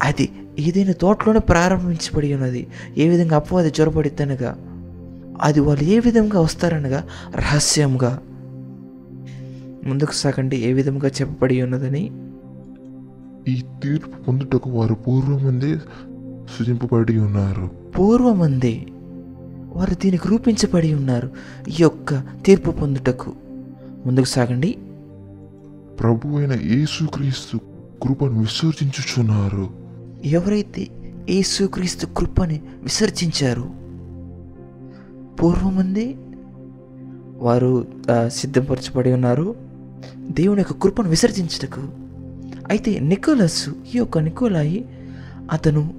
అది 0.02 0.30
ఏదైనా 0.60 0.91
తోటలోనే 0.91 1.39
ప్రారంభించబడి 1.39 2.34
ఉన్నది. 2.34 2.68
ఏ 2.98 3.08
విధంగా 3.08 3.36
అపవాది 3.36 3.70
జ్వరపడిద్దనగా 3.70 4.58
అది 5.41 5.60
వాళ్ళు 5.60 5.84
ఏ 5.84 6.00
విధంగా 6.00 6.39
వస్తారనగా 6.39 7.04
రహస్యంగా. 7.36 8.22
ముందుకు 9.86 10.12
సాగండి 10.12 10.58
ఏ 10.58 10.74
విధంగా 10.74 11.08
చెప్పబడి 11.08 11.62
ఉన్నదని. 11.62 12.12
ఈ 13.48 13.64
తీర్పు 13.84 14.24
పొందుటకు 14.24 14.70
వారు 14.70 14.93
పూర్వమందే 14.93 15.78
సృజింపబడి 16.58 17.18
ఉన్నారు. 17.20 17.70
పూర్వమందే 18.00 18.86
వారు 19.76 19.95
దీనికి 19.95 20.28
రూపించబడి 20.28 20.93
ఉన్నారు 20.93 21.30
ఈ 21.70 21.74
యొక్క 21.80 22.24
తీర్పు 22.45 22.72
పొందుటకు. 22.72 23.34
ముందుకు 24.06 24.26
సాగండి. 24.26 24.78
ప్రభు 26.00 26.28
అయిన 26.38 26.52
యేసుక్రీస్తు 26.52 27.58
కృపను 28.04 28.39
విసర్జించుచున్నారు. 28.39 29.70
ఎవరైతే 30.26 30.88
యేసుక్రీస్తు 31.30 32.06
కృపని 32.06 32.62
విసర్జించారో 32.84 33.66
పూర్వమందే 35.36 36.16
వారు 37.38 37.88
సిద్ధపరచబడి 38.28 39.14
ఉన్నారు. 39.14 39.56
దేవుని 40.32 40.62
యొక్క 40.62 40.84
కృపను 40.84 41.10
విసర్జించుటకు. 41.10 42.07
అయితే 42.70 42.99
నికోలస్ 42.99 43.70
ఈ 43.70 43.97
యొక్క 43.97 44.18
నికోలాయి 44.18 44.86
అతను 45.51 45.93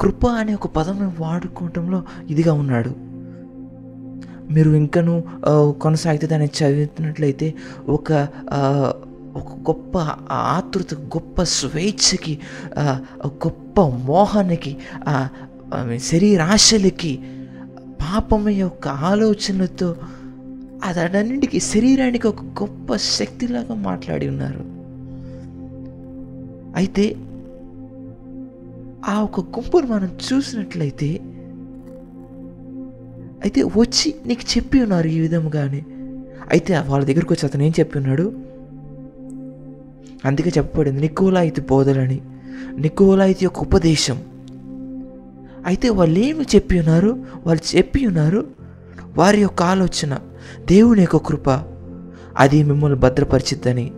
కృప 0.00 0.26
అనే 0.26 0.54
ఒక 0.54 0.66
పదం 0.66 1.14
వాడుకోవటంలో 1.18 2.02
ఇదిగా 2.30 2.52
ఉన్నాడు. 2.52 2.90
మీరు 4.50 4.70
ఇంకను 4.70 5.24
కొనసాగితే 5.82 6.26
దాన్ని 6.26 6.48
చదివినట్లయితే 6.58 7.54
ఒక 7.88 8.12
ఒక 9.36 9.52
గొప్ప 9.52 9.98
ఆతృత 10.32 10.94
గొప్ప 10.94 11.42
స్వేచ్ఛకి 11.42 12.38
గొప్ప 13.26 13.80
మోహానికి 13.80 14.76
శరీరాశలకి 15.96 17.18
పాపం 18.00 18.48
యొక్క 18.48 18.88
ఆలోచనలతో 18.88 19.96
అదన్నింటికి 20.84 21.60
శరీరానికి 21.60 22.26
ఒక 22.26 22.42
గొప్ప 22.42 22.96
శక్తిలాగా 22.96 23.74
మాట్లాడి 23.74 24.28
ఉన్నారు. 24.28 24.77
అయితే 26.78 27.16
ఆ 29.08 29.22
ఒక 29.22 29.40
గుంపును 29.40 29.86
మనం 29.86 30.10
చూసినట్లయితే 30.28 31.08
అయితే 33.42 33.62
వచ్చి 33.62 34.14
నీకు 34.26 34.44
చెప్పి 34.56 34.82
ఉన్నారు 34.82 35.08
ఈ 35.08 35.20
విధముగానే. 35.20 35.84
అయితే 36.52 36.78
వాళ్ళ 36.78 37.04
దగ్గరకు 37.04 37.32
వచ్చి 37.34 37.46
అతను 37.46 37.62
ఏం 37.62 37.72
చెప్పి 37.80 37.98
ఉన్నాడు? 37.98 38.32
అందుకే 40.24 40.50
చెప్పబడింది 40.58 41.00
నికోలాయితీ 41.00 41.60
బోధలని 41.60 42.20
నికోలాయితీ 42.78 43.44
యొక్క 43.44 43.60
ఉపదేశం. 43.60 44.22
అయితే 45.66 45.88
వాళ్ళు 45.88 46.18
ఏమి 46.18 46.44
చెప్పి 46.54 46.78
ఉన్నారు? 46.78 47.26
వాళ్ళు 47.46 47.76
చెప్పి 47.76 48.06
ఉన్నారు 48.06 48.46
వారి 49.16 49.40
యొక్క 49.40 49.62
ఆలోచన 49.62 50.18
దేవుని 50.64 51.00
యొక్క 51.00 51.16
కృప 51.16 51.50
అది 52.36 52.62
మిమ్మల్ని 52.62 52.98
భద్రపరిచిద్దని. 52.98 53.92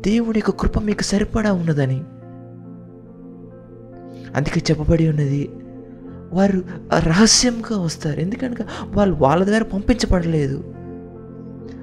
దేవుని 0.00 0.38
యొక్క 0.38 0.60
కృప 0.60 0.78
మీకు 0.78 1.02
సరిపడా 1.02 1.52
ఉన్నదని. 1.52 2.00
అందుకే 4.36 4.62
చెప్పబడి 4.70 5.08
ఉన్నది 5.08 5.50
వారు 6.32 6.62
రహస్యంగా 6.98 7.80
వస్తారు. 7.80 8.20
ఎందుకనగా 8.20 8.66
వాళ్ళు 8.84 9.16
వాళ్ళ 9.16 9.44
దగ్గర 9.44 9.62
పంపించబడలేదు. 9.62 10.74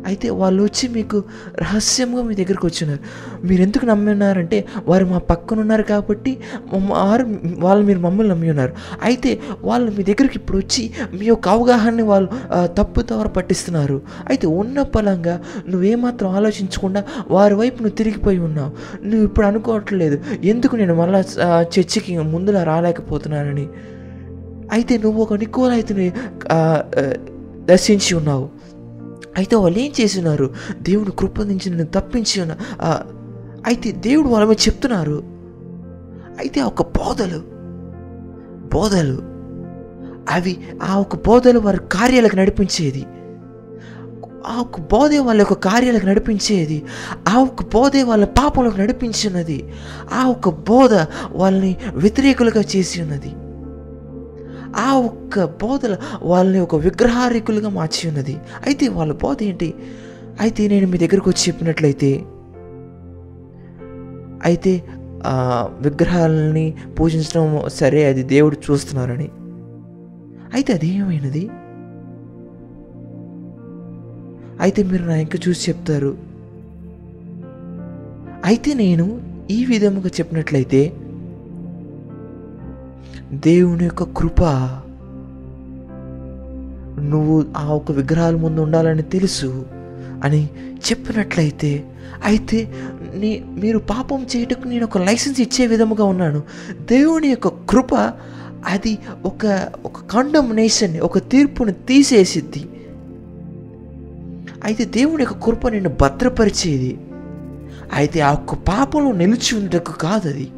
అయితే 0.06 0.28
వాళ్ళు 0.42 0.62
వచ్చి 0.68 0.86
మీకు 0.98 1.18
రహస్యంగా 1.62 2.22
మీ 2.28 2.34
దగ్గరికి 2.42 2.66
వచ్చినారు. 2.70 3.02
మీరు 3.48 3.62
ఎందుకు 3.62 3.86
నమ్మి 3.86 4.10
ఉన్నారంటే 4.12 4.60
వారు 4.88 5.06
మా 5.06 5.20
పక్కన 5.32 5.60
ఉన్నారు 5.66 5.86
కాబట్టి 5.92 6.32
వారు 6.94 7.26
వాళ్ళు 7.66 7.84
మీరు 7.90 8.02
మమ్మల్ని 8.06 8.32
నమ్మి 8.34 8.50
ఉన్నారు. 8.54 8.74
అయితే 9.04 9.32
వాళ్ళు 9.70 9.90
మీ 9.98 10.04
దగ్గరికి 10.10 10.38
ఇప్పుడు 10.42 10.58
వచ్చి 10.64 10.84
మీ 11.18 11.26
యొక్క 11.26 11.48
అవగాహనని 11.56 12.06
వాళ్ళు 12.12 12.30
తప్పు 12.80 13.02
తవర 13.12 13.28
పట్టిస్తున్నారు. 13.38 13.98
అయితే 14.30 14.46
ఉన్న 14.62 14.82
పలంగా 14.96 15.36
నువ్వేమాత్రం 15.70 16.30
ఆలోచించకుండా 16.40 17.04
వారి 17.36 17.56
వైపు 17.62 17.78
నువ్వు 17.84 17.98
తిరిగిపోయి 18.02 18.40
ఉన్నావు. 18.50 18.72
నువ్వు 19.10 19.26
ఇప్పుడు 19.30 19.46
అనుకోవట్లేదు. 19.52 20.18
ఎందుకు 20.54 20.76
నేను 20.82 20.96
మళ్ళా 21.02 21.20
చర్చికి 21.76 22.18
ముందులా 22.34 22.64
రాలేకపోతున్నానని. 22.72 23.68
అయితే 24.76 24.94
నువ్వు 24.98 25.20
ఒక 25.24 25.34
నికోలైతుని 25.42 26.08
దర్శించి 27.72 28.12
ఉన్నావు. 28.18 28.46
అయితే 29.38 29.56
వాళ్ళు 29.56 29.80
ఏం 29.80 29.92
చేసినారు? 30.02 30.54
దేవుని 30.82 31.12
కృప 31.20 31.42
నుంచి 31.42 31.86
తప్పించి 31.86 32.42
ఉన్న 32.42 32.56
అయితే 33.66 33.92
దేవుడు 33.92 34.28
వాళ్ళ 34.28 34.48
మీద 34.48 34.58
చెప్తున్నారు. 34.68 35.24
అయితే 36.40 36.62
ఆ 36.62 36.66
ఒక 36.66 36.82
బోధలు 36.82 37.42
బోధలు 38.74 39.22
అవి 40.32 40.58
ఆ 40.84 41.00
ఒక 41.00 41.28
బోధలు 41.28 41.60
వారి 41.60 41.78
కార్యాలకు 41.92 42.36
నడిపించేది. 42.36 43.06
ఆ 44.48 44.62
ఒక 44.62 44.80
బోధే 44.80 45.20
వాళ్ళ 45.20 45.42
యొక్క 45.42 45.54
కార్యాలకు 45.54 46.06
నడిపించేది. 46.06 46.84
ఆ 47.28 47.38
ఒక 47.38 47.64
బోధే 47.64 48.04
వాళ్ళ 48.04 48.26
పాపంలోకి 48.26 48.80
నడిపించినది. 48.80 49.74
ఆ 50.14 50.26
ఒక 50.26 50.50
బోధ 50.50 50.94
వాళ్ళని 51.32 51.78
వ్యతిరేకులుగా 51.94 52.64
చేసి 52.76 53.02
ఉన్నది. 53.02 53.34
ఆ 54.84 54.90
ఒక్క 55.08 55.46
బోధల 55.62 55.96
వాళ్ళని 56.22 56.60
ఒక 56.60 56.76
విగ్రహారికులుగా 56.76 57.70
మార్చి 57.70 58.02
ఉన్నది. 58.10 58.36
అయితే 58.68 58.88
వాళ్ళ 58.98 59.14
బోధ 59.24 59.38
ఏంటి? 59.44 59.70
అయితే 60.40 60.62
నేను 60.68 60.88
మీ 60.88 60.98
దగ్గరకు 60.98 61.30
వచ్చి 61.30 61.44
చెప్పినట్లయితే 61.50 62.12
అయితే 64.50 64.72
విగ్రహాలని 65.86 66.66
పూజించడం 66.98 67.46
సరే 67.80 68.02
అది 68.06 68.24
దేవుడు 68.34 68.58
చూస్తున్నారని. 68.66 69.30
అయితే 70.54 70.74
అదేమైనది 70.74 71.44
అయితే 74.66 74.84
మీరు 74.84 75.04
నా 75.04 75.16
ఇంకా 75.16 75.40
చూసి 75.48 75.62
చెప్తారు. 75.70 76.12
అయితే 78.46 78.74
నేను 78.74 79.06
ఈ 79.50 79.66
విధముగా 79.66 80.10
చెప్పినట్లయితే 80.20 80.82
దేవుని 83.34 83.84
యొక్క 83.84 84.04
కృప. 84.04 84.44
నువ్వు 87.00 87.46
ఆ 87.58 87.66
ఒక 87.66 87.92
విగ్రహాల 87.92 88.36
ముందు 88.36 88.62
ఉండాలని 88.62 89.02
తెలుసు 89.02 89.66
అని 90.24 90.46
చెప్పినట్లయితే 90.76 91.84
అయితే 92.26 92.74
నీ 93.16 93.46
మీరు 93.48 93.80
పాపం 93.80 94.26
చేయటకు 94.36 94.68
నేను 94.68 94.86
ఒక 94.86 94.98
లైసెన్స్ 94.98 95.42
ఇచ్చే 95.42 95.68
విధముగా 95.68 96.04
ఉన్నాను. 96.04 96.44
దేవుని 96.82 97.28
యొక్క 97.28 97.48
కృప 97.48 97.96
అది 98.66 98.98
ఒక 99.26 99.70
ఒక 99.86 100.00
కండమ్నేషన్ 100.12 101.00
ఒక 101.00 101.18
తీర్పును 101.18 101.72
తీసేసిద్ది. 101.72 102.70
అయితే 104.64 104.86
దేవుని 104.86 105.24
యొక్క 105.24 105.46
కృప 105.46 105.68
నిన్ను 105.68 105.90
భద్రపరిచేది. 106.02 107.00
అయితే 107.94 108.22
ఆ 108.22 108.34
ఒక్క 108.34 108.54
పాపంలో 108.54 109.12
నిలిచి 109.12 109.58
ఉండటకు 109.58 109.92
కాదు 109.92 110.30
అది 110.30 110.52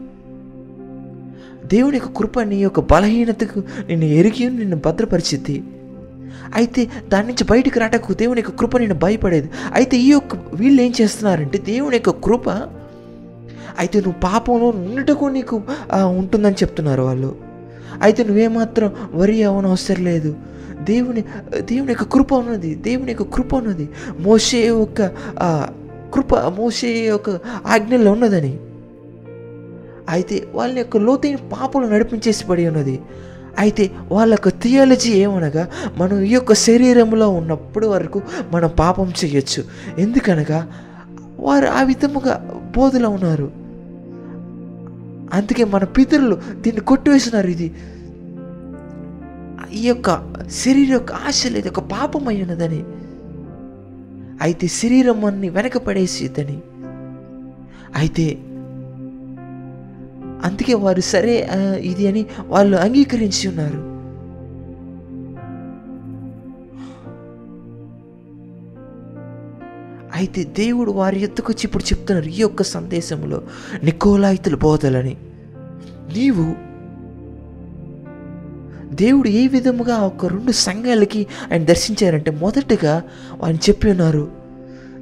దేవుని 1.73 1.97
యొక్క 1.97 2.17
కృప 2.17 2.39
నీ 2.39 2.57
యొక్క 2.57 2.79
బలహీనతకు 2.79 3.59
నిన్ను 3.59 4.05
ఎరిగి 4.05 4.49
నిన్ను 4.49 4.77
భద్రపరిచిద్ది. 4.77 5.63
అయితే 6.55 6.87
దాని 7.07 7.27
నుంచి 7.27 7.43
బయటకు 7.43 7.79
రాటకు 7.79 8.13
దేవుని 8.13 8.39
యొక్క 8.39 8.59
కృప 8.59 8.77
నేను 8.77 8.95
భయపడేది. 8.95 9.49
అయితే 9.73 9.97
ఈ 9.97 10.09
యొక్క 10.09 10.35
వీళ్ళు 10.53 10.81
ఏం 10.81 10.93
చేస్తున్నారంటే 11.01 11.57
దేవుని 11.57 11.95
యొక్క 11.95 12.09
కృప 12.09 12.49
అయితే 13.79 13.99
నువ్వు 13.99 14.19
పాపంలో 14.19 14.67
ఉండటకు 14.67 15.25
నీకు 15.25 15.61
ఉంటుందని 15.93 16.53
చెప్తున్నారు 16.53 17.01
వాళ్ళు. 17.01 17.35
అయితే 18.01 18.23
నువ్వేమాత్రం 18.23 18.91
వరి 19.13 19.43
అవన 19.43 19.65
అవసరం 19.65 20.03
లేదు. 20.03 20.35
దేవుని 20.81 21.23
దేవుని 21.59 21.91
యొక్క 21.91 22.03
కృప 22.03 22.33
ఉన్నది 22.33 22.75
దేవుని 22.75 23.11
యొక్క 23.11 23.35
కృప 23.35 23.55
ఉన్నది. 23.55 23.89
మోసే 24.19 24.67
యొక్క 24.67 25.01
కృప 26.13 26.35
మోసే 26.35 26.87
యొక్క 26.87 27.29
ఆజ్ఞలో 27.65 28.11
ఉన్నదని. 28.11 28.59
అయితే 30.09 30.47
వాళ్ళ 30.53 30.77
యొక్క 30.77 30.97
లోతైన 30.97 31.35
పాపలు 31.35 31.85
నడిపించేసి 31.87 32.45
పడి 32.45 32.67
ఉన్నది. 32.67 32.99
అయితే 33.59 33.91
వాళ్ళ 34.11 34.33
యొక్క 34.33 34.49
థియాలజీ 34.49 35.11
ఏమనగా 35.13 35.67
మనం 35.97 36.21
ఈ 36.21 36.31
యొక్క 36.31 36.53
శరీరంలో 36.53 37.29
ఉన్నప్పుడు 37.29 37.87
వరకు 37.87 38.21
మనం 38.51 38.69
పాపం 38.79 39.13
చేయొచ్చు. 39.25 39.63
ఎందుకనగా 39.99 40.59
వారు 41.39 41.65
ఆ 41.65 41.81
విధముగా 41.83 42.63
బోధలో 42.77 43.09
ఉన్నారు. 43.09 43.51
అందుకే 45.33 45.63
మన 45.63 45.83
పితరులు 45.83 46.35
దీన్ని 46.53 46.81
కొట్టివేసినారు. 46.81 47.47
ఇది 47.47 47.75
ఈ 49.73 49.87
యొక్క 49.87 50.09
శరీర 50.49 50.91
యొక్క 50.91 51.11
ఆశ 51.13 51.47
లేదు 51.47 51.67
ఒక 51.69 51.79
పాపం 51.79 52.27
అయి 52.27 52.41
ఉన్నదని. 52.41 52.83
అయితే 54.41 54.67
శరీరం 54.67 55.25
అన్ని 55.25 55.49
వెనకపడేసిద్దని 55.49 56.57
అయితే 57.95 58.25
అందుకే 60.45 60.73
వారు 60.73 61.01
సరే 61.01 61.49
ఇది 61.81 62.07
అని 62.07 62.25
వాళ్ళు 62.45 62.77
అంగీకరించి 62.77 63.47
ఉన్నారు. 63.49 63.79
అయితే 70.15 70.43
దేవుడు 70.43 70.91
వారి 70.91 71.21
ఎత్తుకు 71.21 71.51
వచ్చి 71.51 71.61
ఇప్పుడు 71.63 71.83
చెప్తున్నారు 71.83 72.25
ఈ 72.25 72.39
యొక్క 72.39 72.63
సందేశంలో 72.63 73.41
నికోలాయితుల 73.83 74.55
బోధలని. 74.55 75.17
నీవు 76.17 76.67
దేవుడు 78.95 79.29
ఏ 79.29 79.47
విధముగా 79.47 79.97
ఒక 79.97 80.25
రెండు 80.25 80.51
సంఘాలకి 80.51 81.27
ఆయన 81.51 81.63
దర్శించారంటే 81.63 82.31
మొదటగా 82.31 83.03
ఆయన 83.43 83.55
చెప్పి 83.55 83.89
ఉన్నారు 83.89 84.27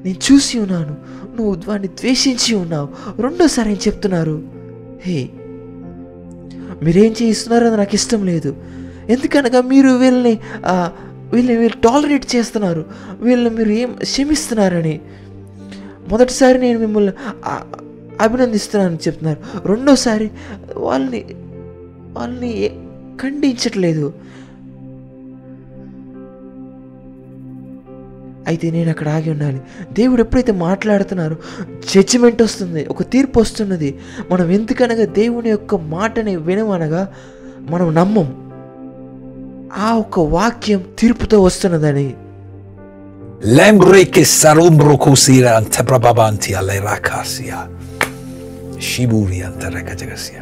నేను 0.06 0.32
చూసి 0.32 0.60
ఉన్నాను 0.60 0.96
నువ్వు 1.36 1.62
వాడిని 1.68 1.88
ద్వేషించి 1.88 2.56
ఉన్నావు 2.56 3.22
రెండోసారి 3.22 3.70
ఆయన 3.70 3.78
చెప్తున్నారు 3.88 4.64
హే 5.02 5.30
మీరేం 6.84 7.12
చేయిస్తున్నారో 7.12 7.68
అది 7.68 7.78
నాకు 7.78 7.96
ఇష్టం 7.96 8.26
లేదు. 8.26 8.56
ఎందుకనగా 9.10 9.62
మీరు 9.62 9.89
వీళ్ళని 9.89 10.39
వీళ్ళని 11.34 11.58
వీళ్ళు 11.58 11.82
టాలరేట్ 11.82 12.36
చేస్తున్నారు. 12.36 12.86
వీళ్ళని 13.20 13.56
మీరు 13.56 13.70
ఏం 13.70 13.91
క్షమిస్తున్నారని. 13.91 15.02
మొదటిసారి 16.10 16.60
నేను 16.60 16.80
మిమ్మల్ని 16.80 17.14
అభినందిస్తున్నానని 18.22 18.98
చెప్తున్నారు. 18.98 19.68
రెండోసారి 19.68 20.32
వాళ్ళని 20.78 21.26
వాళ్ళని 22.14 22.72
ఖండించట్లేదు. 23.22 24.14
అయితే 28.48 28.66
నేను 28.72 28.89
అక్కడ 28.89 29.08
ఆగి 29.10 29.30
ఉండాలి 29.36 29.60
దేవుడు 29.93 30.22
ఎప్పుడైతే 30.26 30.54
మాట్లాడుతున్నారో 30.66 31.38
జడ్జిమెంట్ 31.93 32.41
వస్తుంది 32.41 32.82
ఒక 32.93 33.04
తీర్పు 33.14 33.39
వస్తున్నది 33.39 33.89
మనం 34.32 34.52
ఎందుకనగా 34.52 35.06
దేవుని 35.20 35.50
యొక్క 35.50 35.76
మాటని 35.96 36.36
వినమనగా 36.50 37.04
మనం 37.74 37.88
నమ్మం 37.96 38.28
ఆ 39.86 39.89
ఒక్క 40.04 40.20
వాక్యం 40.38 40.84
తీర్పుతో 41.02 41.39
వస్తున్నదని 41.48 42.08
Lembre 43.58 44.10
che 44.10 44.24
sarumbro 44.34 44.93
cosira 44.98 45.50
ante 45.60 45.82
prababanti 45.84 46.52
alle 46.60 46.80
rakasia. 46.82 47.58
Shiburi 48.80 49.39
ante 49.48 49.68
rekajagasia. 49.76 50.41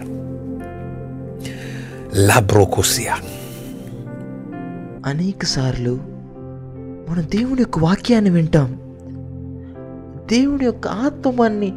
Labrokosia. 2.27 3.15
అనేక 5.05 5.45
సార్లు 5.45 5.93
మనం 7.09 7.23
దేవుని 7.23 7.61
యొక్క 7.61 7.79
వాక్యాన్ని 7.79 8.29
వింటాం. 8.29 8.79
దేవుని 10.29 10.65
యొక్క 10.65 10.87
ఆత్మ 10.87 11.31
మనని 11.31 11.73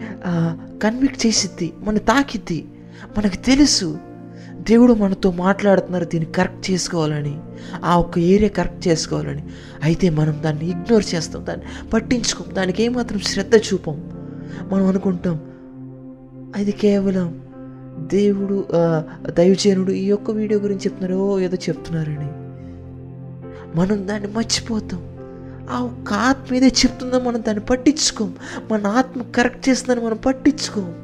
కన్విక్ట్ 0.83 1.27
చేసిద్ది 1.27 1.73
మన 1.79 1.99
తాకిద్ది. 1.99 2.65
మనకు 3.19 3.37
తెలుసు 3.37 3.99
దేవుడు 4.53 4.93
మనతో 4.93 5.31
మాట్లాడుతున్నారు 5.31 6.05
దీన్ని 6.05 6.33
కరెక్ట్ 6.33 6.71
చేసుకోవాలని. 6.71 7.41
ఆ 7.85 7.97
ఒక్క 7.99 8.19
ఏరియా 8.19 8.49
కరెక్ట్ 8.49 8.89
చేసుకోవాలని. 8.89 9.43
అయితే 9.83 10.11
మనం 10.11 10.41
దాన్ని 10.43 10.71
ఇగ్నోర్ 10.71 11.05
చేస్తాం 11.15 11.47
దాన్ని 11.47 11.89
పట్టించుకోం. 11.89 12.55
దానికి 12.55 12.83
ఏమాత్రం 12.83 13.19
శ్రద్ధ 13.19 13.57
చూపం. 13.57 14.11
మనం 14.73 14.87
అనుకుంటాం 14.87 15.41
అది 16.57 16.73
కేవలం 16.73 17.43
దేవుడు 17.99 18.65
ఆ, 18.75 19.03
దైవజనుడు 19.39 19.93
ఈ 19.93 20.05
యొక్క 20.05 20.31
వీడియో 20.31 20.61
గురించి 20.61 20.81
చెప్తున్నారు 20.81 21.41
ఏదో 21.41 21.57
చెప్తున్నారని. 21.57 22.47
మనం 23.79 24.09
దాన్ని 24.09 24.29
మర్చిపోతాం. 24.33 25.06
ఆ 25.71 25.81
ఒక్క 25.81 26.13
ఆత్మ 26.13 26.55
ఏదో 26.55 26.67
చెప్తుందో 26.67 27.19
మనం 27.19 27.43
దాన్ని 27.43 27.65
పట్టించుకోం. 27.65 28.35
మన 28.71 28.87
ఆత్మ 28.87 29.23
కరెక్ట్ 29.23 29.69
చేస్తుందని 29.69 30.07
మనం 30.07 30.17
పట్టించుకోం. 30.17 30.95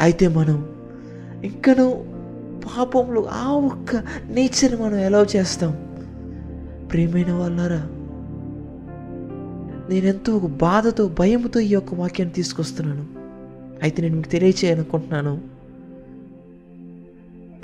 అయితే 0.00 0.28
మనం 0.28 0.68
ఇంకనూ 1.44 2.04
పాపంలో 2.66 3.24
ఆ 3.24 3.52
ఒక్క 3.52 3.96
నేచర్ని 4.28 4.82
మనం 4.82 4.96
ఎలా 4.96 5.26
చేస్తాం. 5.36 5.72
ప్రేమైన 6.92 7.32
వాళ్ళారా? 7.32 7.88
నేనెంతో 9.88 10.36
ఒక 10.36 10.46
బాధతో 10.46 11.08
భయంతో 11.08 11.60
ఈ 11.60 11.68
యొక్క 11.68 11.94
వాక్యాన్ని 11.94 12.34
తీసుకొస్తున్నాను. 12.34 13.06
అయితే 13.82 14.02
నేను 14.02 14.16
మీకు 14.16 14.28
తెలియచేయాలనుకుంటున్నాను. 14.28 15.40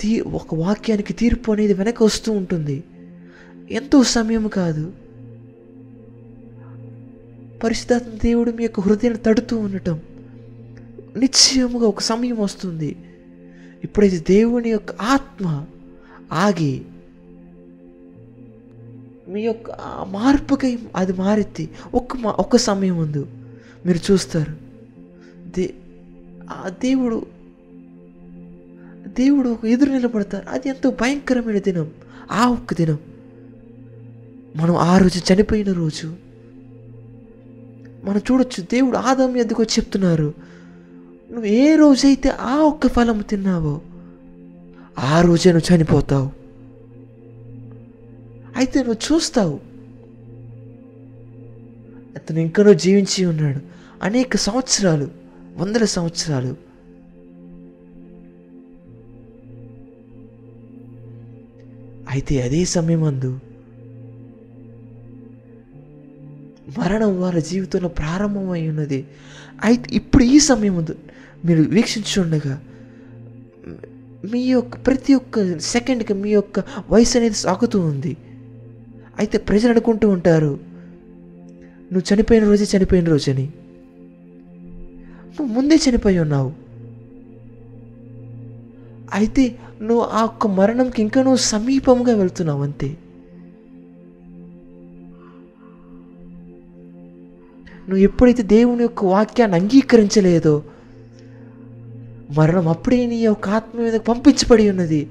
తీ 0.00 0.20
ఒక 0.20 0.54
వాక్యానికి 0.54 1.12
తీర్పు 1.12 1.52
అనేది 1.52 1.74
వెనక 1.74 2.02
వస్తూ 2.02 2.32
ఉంటుంది. 2.32 2.84
ఎంతో 3.70 4.02
సమయం 4.02 4.48
కాదు. 4.48 4.92
పరిశుద్ధాత్మ 7.64 8.10
దేవుడు 8.22 8.50
మీ 8.50 8.62
యొక్క 8.62 8.80
హృదయాన్ని 8.80 9.22
తడుతూ 9.22 9.58
ఉండటం 9.58 10.00
నిశ్చయముగా 11.16 11.86
ఒక 11.86 12.00
సమయం 12.00 12.40
వస్తుంది. 12.40 12.96
ఇప్పుడైతే 13.84 14.18
దేవుని 14.18 14.70
యొక్క 14.70 14.92
ఆత్మ 15.00 15.66
ఆగి 16.32 16.82
మీ 19.28 19.42
యొక్క 19.42 19.70
మార్పుకై 20.10 20.78
అది 20.96 21.12
మారెత్తి 21.12 21.70
ఒక్క 21.94 22.16
మా 22.16 22.30
ఒక్క 22.30 22.56
సమయం 22.56 22.96
ముందు 22.96 23.26
మీరు 23.86 24.12
చూస్తారు. 24.12 24.52
దే 25.56 25.74
ఆ 26.50 26.68
దేవుడు 26.68 27.26
దేవుడు 29.06 29.48
ఒక 29.48 29.64
ఎదురు 29.64 29.90
నిలబడతారు. 29.90 30.48
అది 30.48 30.68
ఎంతో 30.68 30.90
భయంకరమైన 30.90 31.58
దినం 31.58 31.90
ఆ 32.30 32.46
ఒక్క 32.46 32.74
దినం. 32.74 32.98
మనం 34.56 34.76
ఆ 34.76 34.98
రోజు 34.98 35.32
చనిపోయిన 35.32 35.72
రోజు 35.72 36.23
మనం 38.04 38.18
చూడొచ్చు 38.18 38.62
దేవుడు 38.62 38.96
ఆదాం 38.96 39.36
ఎందుకో 39.36 39.62
చెప్తున్నారు. 39.62 40.34
నువ్వు 41.30 41.44
ఏ 41.44 41.76
రోజైతే 41.76 42.28
ఆ 42.28 42.56
ఒక్క 42.56 42.86
ఫలం 42.86 43.20
తిన్నావో 43.20 43.80
ఆ 44.98 45.20
రోజే 45.20 45.52
నువ్వు 45.52 45.74
చనిపోతావు. 45.74 46.30
అయితే 48.56 48.82
నువ్వు 48.82 49.14
చూస్తావు. 49.14 49.60
అతను 52.16 52.38
ఇంకనూ 52.38 52.74
జీవించి 52.74 53.26
ఉన్నాడు. 53.26 53.60
అనేక 54.02 54.36
సంవత్సరాలు 54.36 55.08
వందల 55.56 55.84
సంవత్సరాలు. 55.84 56.56
అయితే 62.10 62.42
అదే 62.42 62.64
సమయం 62.64 63.04
అందు 63.04 63.40
మరణం 66.78 67.20
వారి 67.20 67.42
జీవితంలో 67.42 67.88
ప్రారంభమై 67.88 68.68
ఉన్నది. 68.68 69.00
అయితే 69.64 69.88
ఇప్పుడు 69.92 70.24
ఈ 70.24 70.38
సమయం 70.50 70.76
మీరు 71.44 71.62
వీక్షించుండగా 71.76 72.54
మీ 74.32 74.40
యొక్క 74.46 74.74
ప్రతి 74.86 75.12
ఒక్క 75.14 75.58
సెకండ్కి 75.58 76.14
మీ 76.14 76.30
యొక్క 76.30 76.60
వయసు 76.90 77.14
అనేది 77.18 77.34
సాగుతూ 77.34 77.78
ఉంది. 77.80 78.12
అయితే 79.18 79.38
ప్రజలు 79.38 79.70
అనుకుంటూ 79.70 80.06
ఉంటారు 80.08 80.52
నువ్వు 81.92 82.14
చనిపోయిన 82.14 82.44
రోజే 82.44 82.66
చనిపోయిన 82.76 83.06
రోజని. 83.06 83.46
నువ్వు 85.34 85.50
ముందే 85.54 85.76
చనిపోయి 85.76 86.18
ఉన్నావు. 86.18 86.50
అయితే 89.14 89.44
నువ్వు 89.82 90.04
ఆ 90.04 90.20
ఒక్క 90.24 90.46
మరణంకి 90.46 91.02
ఇంకా 91.02 91.20
నువ్వు 91.22 91.42
సమీపంగా 91.52 92.14
వెళ్తున్నావు 92.16 92.62
అంతే. 92.62 92.88
నువ్వు 97.88 98.04
ఎప్పుడైతే 98.04 98.42
దేవుని 98.42 98.82
యొక్క 98.82 99.04
వాక్యాన్ని 99.04 99.58
అంగీకరించలేదో 99.58 100.62
మరణం 102.30 102.68
అప్పుడే 102.68 103.06
నీ 103.06 103.16
యొక్క 103.16 103.48
ఆత్మ 103.48 103.80
మీద 103.80 103.94
పంపించబడి 103.94 104.70
ఉన్నది. 104.70 105.08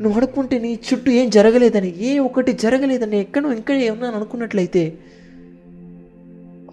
నువ్వు 0.00 0.18
అనుకుంటే 0.18 0.58
నీ 0.58 0.78
చుట్టూ 0.92 1.10
ఏం 1.10 1.30
జరగలేదని 1.30 1.98
ఏ 1.98 2.18
ఒకటి 2.18 2.52
జరగలేదని 2.52 3.20
ఎక్కడో 3.20 3.52
ఇంకా 3.52 3.74
ఏమన్నా 3.74 4.08
అనుకున్నట్లయితే 4.08 4.98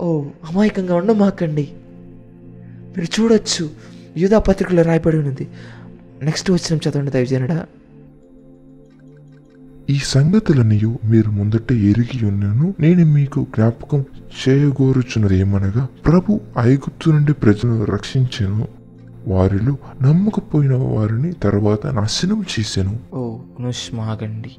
ఓ 0.01 0.21
అమాయకంగా 0.21 0.95
ఉండమాకండి. 0.95 1.69
మీరు 2.97 3.21
చూడొచ్చు. 3.21 3.69
యూధా 4.17 4.39
పత్రికలో 4.39 4.81
రాయబడి 4.81 5.17
ఉన్నది. 5.17 5.47
నెక్స్ట్ 6.23 6.51
వచ్చిన 6.51 6.79
చదవండి 6.89 7.11
దయచేనడా 7.11 7.65
ఈ 9.89 9.97
సంగతులనియు 10.03 10.99
మీరు 11.05 11.31
ముందట 11.31 11.71
ఎరిగి 11.71 12.25
ఉన్నాను. 12.25 12.73
నేను 12.79 13.05
మీకు 13.05 13.45
జ్ఞాపకం 13.55 14.05
చేయగోరుచున్నది 14.41 15.37
ఏమనగా 15.37 15.87
ప్రభు 16.05 16.39
ఐగుప్తు 16.59 17.09
నుండి 17.09 17.33
ప్రజలను 17.33 17.83
రక్షించెను. 17.83 18.67
వారిలో 19.27 19.77
నమ్మకపోయిన 20.01 20.73
వారిని 20.73 21.33
తర్వాత 21.33 21.87
నాశనం 21.87 22.45
చేశాను 22.59 23.15
ఓ 23.15 23.37
నుష్మాగండి 23.61 24.49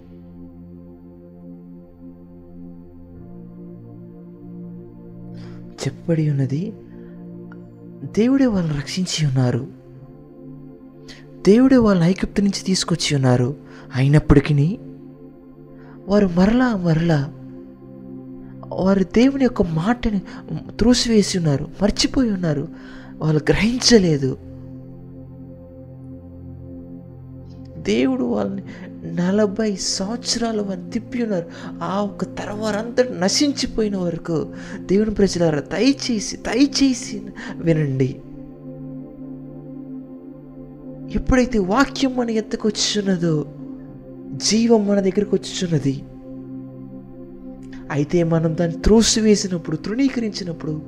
చెప్పబడి 5.85 6.31
ఉన్నది 6.31 6.72
దేవుడే 8.18 8.47
వాళ్ళని 8.47 8.77
రక్షించి 8.77 9.27
ఉన్నారు. 9.27 9.66
దేవుడే 11.47 11.77
వాళ్ళని 11.77 12.11
ఐగుప్తు 12.11 12.43
నుంచి 12.43 12.64
తీసుకొచ్చి 12.64 13.16
ఉన్నారు. 13.16 13.57
అయినప్పటికీ 13.95 14.79
వారు 16.09 16.26
మరలా 16.26 16.76
మరలా 16.76 17.32
వారు 18.72 19.05
దేవుని 19.05 19.44
యొక్క 19.44 19.62
మాటని 19.62 20.18
త్రోసివేసి 20.78 21.38
ఉన్నారు 21.38 21.68
మర్చిపోయి 21.82 22.30
ఉన్నారు. 22.30 22.68
వాళ్ళు 23.16 23.40
గ్రహించలేదు. 23.48 24.38
దేవుడు 27.82 28.24
వాళ్ళని 28.24 28.62
నలభై 29.16 29.76
సంవత్సరాలు 29.76 30.62
వారిని 30.62 30.90
తిప్పి 30.90 31.22
ఉన్నారు. 31.22 31.46
ఆ 31.82 32.00
ఒక 32.00 32.24
తరం 32.24 33.20
నశించిపోయిన 33.20 33.96
వరకు 33.96 34.46
దేవుని 34.76 35.11
ప్రజలారా 35.11 35.61
దయచేసి 35.61 36.36
దయచేసి 36.36 37.22
వినండి. 37.57 38.16
ఎప్పుడైతే 41.14 41.59
వాక్యం 41.59 42.16
మన 42.16 42.30
ఎత్తుకొచ్చున్నదో 42.30 43.46
జీవం 44.35 44.87
మన 44.87 45.01
దగ్గరకు 45.01 45.37
వచ్చుచున్నది. 45.37 46.05
అయితే 47.91 48.22
మనం 48.22 48.57
దాన్ని 48.61 48.82
త్రోసివేసినప్పుడు 48.82 49.76
తృణీకరించినప్పుడు 49.76 50.82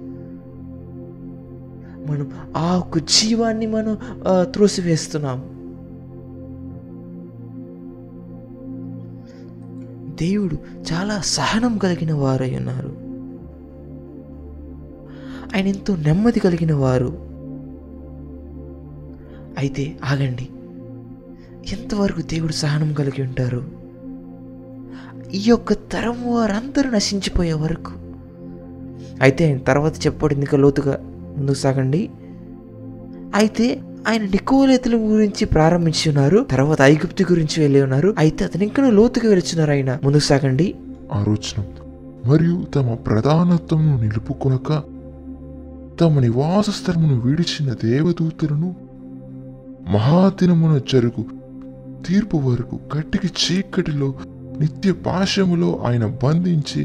మనం 2.07 2.53
ఆ 2.57 2.79
ఒక 2.79 2.99
జీవాన్ని 2.99 3.67
మనం 3.67 3.99
త్రోసివేస్తున్నాం. 4.41 5.57
దేవుడు 10.21 10.57
చాలా 10.93 11.21
సహనం 11.21 11.79
కలిగిన 11.79 12.15
వారై 12.15 12.57
ఉన్నారు. 12.57 12.97
ఆయన 15.57 15.67
ఎంతో 15.67 15.97
నెమ్మది 15.97 16.41
కలిగిన 16.41 16.75
వారు. 16.75 17.19
అయితే 19.59 19.99
ఆగండి. 20.05 20.49
ఎంతవరకు 21.73 22.21
దేవుడు 22.21 22.53
సహనం 22.53 22.93
కలిగి 22.93 23.23
ఉంటారు? 23.23 23.65
ఈ 25.35 25.43
యొక్క 25.47 25.73
తరం 25.73 26.35
వారందరూ 26.35 26.91
నశించిపోయే 26.91 27.53
వరకు. 27.53 27.93
అయితే 29.23 29.47
ఆయన 29.47 29.59
తర్వాత 29.59 30.07
చెప్పబడింది 30.07 30.45
ఇంకా 30.45 30.59
లోతుగా 30.59 30.99
ముందుకు 31.39 31.57
సాగండి. 31.57 32.11
అయితే 33.35 33.81
ఆయన 34.09 34.23
నికోలేతుల 34.23 34.97
గురించి 34.97 35.45
ప్రారంభించి 35.45 36.09
ఉన్నారు 36.09 36.47
తర్వాత 36.51 36.83
ఐగుప్తి 36.83 37.25
గురించి 37.25 37.63
వెళ్ళి 37.63 37.83
ఉన్నారు. 37.83 38.15
అయితే 38.19 38.45
అతను 38.45 38.63
ఇంకా 38.63 38.91
లోతుగా 38.91 39.29
వెళ్తున్నారు 39.29 39.71
ఆయన. 39.71 39.99
ముందుకు 40.05 40.23
సాగండి. 40.23 40.75
ఆలోచన 41.13 41.65
మరియు 42.27 42.65
తమ 42.75 42.95
ప్రధానత్వమును 42.95 44.03
నిలుపుకొనక 44.03 44.83
తమ 46.01 46.21
నివాస 46.21 46.71
స్థలమును 46.71 47.21
విడిచిన 47.21 47.75
దేవదూతలను 47.85 48.77
మహాదినమున 49.89 50.81
జరుగు 50.93 51.46
తీర్పు 52.07 52.37
వరకు 52.37 52.77
కట్టికి 52.93 53.27
చీకటిలో 53.27 54.15
నిత్య 54.61 54.93
పాశములో 54.93 55.83
ఆయన 55.87 56.07
బంధించి 56.07 56.85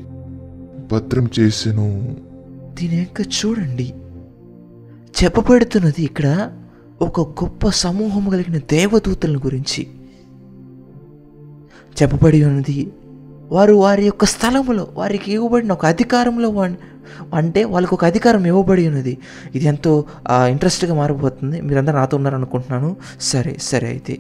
భద్రం 0.92 1.30
చేసెను. 1.40 2.16
దీని 2.74 2.98
యొక్క 2.98 3.22
చూడండి. 3.22 3.94
చెప్పబడుతున్నది 5.24 6.04
ఇక్కడ 6.04 6.52
ఒక 7.02 7.44
గొప్ప 7.44 7.70
సమూహం 7.70 8.30
కలిగిన 8.30 8.58
దేవదూతల 8.58 9.38
గురించి. 9.38 9.88
చెప్పబడి 12.02 12.44
ఉన్నది 12.44 12.92
వారు 13.52 13.74
వారి 13.74 14.06
యొక్క 14.06 14.26
స్థలములో 14.26 14.88
వారికి 14.94 15.34
ఇవ్వబడిన 15.34 15.72
ఒక 15.72 15.86
అధికారంలో 15.86 16.50
అంటే 17.34 17.64
వాళ్ళకు 17.64 17.96
ఒక 17.96 18.06
అధికారం 18.06 18.46
ఇవ్వబడి 18.46 18.88
ఉన్నది. 18.88 19.18
ఇది 19.56 19.66
ఎంతో 19.66 20.04
ఇంట్రెస్ట్గా 20.50 20.96
మారిపోతుంది. 20.96 21.62
మీరందరూ 21.62 21.96
నాతో 21.96 22.18
ఉన్నారనుకుంటున్నాను. 22.18 22.96
సరే 23.22 23.58
సరే 23.62 23.88
అయితే. 23.88 24.20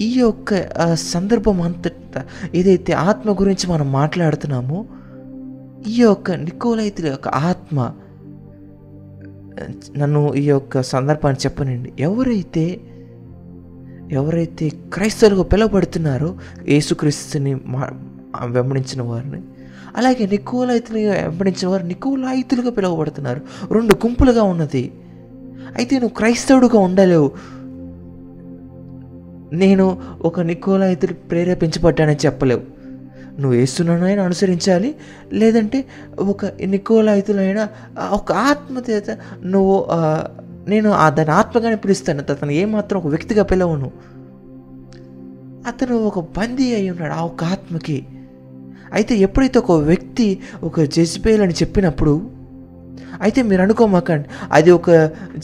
ఈ 0.00 0.18
యొక్క 0.18 0.94
సందర్భం 0.94 1.62
అంతటా 1.62 2.24
ఏదైతే 2.54 2.92
ఆత్మ 2.92 3.32
గురించి 3.32 3.70
మనం 3.70 3.92
మాట్లాడుతున్నామో 3.92 4.84
ఈ 5.86 6.00
యొక్క 6.00 6.30
నికోలైతుల 6.30 7.06
యొక్క 7.06 7.28
ఆత్మ 7.28 7.94
నన్ను 9.96 10.34
ఈ 10.34 10.44
యొక్క 10.48 10.82
సందర్భాన్ని 10.82 11.46
చెప్పనండి. 11.46 11.92
ఎవరైతే 11.98 12.80
ఎవరైతే 14.12 14.68
క్రైస్తవులుగా 14.68 15.42
పిలువబడుతున్నారో 15.42 16.36
యేసుక్రీస్తుని 16.68 17.54
మా 17.54 17.90
వెంబడించిన 18.46 19.02
వారిని 19.02 19.42
అలాగే 19.96 20.26
నికోలైతులుగా 20.26 21.12
వెంబడించిన 21.12 21.68
వారు 21.68 21.82
నికోలాయితులుగా 21.82 22.70
పిలువబడుతున్నారు. 22.70 23.40
రెండు 23.72 23.94
గుంపులుగా 23.94 24.42
ఉన్నది. 24.42 24.92
అయితే 25.76 25.98
నువ్వు 25.98 26.14
క్రైస్తవుడుగా 26.14 26.78
ఉండలేవు. 26.78 27.53
నేను 29.62 29.86
ఒక 30.22 30.40
నికోలాయితుడు 30.50 31.14
ప్రేరేపించబడ్డానని 31.30 32.20
చెప్పలేవు. 32.26 32.62
నువ్వు 33.40 33.54
వేస్తున్నానైనా 33.58 34.22
అనుసరించాలి 34.22 34.90
లేదంటే 35.32 35.78
ఒక 36.32 36.44
నికోలాయితులైన 36.46 37.60
ఒక 38.10 38.32
ఆత్మచేత 38.50 39.10
నువ్వు 39.44 39.76
నేను 40.68 40.90
దాని 41.16 41.30
ఆత్మగానే 41.30 41.76
పిలుస్తాను. 41.84 42.22
అతను 42.32 42.50
ఏమాత్రం 42.50 42.98
ఒక 43.00 43.06
వ్యక్తిగా 43.06 43.42
పిలవను. 43.52 43.90
అతను 45.66 45.94
ఒక 46.08 46.18
బందీ 46.36 46.68
అయి 46.74 46.90
ఉన్నాడు 46.90 47.12
ఆ 47.12 47.22
ఒక 47.30 47.44
ఆత్మకి. 47.44 47.98
అయితే 48.92 49.12
ఎప్పుడైతే 49.26 49.58
ఒక 49.58 49.72
వ్యక్తి 49.72 50.26
ఒక 50.62 50.80
జెస్బేల్ 50.96 51.42
అని 51.42 51.52
చెప్పినప్పుడు 51.52 52.12
అయితే 53.20 53.40
మీరు 53.42 53.62
అనుకోమాకండి 53.62 54.28
అది 54.52 54.70
ఒక 54.70 54.90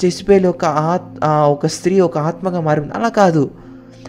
జెస్బేల్ 0.03 0.47
ఒక 0.47 0.65
ఆత్ 0.65 1.25
ఒక 1.55 1.67
స్త్రీ 1.77 2.01
ఒక 2.01 2.17
ఆత్మగా 2.19 2.61
మారింది. 2.61 2.93
అలా 2.95 3.11
కాదు. 3.21 3.51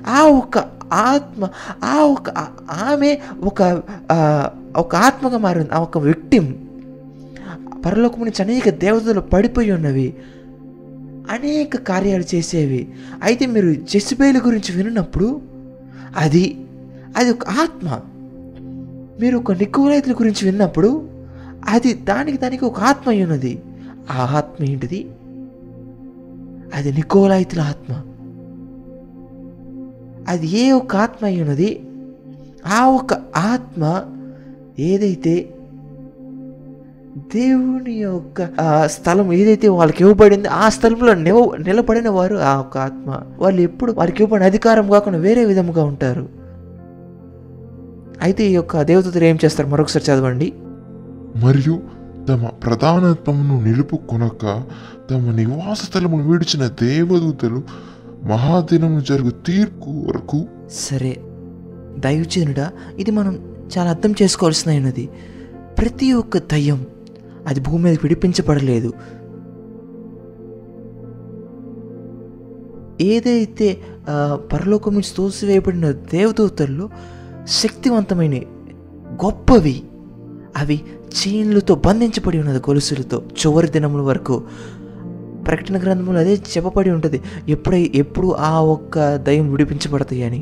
ఆ 0.07 0.21
ఒక 0.23 0.57
ఆత్మ 0.93 1.49
ఆ 1.83 1.95
ఒక 1.97 2.29
ఆమె 2.71 3.17
ఒక 3.43 3.83
ఒక 4.77 4.95
ఆత్మగా 4.95 5.37
మారింది. 5.37 5.69
ఆ 5.73 5.79
ఒక 5.79 5.97
విక్టిమ్ 5.97 6.53
పరలోకం 7.85 8.19
నుంచి 8.19 8.41
అనేక 8.41 8.69
దేవతలు 8.69 9.21
పడిపోయి 9.21 9.71
ఉన్నవి 9.71 10.13
అనేక 11.29 11.77
కార్యాలు 11.77 12.35
చేసేవి. 12.35 12.89
అయితే 13.23 13.45
మీరు 13.45 13.73
జెస్బేల్ 13.73 14.37
గురించి 14.37 14.83
విన్నప్పుడు 14.83 15.41
అది 16.17 16.65
అది 17.17 17.31
ఒక 17.31 17.47
ఆత్మ. 17.49 17.99
మీరు 19.19 19.37
ఒక 19.37 19.51
నికోలైతుల 19.51 20.13
గురించి 20.13 20.45
విన్నప్పుడు 20.45 21.09
అది 21.67 21.93
దానికి 21.93 22.37
దానికి 22.37 22.65
ఒక 22.65 22.79
ఆత్మ 22.79 23.09
అయి 23.09 23.23
ఉన్నది. 23.23 23.61
ఆ 24.11 24.33
ఆత్మ 24.37 24.63
ఏంటిది? 24.63 25.07
అది 26.75 26.91
నికోలాయితుల 26.91 27.61
ఆత్మ. 27.61 28.01
అది 30.27 30.47
ఏ 30.47 30.71
ఒక 30.71 30.95
ఆత్మ 30.95 31.25
అయి 31.25 31.41
ఉన్నది 31.41 31.87
ఆ 32.67 32.85
ఒక 32.85 33.13
ఆత్మ 33.37 34.01
ఏదైతే 34.79 35.49
దేవుని 37.17 37.93
యొక్క 37.93 38.49
ఆ 38.61 38.87
స్థలం 38.87 39.33
ఏదైతే 39.33 39.67
వాళ్ళకి 39.67 40.03
ఇవ్వబడింది 40.03 40.47
ఆ 40.47 40.69
స్థలంలో 40.69 41.13
నివ 41.13 41.55
నిలబడిన 41.59 42.09
వారు 42.09 42.35
ఆ 42.35 42.55
ఒక 42.55 42.77
ఆత్మ. 42.77 43.21
వాళ్ళు 43.37 43.61
ఎప్పుడు 43.61 43.91
వారికి 43.91 44.23
ఇవ్వబడిన 44.23 44.45
అధికారం 44.45 44.89
కాకుండా 44.89 45.19
వేరే 45.19 45.45
విధముగా 45.45 45.83
ఉంటారు. 45.83 46.29
అయితే 48.21 48.43
ఈ 48.43 48.53
యొక్క 48.53 48.81
దేవతలు 48.81 49.23
ఏం 49.23 49.37
చేస్తారు? 49.45 49.67
మరొకసారి 49.67 50.11
చదవండి. 50.11 50.53
మరియు 51.43 51.81
తమ 52.29 52.45
ప్రధానత్వమును 52.45 53.63
నిలుపుకొనక 53.63 54.63
తమ 55.11 55.31
నివాస 55.31 55.81
స్థలమును 55.81 56.29
విడిచిన 56.29 56.67
దేవదూతలు 56.81 57.63
మహాదినం 58.27 59.03
జరుగు 59.03 59.29
తీర్పు 59.29 59.89
వరకు. 60.07 60.47
సరే 60.69 61.21
దైవజనుడా 61.99 62.71
ఇది 62.97 63.11
మనం 63.11 63.33
చాలా 63.77 63.89
అర్థం 63.89 64.11
చేసుకోవాల్సినది 64.21 65.09
ప్రతి 65.77 66.13
ఒక్క 66.13 66.37
దయ్యం 66.37 66.85
అది 67.47 67.59
భూమి 67.59 67.83
మీద 67.83 67.97
విడిపించబడలేదు. 68.03 68.93
ఏదైతే 73.01 73.81
పరలోకం 74.53 74.93
నుంచి 74.93 75.11
తోసివేయబడిన 75.17 75.91
దేవదూతల్లో 75.91 76.89
శక్తివంతమైన 77.47 78.37
గొప్పవి 79.25 79.83
అవి 80.57 80.81
చీన్లతో 81.11 81.75
బంధించబడి 81.75 82.39
ఉన్నది 82.39 82.59
గొలుసులతో 82.59 83.17
చివరి 83.17 83.67
దినముల 83.67 84.01
వరకు. 84.01 84.43
ప్రకటన 85.51 85.77
గ్రంథంలో 85.83 86.19
అదే 86.19 86.33
చెప్పబడి 86.53 86.89
ఉంటుంది. 86.97 87.19
ఎప్పుడై 87.49 87.83
ఎప్పుడు 88.01 88.27
ఆ 88.49 88.53
ఒక్క 88.75 89.15
దయం 89.27 89.47
విడిపించబడతాయి 89.51 90.23
అని. 90.29 90.41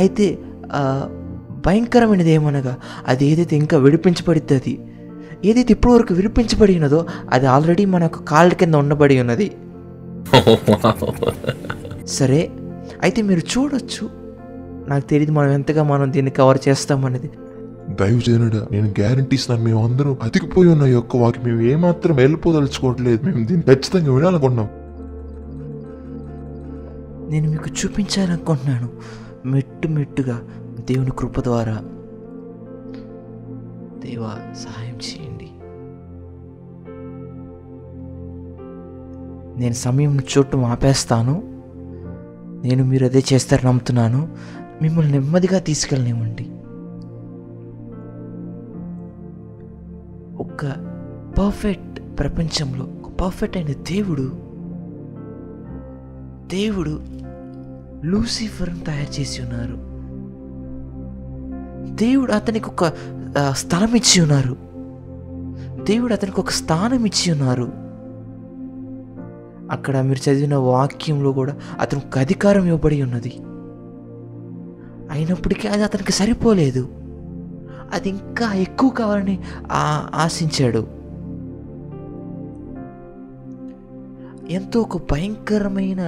అయితే 0.00 0.26
భయంకరమైనది 1.66 2.30
ఏమనగా 2.30 2.74
అది 3.08 3.24
ఏదైతే 3.32 3.54
ఇంకా 3.62 3.76
విడిపించబడిద్ది 3.84 4.54
అది 4.60 4.74
ఏదైతే 5.50 5.72
ఇప్పటి 5.76 5.92
వరకు 5.94 6.12
విడిపించబడి 6.14 6.74
ఉన్నదో 6.78 7.00
అది 7.32 7.46
ఆల్రెడీ 7.54 7.84
మన 7.94 8.02
యొక్క 8.08 8.20
కాళ్ళ 8.32 8.52
కింద 8.60 8.74
ఉండబడి 8.82 9.16
ఉన్నది. 9.20 9.46
సరే 12.18 12.40
అయితే 13.02 13.20
మీరు 13.28 13.42
చూడొచ్చు. 13.52 14.04
నాకు 14.90 15.04
తెలియదు 15.10 15.32
మనం 15.32 15.50
ఎంతగా 15.58 15.82
మనం 15.90 16.06
దీన్ని 16.12 16.32
కవర్ 16.38 16.58
చేస్తామనేది 16.68 17.30
దైవజనుడా 17.90 18.66
నేను 18.72 18.88
గ్యారంటీ 18.88 19.36
ఇస్తున్నాను 19.36 19.70
మేము 19.70 19.88
అందరూ 19.88 20.16
అతికిపోయి 20.22 20.70
ఉన్న 20.70 20.82
యొక్క 20.82 21.16
వాకి 21.16 21.40
మేము 21.40 21.60
ఏమాత్రం 21.60 22.16
వెళ్ళిపోదలుచుకోవట్లేదు. 22.16 23.22
మేము 23.22 23.46
దీన్ని 23.46 23.62
ఖచ్చితంగా 23.62 24.14
వినాలనుకుంటున్నాం. 24.14 24.68
నేను 27.30 27.50
మీకు 27.50 27.64
చూపించాలనుకుంటున్నాను. 27.68 28.88
మెట్టు 29.46 29.88
మెట్టుగా 29.88 30.42
దేవుని 30.80 31.10
కృప 31.18 31.40
ద్వారా. 31.40 31.74
దేవా 33.98 34.54
సహాయం 34.54 34.94
చేయండి. 34.94 35.48
నేను 39.60 39.74
సమయం 39.74 40.18
చూడటం 40.18 40.64
ఆపేస్తాను. 40.64 41.42
నేను 42.64 42.84
మీరు 42.84 43.04
అదే 43.04 43.24
చేస్తారని 43.32 43.66
నమ్ముతున్నాను. 43.66 44.28
మిమ్మల్ని 44.82 45.12
నెమ్మదిగా 45.12 45.58
తీసుకెళ్ళనివ్వండి. 45.58 46.50
ఒక 50.38 50.66
పర్ఫెక్ట్ 51.38 52.18
ప్రపంచంలో 52.18 52.84
ఒక 52.84 53.20
పర్ఫెక్ట్ 53.20 53.56
అయిన 53.56 53.72
దేవుడు 53.72 54.32
దేవుడు 56.46 57.00
లూసిఫర్ని 58.06 58.80
తయారు 58.80 59.20
చేసి 59.20 59.42
ఉన్నారు. 59.42 59.94
దేవుడు 61.94 62.32
అతనికి 62.32 62.68
ఒక 62.68 62.92
స్థలం 63.50 63.94
ఇచ్చి 63.94 64.22
ఉన్నారు. 64.22 64.56
దేవుడు 65.84 66.12
అతనికి 66.12 66.40
ఒక 66.40 66.50
స్థానం 66.50 67.04
ఇచ్చి 67.04 67.32
ఉన్నారు. 67.32 67.72
అక్కడ 69.70 70.00
మీరు 70.00 70.30
చదివిన 70.30 70.54
వాక్యంలో 70.54 71.32
కూడా 71.32 71.56
అతనికి 71.80 72.18
అధికారం 72.18 72.64
ఇవ్వబడి 72.64 73.02
ఉన్నది. 73.02 73.32
అయినప్పటికీ 75.10 75.68
అది 75.68 75.84
అతనికి 75.84 76.12
సరిపోలేదు. 76.12 76.88
అది 77.92 78.08
ఇంకా 78.08 78.52
ఎక్కువ 78.54 78.90
కావాలని 78.90 79.36
ఆశించాడు. 80.24 80.82
ఎంతో 84.50 84.80
ఒక 84.80 84.96
భయంకరమైన 85.12 86.02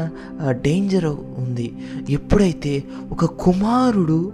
డేంజర్ 0.50 1.06
ఉంది. 1.38 1.68
ఎప్పుడైతే 2.10 2.84
ఒక 3.12 3.24
కుమారుడు 3.24 4.32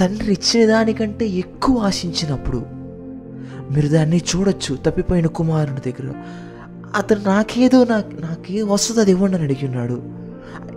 తండ్రి 0.00 0.32
ఇచ్చిన 0.32 0.66
దానికంటే 0.66 1.26
ఎక్కువ 1.28 1.78
ఆశించినప్పుడు 1.78 2.62
మీరు 3.74 3.88
దాన్ని 3.88 4.20
చూడొచ్చు 4.30 4.76
తప్పిపోయిన 4.86 5.26
కుమారుని 5.26 5.80
దగ్గర. 5.86 6.14
అతను 6.96 7.20
నాకేదో 7.26 7.84
నాకు 7.84 8.10
నాకేం 8.20 8.68
వస్తుందో 8.68 9.00
అది 9.00 9.10
ఇవ్వండి 9.10 9.36
అని 9.36 9.44
అడిగి 9.44 9.66
ఉన్నాడు. 9.66 10.02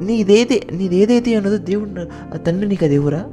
నీదేదే 0.02 0.58
నీదేదైతే 0.72 1.38
ఉన్నదో 1.38 1.58
దేవుడు 1.58 2.38
తండ్రి 2.38 2.68
నీకు 2.68 2.86
అది 2.86 2.96
ఇవ్వరా? 2.96 3.24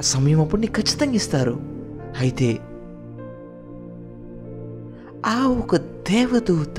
ఆ 0.00 0.04
సమయం 0.04 0.40
అప్పుడు 0.40 0.60
నీకు 0.60 0.72
ఖచ్చితంగా 0.72 1.12
ఇస్తారు. 1.12 1.54
అయితే 2.20 2.48
ఆ 5.26 5.38
ఒక 5.60 5.76
దేవదూత 6.10 6.78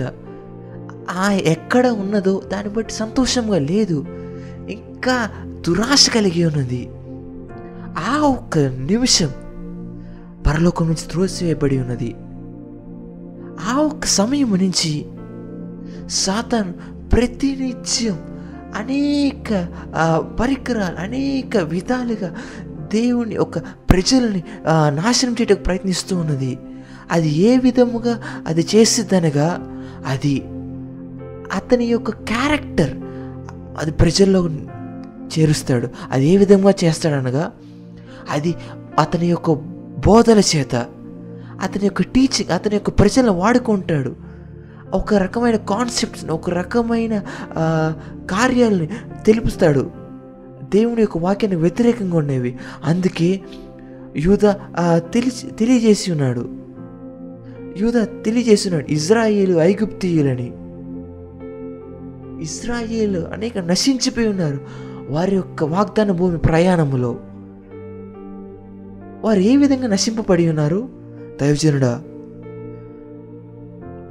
ఆ 1.09 1.25
ఎక్కడ 1.31 1.85
ఉన్నదో 2.01 2.33
దాన్ని 2.51 2.73
బట్టి 2.73 2.93
సంతోషంగా 2.93 3.59
లేదు 3.71 3.97
ఇంకా 4.69 5.15
దురాశ 5.67 6.03
కలిగి 6.15 6.41
ఉన్నది. 6.45 6.81
ఆ 8.09 8.13
ఒక్క 8.33 8.57
నిమిషం 8.91 9.31
పరలోకం 10.47 10.85
నుంచి 10.85 11.05
త్రోసివేయబడి 11.11 11.77
ఉన్నది. 11.77 12.11
ఆ 13.69 13.75
ఒక్క 13.81 14.05
సమయం 14.19 14.51
నుంచి 14.63 14.93
సాతన్ 16.07 16.73
ప్రతినిత్యం 17.11 18.17
అనేక 18.75 19.49
పరికరాలు 20.39 20.95
అనేక 20.95 21.57
విధాలుగా 21.57 22.29
దేవుని 22.93 23.37
ఒక 23.37 23.57
ప్రజల్ని 23.89 24.41
నాశనం 24.95 25.33
చేయటకు 25.33 25.63
ప్రయత్నిస్తూ 25.63 26.13
ఉన్నది. 26.17 26.51
అది 27.11 27.29
ఏ 27.49 27.57
విధముగా 27.57 28.13
అది 28.47 28.63
చేసిద్దనగా 28.75 29.47
అది 30.07 30.35
అతని 31.55 31.85
యొక్క 31.85 32.11
క్యారెక్టర్ 32.11 32.93
అది 33.79 33.91
ప్రజల్లో 33.91 34.41
చేరుస్తాడు. 35.33 35.87
అది 36.11 36.25
ఏ 36.27 36.37
విధంగా 36.37 36.73
చేస్తాడనగా 36.83 37.45
అది 38.29 38.51
అతని 38.99 39.27
యొక్క 39.27 39.51
బోధల 40.07 40.39
చేత 40.51 40.75
అతని 41.61 41.85
యొక్క 41.85 42.01
టీచింగ్ 42.15 42.51
అతని 42.51 42.75
యొక్క 42.75 42.89
ప్రజలను 42.89 43.33
వాడుకుంటాడు. 43.33 44.11
ఒక 44.93 45.13
రకమైన 45.23 45.57
కాన్సెప్ట్స్ని 45.71 46.31
ఒక 46.31 46.49
రకమైన 46.49 47.15
కార్యాలని 48.31 48.87
తెలుపుతాడు 49.25 49.83
దేవుని 50.73 51.01
యొక్క 51.01 51.17
వాక్యాన్ని 51.17 51.61
వ్యతిరేకంగా 51.61 52.17
ఉండేవి. 52.17 52.57
అందుకే 52.83 53.41
యూద 54.17 54.53
తెలిసి 54.97 55.47
తెలియజేసి 55.47 56.11
ఉన్నాడు. 56.11 56.49
యూద 57.77 58.07
తెలియజేసి 58.25 58.69
ఉన్నాడు 58.69 58.91
ఇజ్రాయేలు 58.91 59.57
ఐగుప్తియులని. 59.57 60.51
ఇజ్రాయేల్ 62.43 63.17
అనేక 63.33 63.57
నశించిపోయి 63.57 64.27
ఉన్నారు. 64.27 64.59
వారి 65.09 65.35
యొక్క 65.35 65.63
వాగ్దాన 65.63 66.11
భూమి 66.11 66.37
ప్రయాణములో. 66.37 67.17
వారు 69.23 69.39
ఏ 69.39 69.57
విధంగా 69.57 69.87
నశింపబడి 69.87 70.49
ఉన్నారు? 70.49 70.89
దైవజనుడా 71.41 72.03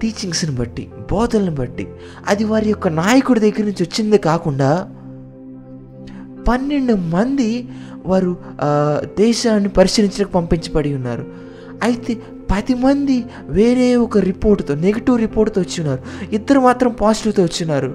టీచింగ్స్ని 0.02 0.56
బట్టి 0.56 0.90
బోధనని 1.12 1.50
బట్టి. 1.50 1.88
అది 2.28 2.44
వారి 2.44 2.68
యొక్క 2.68 2.88
నాయకుడి 2.88 3.40
దగ్గర 3.40 3.60
నుంచి 3.60 3.82
వచ్చింది 3.82 4.18
కాకుండా 4.18 4.96
పన్నెండు 6.48 6.94
మంది 7.14 7.68
వారు 8.06 8.36
దేశాన్ని 9.18 9.68
పరిశీలించడానికి 9.68 10.32
పంపించబడి 10.32 10.94
ఉన్నారు. 10.94 11.24
అయితే 11.82 12.12
పది 12.50 12.74
మంది 12.74 13.24
వేరే 13.48 13.96
ఒక 13.96 14.18
రిపోర్ట్తో 14.18 14.74
నెగిటివ్ 14.74 15.18
రిపోర్ట్తో 15.18 15.60
వచ్చి 15.60 15.76
ఉన్నారు. 15.80 16.02
ఇద్దరు 16.34 16.60
మాత్రం 16.60 16.90
పాజిటివ్తో 17.00 17.42
వచ్చినారు 17.42 17.90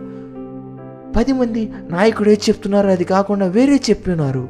పది 1.15 1.33
మంది 1.33 1.61
నాయకుడు 1.89 2.29
ఏది 2.29 2.75
అది 2.91 3.03
కాకుండా 3.03 3.45
వేరే 3.57 3.75
చెప్పి 3.89 4.11
ఉన్నారు. 4.11 4.47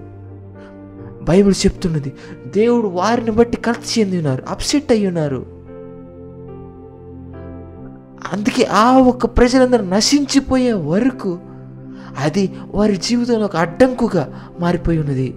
బైబిల్ 1.24 1.56
చెప్తున్నది 1.66 2.12
దేవుడు 2.48 2.88
వారిని 2.88 3.32
బట్టి 3.32 3.58
కలత 3.58 3.84
చెంది 3.94 4.18
ఉన్నారు 4.18 4.44
అప్సెట్ 4.50 4.92
అయి 4.92 5.08
ఉన్నారు. 5.08 5.42
అందుకే 8.34 8.64
ఆ 8.64 8.86
ఒక్క 9.12 9.26
ప్రజలందరూ 9.26 9.84
నశించిపోయే 9.86 10.74
వరకు 10.74 11.32
అది 12.18 12.54
వారి 12.76 12.98
జీవితంలో 12.98 13.46
ఒక 13.46 13.56
అడ్డంకుగా 13.56 14.42
మారిపోయి 14.60 15.00
ఉన్నది. 15.00 15.36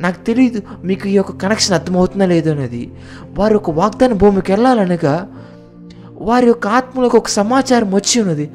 నాకు 0.00 0.26
తెలియదు 0.26 0.62
మీకు 0.84 1.08
ఈ 1.08 1.12
యొక్క 1.12 1.32
కనెక్షన్ 1.32 1.74
అర్థమవుతుందా 1.74 2.26
లేదో 2.26 2.50
అనేది. 2.50 2.92
వారు 3.38 3.56
ఒక 3.56 3.70
వాగ్దాన 3.70 4.12
భూమికి 4.12 4.52
వెళ్ళాలనగా 4.52 5.28
వారి 6.12 6.46
యొక్క 6.46 6.66
ఆత్మలకు 6.66 7.16
ఒక 7.16 7.28
సమాచారం 7.28 7.94
వచ్చి 7.94 8.20
ఉన్నది. 8.20 8.50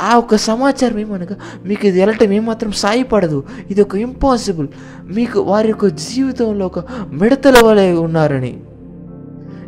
ఆ 0.00 0.18
ఒక 0.18 0.34
సమాచారం 0.34 0.98
ఏమనగా 0.98 1.36
మీకు 1.64 1.86
ఇది 1.86 1.98
వెళ్ళటం 1.98 2.32
ఏమాత్రం 2.32 2.72
సాయపడదు. 2.72 3.44
ఇది 3.70 3.80
ఒక 3.80 3.94
ఇంపాసిబుల్ 3.94 4.68
మీకు 5.04 5.40
వారి 5.40 5.68
యొక్క 5.68 5.86
జీవితంలో 5.86 6.66
ఒక 6.66 6.78
మిడతల 7.10 7.54
వలె 7.64 7.92
ఉన్నారని. 7.92 8.60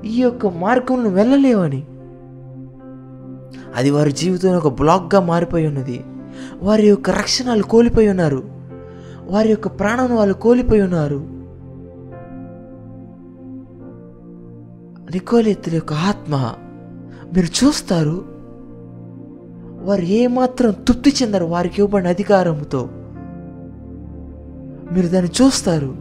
ఈ 0.04 0.20
యొక్క 0.20 0.46
మార్గంలో 0.46 1.10
వెళ్ళలేవని. 1.10 1.84
అది 3.76 3.90
వారి 3.90 4.12
జీవితంలో 4.12 4.58
ఒక 4.58 4.68
బ్లాక్గా 4.68 5.20
మారిపోయి 5.20 5.66
ఉన్నది. 5.66 6.04
వారి 6.62 6.88
యొక్క 6.88 7.10
రక్షణలు 7.10 7.62
కోల్పోయి 7.62 8.08
ఉన్నారు. 8.08 8.42
వారి 9.24 9.48
యొక్క 9.48 9.68
ప్రాణం 9.68 10.16
వాళ్ళు 10.16 10.34
కోల్పోయి 10.34 10.82
ఉన్నారు. 10.82 11.36
నికోలేతుల 15.12 15.74
యొక్క 15.74 15.92
ఆత్మ 15.92 16.54
మీరు 17.34 17.64
చూస్తారు. 17.64 18.24
వారు 19.82 20.02
ఏమాత్రం 20.02 20.70
తృప్తి 20.70 21.14
చెందరు 21.22 21.44
వారికి 21.44 21.74
ఇవ్వబడిన 21.78 22.08
అధికారంతో 22.08 22.88
మీరు 24.92 25.08
దాన్ని 25.08 25.30
చూస్తారు. 25.42 25.96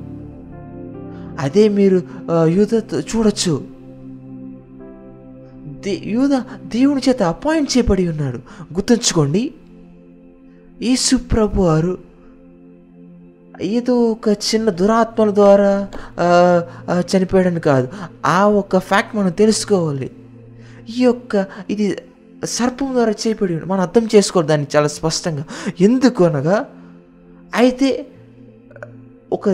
అదే 1.40 1.70
మీరు 1.70 2.02
ఆ, 2.32 2.46
యూదతో 2.46 3.00
చూడొచ్చు. 3.00 3.64
దే 5.86 6.02
యూద 6.06 6.30
దేవుని 6.68 7.02
చేత 7.10 7.24
అపాయింట్ 7.24 7.78
చేయబడి 7.78 8.08
ఉన్నాడు. 8.10 8.38
గుర్తుంచుకోండి. 8.74 9.54
యేసు 10.84 11.15
ప్రభు 11.15 11.61
వారు 11.61 11.97
ఏదో 13.61 13.93
ఒక 14.11 14.30
చిన్న 14.30 14.69
దురాత్మల 14.69 15.32
ద్వారా 15.34 15.88
చనిపోయాడని 17.01 17.59
కాదు. 17.59 17.88
ఆ 18.26 18.47
ఒక్క 18.61 18.80
ఫ్యాక్ట్ 18.80 19.15
మనం 19.15 19.32
తెలుసుకోవాలి. 19.32 20.11
ఈ 20.89 21.03
యొక్క 21.03 21.45
ఇది 21.69 21.86
సర్పం 22.45 22.93
ద్వారా 22.93 23.11
చేయబడి 23.11 23.55
మనం 23.65 23.80
అర్థం 23.80 24.07
చేసుకోవాలి 24.15 24.49
దాన్ని 24.49 24.67
చాలా 24.76 24.88
స్పష్టంగా. 24.88 25.43
ఎందుకు 25.82 26.23
అనగా 26.23 26.57
అయితే 27.55 27.89
ఒక 29.34 29.49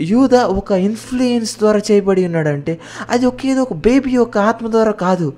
యూద 0.00 0.34
ఒక 0.34 0.72
ఇన్ఫ్లుయెన్స్ 0.72 1.58
ద్వారా 1.58 1.80
చేయబడి 1.90 2.24
ఉన్నాడంటే 2.26 2.80
అది 3.10 3.26
ఒక 3.26 3.46
ఏదో 3.46 3.62
ఒక 3.62 3.74
బేబీ 3.88 4.10
యొక్క 4.10 4.38
ఆత్మ 4.38 4.70
ద్వారా 4.70 4.92
కాదు. 5.06 5.32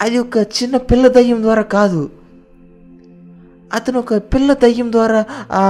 అది 0.00 0.18
ఒక 0.18 0.38
చిన్న 0.38 0.76
పిల్ల 0.76 1.06
దయ్యం 1.08 1.42
ద్వారా 1.42 1.62
కాదు. 1.62 2.02
అతను 3.72 3.98
ఒక 3.98 4.16
పిల్ల 4.16 4.52
దయ్యం 4.52 4.92
ద్వారా 4.92 5.24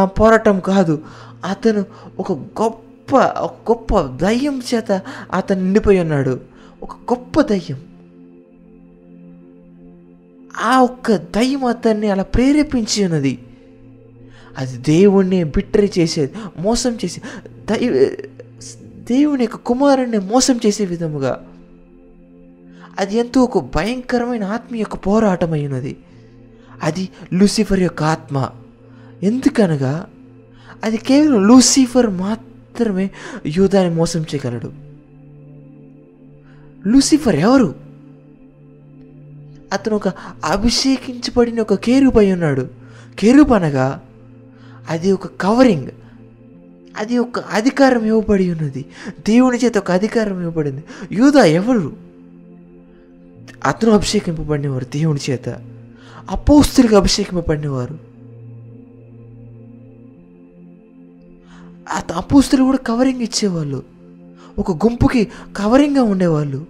పోరాటం 0.05 0.61
కాదు. 0.61 1.03
అతను 1.45 1.85
ఒక 2.19 2.33
గొప్ప 2.33 3.17
ఒక 3.17 3.71
గొప్ప 3.71 4.01
దయ్యం 4.01 4.63
చేత 4.75 5.03
అతను 5.33 5.61
నిండిపోయి 5.61 6.01
ఉన్నాడు. 6.01 6.41
ఒక 6.83 6.93
గొప్ప 6.93 7.41
దయ్యం. 7.41 7.79
ఆ 10.63 10.81
ఒక్క 10.81 11.17
దయ్యం 11.17 11.65
అతన్ని 11.65 12.11
అలా 12.11 12.23
ప్రేరేపించి 12.23 13.05
ఉన్నది. 13.05 13.39
అది 14.59 14.77
దేవుణ్ణి 14.77 15.45
బిట్టరి 15.45 15.93
చేసేది 15.99 16.33
మోసం 16.59 16.99
చేసి 17.05 17.21
దై 17.71 18.11
దేవుని 19.11 19.43
యొక్క 19.43 19.57
కుమారుణ్ణి 19.57 20.19
మోసం 20.19 20.61
చేసే 20.67 20.85
విధముగా. 20.85 21.47
అది 22.99 23.17
ఎంతో 23.17 23.43
ఒక 23.43 23.59
భయంకరమైన 23.75 24.45
ఆత్మీయ 24.45 24.81
యొక్క 24.81 24.97
పోరాటం 24.97 25.53
అయి 25.53 25.67
ఉన్నది. 25.67 25.97
అది 26.83 27.09
లూసిఫర్ 27.33 27.81
యొక్క 27.81 28.03
ఆత్మ. 28.03 28.49
ఎందుకనగా 29.23 30.07
అది 30.85 30.97
కేవలం 30.97 31.49
లూసిఫర్ 31.49 32.07
మాత్రమే 32.07 33.11
యూదాని 33.47 33.95
మోసం 33.95 34.21
చేయగలడు. 34.21 34.73
లూసిఫర్ 36.87 37.37
ఎవరు? 37.37 37.75
అతను 39.73 39.97
ఒక 39.97 40.09
అభిషేకించబడిన 40.45 41.61
ఒక 41.61 41.75
కేరుపై 41.75 42.33
ఉన్నాడు. 42.33 42.71
కేరుపు 43.19 43.55
అనగా 43.55 44.01
అది 44.89 45.13
ఒక 45.13 45.27
కవరింగ్ 45.27 45.91
అది 46.97 47.19
ఒక 47.19 47.39
అధికారం 47.39 48.05
ఇవ్వబడి 48.05 48.51
ఉన్నది. 48.51 48.85
దేవుని 49.09 49.59
చేత 49.59 49.79
ఒక 49.79 49.91
అధికారం 49.93 50.41
ఇవ్వబడింది. 50.41 50.85
యూదా 51.13 51.45
ఎవరు? 51.45 51.97
అతను 53.65 53.91
అభిషేకింపబడినవారు 53.91 54.85
దేవుని 54.85 55.21
చేత. 55.31 55.49
అపోస్తులకు 56.31 56.97
అభిషేకింపబడినవారు 56.97 58.11
అత 61.97 62.13
అపోస్తులు 62.13 62.65
కూడా 62.65 62.77
కవరింగ్ 62.77 63.23
ఇచ్చేవాళ్ళు. 63.23 63.83
ఒక 64.59 64.87
గుంపుకి 64.87 65.29
కవరింగ్గా 65.57 66.03
ఉండేవాళ్ళు. 66.03 66.67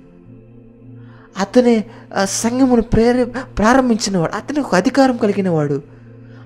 అతనే 1.39 1.85
సంఘమును 2.25 2.83
ప్రేరే 2.83 3.25
ప్రారంభించినవాడు. 3.59 4.33
అతనికి 4.33 4.61
ఒక 4.61 4.75
అధికారం 4.75 5.17
కలిగినవాడు. 5.17 5.83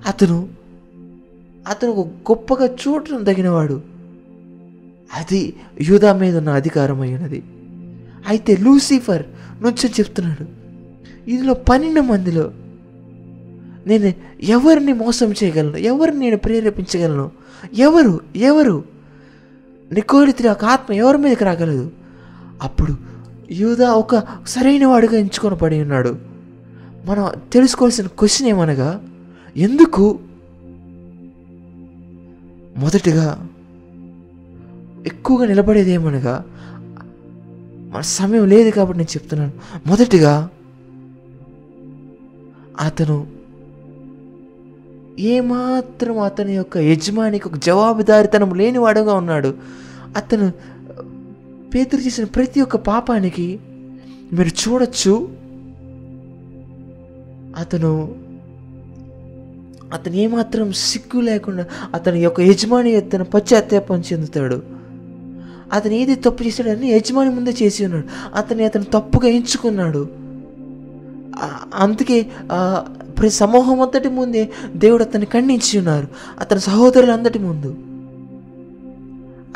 అతను 0.07 0.49
అతను 1.69 1.91
ఒక 1.91 2.07
గొప్పగా 2.07 2.67
చూడటం 2.67 3.25
తగినవాడు. 3.25 3.83
అది 5.17 5.55
యూదా 5.81 6.13
మీద 6.13 6.37
ఉన్న 6.37 6.51
అధికారం 6.51 7.01
అయినది 7.01 7.43
అయితే 8.29 8.57
లూసిఫర్ 8.57 9.23
నుంచి 9.63 9.89
చెప్తున్నాడు. 9.89 10.47
ఇందులో 11.31 11.55
పన్నెండు 11.55 12.01
మందిలో 12.01 12.53
నేను 13.87 14.13
ఎవరిని 14.43 14.93
మోసం 14.93 15.33
చేయగలను? 15.33 15.77
ఎవరిని 15.77 16.19
నేను 16.19 16.37
ప్రేరేపించగలను? 16.37 17.31
ఎవరు? 17.75 18.21
ఎవరు? 18.37 18.85
నికోడితుడి 19.93 20.49
ఒక 20.49 20.65
ఆత్మ 20.65 20.95
ఎవరి 20.95 21.19
మీదకి 21.19 21.45
రాగలదు? 21.45 21.91
అప్పుడు 22.63 22.97
యూదా 23.51 23.93
ఒక 23.93 24.23
సరైన 24.47 24.87
వాడుగా 24.87 25.19
ఎంచుకొని 25.19 25.57
పడి 25.57 25.81
ఉన్నాడు. 25.81 26.19
మనం 27.05 27.31
తెలుసుకోవాల్సిన 27.53 28.07
క్వశ్చన్ 28.07 28.49
ఏమనగా 28.49 29.05
ఎందుకు? 29.57 30.19
మొదటిగా 32.77 33.49
ఎక్కువగా 35.07 35.47
నిలబడేది 35.47 35.91
ఏమనగా 35.91 36.45
మన 37.93 38.01
సమయం 38.01 38.49
లేదు 38.49 38.71
కాబట్టి 38.71 38.99
నేను 38.99 39.17
చెప్తున్నాను. 39.17 39.53
మొదటిగా 39.87 40.51
అతను 42.81 43.34
ఏమాత్రం 45.19 46.19
అతని 46.19 46.57
యొక్క 46.57 46.77
యజమానికి 46.77 47.49
ఒక 47.49 47.55
జవాబుదారితనం 47.57 48.55
లేనివాడుగా 48.55 49.15
ఉన్నాడు. 49.15 49.55
అతను 50.17 50.53
పేతురు 51.75 52.01
చేసిన 52.01 52.25
ప్రతి 52.25 52.61
ఒక్క 52.61 52.77
పాపానికి 52.77 53.61
మీరు 54.33 54.49
చూడొచ్చు. 54.49 55.29
అతను 57.59 58.15
అతను 59.93 60.15
ఏమాత్రం 60.15 60.73
సిగ్గు 60.73 61.21
లేకుండా 61.21 61.65
అతని 61.95 62.21
యొక్క 62.21 62.41
యజమాని 62.41 62.97
అతను 62.97 63.25
పశ్చాత్తాపం 63.25 64.01
చెందుతాడు. 64.01 64.63
అతను 65.73 65.93
ఏది 65.93 66.15
తప్పు 66.15 66.43
చేశాడని 66.43 66.91
యజమాని 66.91 67.31
ముందే 67.31 67.55
చేసి 67.63 67.85
ఉన్నాడు. 67.85 68.07
అతని 68.35 68.65
అతను 68.65 68.85
తప్పుగా 68.85 69.29
ఎంచుకున్నాడు. 69.29 70.09
అందుకే 71.75 72.27
ప్రతి 73.19 73.35
సమూహం 73.35 73.81
అంతటి 73.81 74.09
ముందే 74.09 74.51
దేవుడు 74.77 75.03
అతన్ని 75.03 75.27
ఖండించి 75.27 75.79
ఉన్నారు. 75.79 76.09
అతని 76.41 76.61
సహోదరులందటి 76.61 77.39
ముందు. 77.39 77.77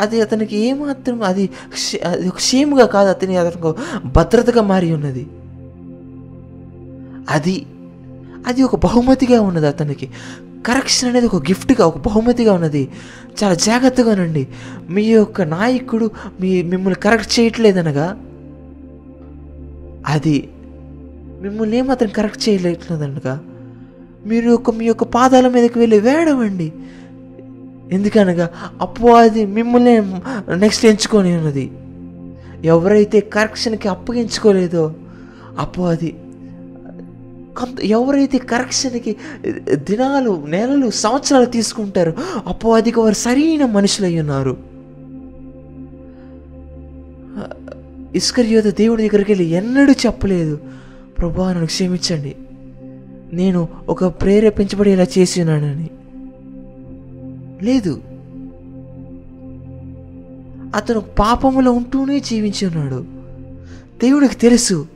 అది 0.00 0.20
అతనికి 0.20 0.56
ఏమాత్రం 0.56 1.22
అది 1.22 1.46
క్ష- 1.46 2.06
అది 2.06 2.28
ఒక 2.28 2.38
కాదు 2.86 3.08
అతని 3.08 3.36
అతనికి 3.36 3.74
భద్రతగా 4.04 4.62
మారి 4.62 4.94
ఉన్నది. 4.94 5.26
అది 7.30 7.66
అది 8.46 8.62
ఒక 8.62 8.76
బహుమతిగా 8.76 9.40
ఉన్నది 9.40 9.66
అతనికి. 9.66 10.10
కరెక్షన్ 10.66 11.08
అనేది 11.08 11.26
ఒక 11.26 11.36
గిఫ్ట్గా 11.36 11.86
ఒక 11.86 11.98
బహుమతిగా 11.98 12.52
ఉన్నది. 12.52 12.88
చాలా 13.44 13.54
జాగ్రత్తగానండి 13.54 14.48
మీ 14.90 15.04
యొక్క 15.04 15.42
నాయకుడు 15.42 16.10
మీ 16.40 16.62
మిమ్మల్ని 16.62 17.00
కరెక్ట్ 17.00 17.40
చేయట్లేదనగా 17.40 18.20
అది 20.06 20.48
మిమ్మల్ని 21.40 21.76
ఏమాత్రం 21.76 22.08
కరెక్ట్ 22.08 22.48
చేయలేట్లేదనగా 22.48 23.40
మీరు 24.30 24.50
ఒక 24.58 24.70
మీ 24.78 24.84
యొక్క 24.86 25.04
పాదాల 25.16 25.46
మీదకి 25.48 25.78
వెళ్ళి 25.78 25.98
వేడవండి. 26.00 26.68
ఎందుకనగా 27.96 28.46
అపవాది 28.80 29.42
మిమ్మల్ని 29.56 29.94
నెక్స్ట్ 30.62 30.86
ఎంచుకొని 30.86 31.30
ఉన్నది. 31.36 31.66
ఎవరైతే 32.64 33.20
కరెక్షన్కి 33.20 33.88
అప్పగించుకోలేదో 33.88 34.84
అపవాది 35.58 36.10
కొంత 37.58 37.76
ఎవరైతే 37.96 38.38
కరెక్షన్కి 38.38 39.12
దినాలు 39.88 40.32
నెలలు 40.48 40.88
సంవత్సరాలు 41.04 41.48
తీసుకుంటారో 41.56 42.12
అపవాదికి 42.46 42.98
వారు 43.00 43.18
సరైన 43.26 43.64
మనుషులై 43.76 44.12
ఉన్నారు. 44.20 44.54
ఇస్కర్యోత 48.20 48.68
దేవుడి 48.78 49.02
దగ్గరికి 49.06 49.30
వెళ్ళి 49.32 49.46
ఎన్నడూ 49.60 49.92
చెప్పలేదు. 49.92 50.54
ప్రభా 51.18 51.48
నన్ను 51.52 51.66
క్షమించండి. 51.66 52.32
నేను 53.32 53.68
ఒక 53.88 54.04
ప్రేరేపించబడి 54.04 54.90
ఇలా 54.90 55.06
చేసినానని. 55.18 55.90
లేదు. 57.64 58.02
అతను 60.74 61.00
పాపములో 61.00 61.72
ఉంటూనే 61.72 62.20
జీవించి 62.20 62.66
ఉన్నాడు 62.66 63.04
దేవుడికి 64.02 64.36
తెలుసు. 64.36 64.86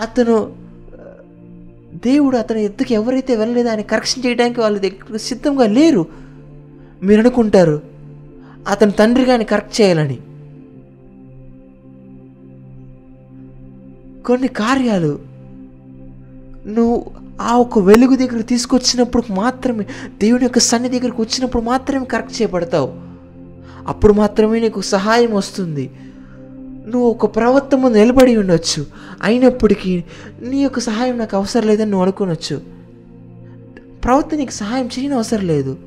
అతను 0.00 0.52
దేవుడు 2.04 2.36
అతని 2.36 2.64
ఎత్తుకు 2.64 2.92
ఎవరైతే 2.92 3.36
వెళ్ళలేదో 3.36 3.70
ఆయన 3.70 3.80
కరెక్షన్ 3.80 4.26
చేయడానికి 4.26 4.60
వాళ్ళు 4.60 4.78
దగ్గర 4.78 5.16
సిద్ధంగా 5.16 5.66
లేరు. 5.66 6.06
మీరు 7.02 7.20
అనుకుంటారు 7.20 7.82
అతని 8.68 8.92
తండ్రి 8.92 9.30
ఆయన 9.30 9.42
కరెక్ట్ 9.42 9.80
చేయాలని. 9.80 10.18
కొన్ని 14.26 14.48
కార్యాలు 14.48 15.29
నువ్వు 16.66 17.04
ఆ 17.40 17.56
ఒక 17.56 17.78
వెలుగు 17.78 18.16
దగ్గర 18.16 18.40
తీసుకొచ్చినప్పుడు 18.40 19.32
మాత్రమే 19.32 19.86
దేవుని 20.20 20.44
యొక్క 20.44 20.58
సన్ని 20.58 20.88
దగ్గరికి 20.88 21.20
వచ్చినప్పుడు 21.20 21.62
మాత్రమే 21.62 22.04
కరెక్ట్ 22.04 22.42
చేయబడతావు. 22.42 22.92
అప్పుడు 23.86 24.12
మాత్రమే 24.12 24.60
నీకు 24.60 24.80
సహాయం 24.80 25.34
వస్తుంది. 25.34 25.90
నువ్వు 26.86 27.10
ఒక 27.10 27.36
ప్రవర్తన 27.36 27.78
ముందు 27.78 27.98
నిలబడి 27.98 28.36
ఉండొచ్చు. 28.36 28.86
అయినప్పటికీ 29.22 30.04
నీ 30.42 30.62
యొక్క 30.62 30.80
సహాయం 30.80 31.18
నాకు 31.18 31.36
అవసరం 31.36 31.66
లేదని 31.66 31.90
నువ్వు 31.90 32.02
అనుకోనొచ్చు. 32.02 32.60
ప్రవక్త 34.04 34.34
నీకు 34.34 34.50
సహాయం 34.50 34.86
చేయని 34.86 35.14
అవసరం 35.14 35.46
లేదు. 35.46 35.78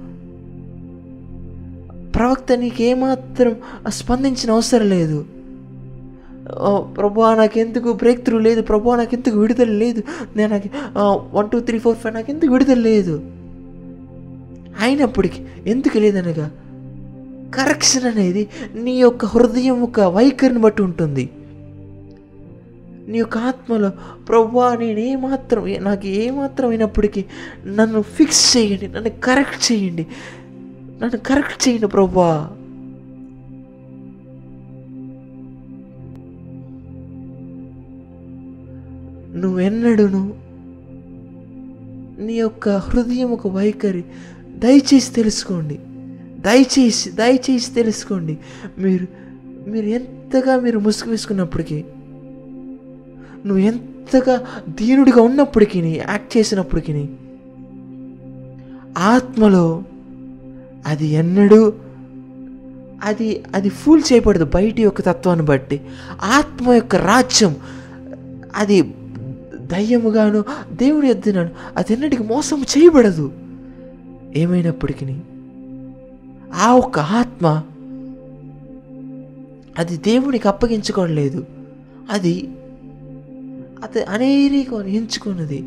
ప్రవక్త 2.15 2.51
నీకు 2.51 2.81
ఏమాత్రం 2.81 3.55
స్పందించిన 3.87 4.51
అవసరం 4.51 4.89
లేదు. 4.89 5.25
ప్రభా 6.97 7.35
నాకెందుకు 7.35 7.93
బ్రేక్ 7.93 8.25
త్రూ 8.25 8.39
లేదు? 8.39 8.61
ప్రభా 8.61 8.95
నాకెందుకు 8.95 9.37
విడుదల 9.39 9.71
లేదు? 9.83 10.03
నేను 10.35 10.49
నాకు 10.53 10.69
one 11.37 11.49
two 11.49 11.59
three 11.59 11.79
four 11.79 11.97
five 11.97 12.15
నాకెందుకు 12.15 12.51
విడుదల 12.51 12.79
లేదు? 12.79 13.15
అయినప్పటికీ 14.81 15.39
ఎందుకు 15.67 15.97
లేదనగా 15.97 16.51
కరెక్షన్ 17.55 18.05
అనేది 18.05 18.47
నీ 18.75 18.93
యొక్క 18.99 19.25
హృదయం 19.25 19.79
యొక్క 19.79 19.99
వైఖరిని 19.99 20.59
బట్టి 20.59 20.81
ఉంటుంది. 20.81 21.29
నీ 23.07 23.17
యొక్క 23.17 23.37
ఆత్మలో 23.37 23.89
ప్రభా 24.29 24.75
నేను 24.75 24.99
ఏమాత్రం 24.99 25.83
నాకు 25.83 26.07
ఏమాత్రం 26.07 26.69
అయినప్పటికీ 26.69 27.25
నన్ను 27.65 28.01
ఫిక్స్ 28.01 28.57
చేయండి 28.57 28.87
నన్ను 28.87 29.11
కరెక్ట్ 29.23 29.71
చేయండి. 29.71 30.07
నన్ను 31.01 31.17
కరెక్ట్ 31.17 31.67
చేయండి 31.67 31.87
ప్రభా. 31.87 32.29
నువ్వెన్నడును? 39.43 40.33
నీ 42.25 42.33
యొక్క 42.33 42.69
హృదయం 42.69 43.31
ఒక 43.31 43.47
వైఖరి. 43.47 44.03
దయచేసి 44.55 45.13
తెలుసుకోండి. 45.13 45.79
దయచేసి 46.41 47.11
దయచేసి 47.11 47.73
తెలుసుకోండి. 47.73 48.37
మీరు 48.79 49.07
మీరు 49.69 49.85
ఎంతగా 49.85 50.59
మీరు 50.59 50.79
ముసుగు 50.79 51.09
వేసుకున్నప్పటికీ 51.09 51.83
నువ్వు 53.45 53.57
ఎంతగా 53.57 54.45
దీనుడిగా 54.69 55.21
ఉన్నప్పటికీ 55.21 55.79
యాక్ట్ 56.09 56.37
చేసినప్పటికీ 56.37 57.09
ఆత్మలో 58.97 59.83
అది 60.87 61.07
ఎన్నడూ 61.07 61.73
అది 63.03 63.43
అది 63.55 63.69
ఫూల్ 63.69 64.01
చేయబడదు 64.13 64.45
బయటి 64.45 64.81
యొక్క 64.81 65.01
తత్వాన్ని 65.01 65.45
బట్టి. 65.45 65.81
ఆత్మ 66.23 66.73
యొక్క 66.73 66.95
రాజ్యం 66.95 67.55
అది 68.55 68.93
దయ్యముగాను 69.73 70.43
దేవుడి 70.73 71.07
ఎద్దునాను 71.07 71.49
అది 71.77 71.93
ఎన్నటికి 71.93 72.23
మోసం 72.23 72.61
చేయబడదు. 72.61 73.31
ఏమైనప్పటికీ 74.35 75.17
ఆ 76.61 76.73
ఒక్క 76.73 76.99
ఆత్మ 76.99 77.63
అది 79.77 79.97
దేవునికి 79.97 80.47
అప్పగించుకోలేదు. 80.47 81.45
అది 82.11 82.49
అది 83.83 84.03
అనేకం 84.03 84.81
ఎంచుకున్నది 84.87 85.59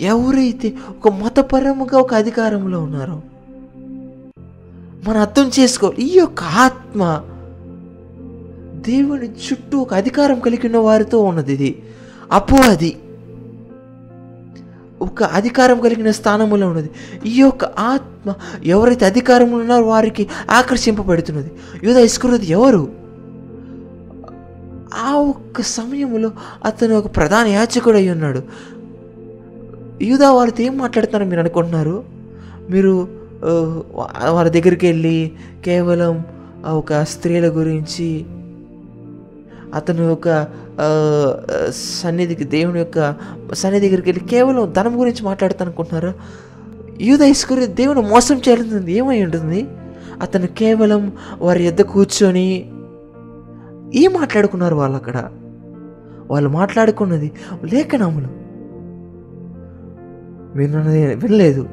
ఎవరైతే 0.00 0.68
ఒక 0.90 1.08
మతపరముగా 1.08 1.98
ఒక 1.98 2.14
అధికారంలో 2.14 2.82
ఉన్నారో 2.82 3.22
మనం 5.08 5.20
అర్థం 5.20 5.50
చేసుకోవాలి 5.58 6.02
ఈ 6.02 6.18
యొక్క 6.18 6.42
ఆత్మ 6.42 7.02
దేవుని 8.88 9.28
చుట్టూ 9.28 9.78
ఒక 9.78 9.94
అధికారం 9.94 10.40
కలిగిన 10.40 10.76
వారితో 10.76 11.22
ఉన్నది 11.22 11.52
ఇది. 11.52 11.82
అపో 12.32 12.56
అది 12.56 12.96
ఒక 15.02 15.22
అధికారం 15.22 15.80
కలిగిన 15.80 16.10
స్థానంలో 16.10 16.66
ఉన్నది. 16.68 16.90
ఈ 17.26 17.34
యొక్క 17.40 17.64
ఆత్మ 17.64 18.34
ఎవరైతే 18.64 19.04
అధికారంలో 19.06 19.56
ఉన్నారో 19.56 19.84
వారికి 19.84 20.26
ఆకర్షింపబడుతున్నది. 20.50 21.50
యూద 21.82 21.96
ఇస్కృతి 21.96 22.46
ఎవరు? 22.52 22.82
ఆ 24.94 25.10
ఒక్క 25.14 25.62
సమయంలో 25.62 26.30
అతను 26.64 26.94
ఒక 26.98 27.16
ప్రధాన 27.16 27.46
యాచకుడు 27.46 27.96
అయి 27.96 28.10
ఉన్నాడు. 28.10 28.42
యూదా 30.02 30.28
వారితో 30.32 30.62
ఏం 30.62 30.74
మాట్లాడుతున్నారో 30.78 31.26
మీరు 31.30 31.40
అనుకుంటున్నారు? 31.40 31.96
మీరు 32.70 32.94
వారి 34.30 34.50
దగ్గరికి 34.50 34.86
వెళ్ళి 34.86 35.32
కేవలం 35.64 36.24
ఒక 36.66 36.92
స్త్రీల 37.02 37.46
గురించి 37.48 38.08
అతను 39.74 40.02
యొక్క 40.02 40.48
సన్నిధికి 41.70 42.44
దేవుని 42.44 42.78
యొక్క 42.78 43.14
సన్నిధి 43.52 43.88
దగ్గరికి 43.88 44.10
వెళ్ళి 44.10 44.28
కేవలం 44.28 44.72
ధనం 44.72 45.00
గురించి 45.00 45.24
మాట్లాడుతాను 45.24 45.68
అనుకుంటున్నారా 45.68 46.14
యూద 47.00 47.20
ఇస్కరి 47.20 47.66
దేవుని 47.66 48.00
మోసం 48.00 48.40
చేరుతుంది 48.48 48.92
ఏమై 48.92 49.22
ఉంటుంది? 49.22 49.66
అతను 50.20 50.46
కేవలం 50.46 51.12
వారి 51.38 51.64
యొద్ద 51.64 51.80
కూర్చొని 51.80 52.70
ఏం 53.94 54.12
మాట్లాడుకున్నారు 54.12 54.74
వాళ్ళు 54.74 54.96
అక్కడ? 54.96 55.30
వాళ్ళు 56.30 56.48
మాట్లాడుకున్నది 56.48 57.32
లేఖనములు. 57.64 58.28
విన్నది 60.58 61.14
వినలేదు. 61.14 61.66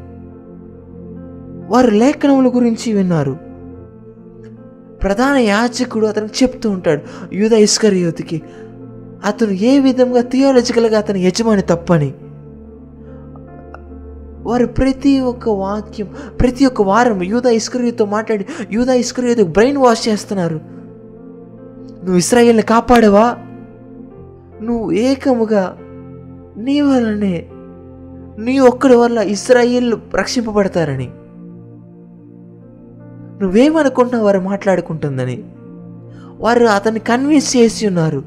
వారు 1.70 1.92
లేఖనముల 1.92 2.52
గురించి 2.56 2.94
విన్నారు. 2.94 3.47
ప్రధాన 5.04 5.38
యాచకుడు 5.38 6.08
అతనికి 6.08 6.44
చెప్తూ 6.44 6.70
ఉంటాడు 6.70 7.02
యూద 7.34 7.54
ఇస్కరియోతికి 7.54 8.42
అతను 9.26 9.52
ఏ 9.52 9.80
విధంగా 9.80 10.22
థియాలజికల్గా 10.22 10.98
అతని 10.98 11.20
యజమాని 11.20 11.62
తప్పని? 11.62 12.14
వారు 14.50 14.66
ప్రతి 14.66 15.20
ఒక్క 15.20 15.50
వాక్యం 15.50 16.08
ప్రతి 16.42 16.66
ఒక్క 16.66 16.82
వారం 16.82 17.24
యూదా 17.24 17.50
ఇస్కరియోతో 17.50 18.06
మాట్లాడి 18.06 18.46
యూదా 18.72 18.94
ఇస్కరియోతో 18.94 19.44
బ్రెయిన్ 19.44 19.78
వాష్ 19.78 20.08
చేస్తున్నారు. 20.08 20.56
నువ్వు 22.04 22.18
ఇస్రాయేల్ని 22.18 22.64
కాపాడవా? 22.64 23.36
నువ్వు 24.62 24.92
ఏకముగా 24.92 25.78
నీ 26.58 26.82
వలనే 26.82 27.46
నీ 28.40 28.60
ఒక్కడి 28.60 28.96
వల్ల 28.96 29.18
ఇస్రాయిల్ 29.18 29.94
రక్షింపబడతారని. 30.16 31.10
నువ్వేమనుకుంటున్నావు? 33.42 34.26
వారు 34.26 34.40
మాట్లాడుకుంటుందని. 34.40 35.44
వారు 36.40 36.66
అతన్ని 36.66 37.00
కన్విన్స్ 37.00 37.58
చేసి 37.58 37.88
ఉన్నారు. 37.88 38.24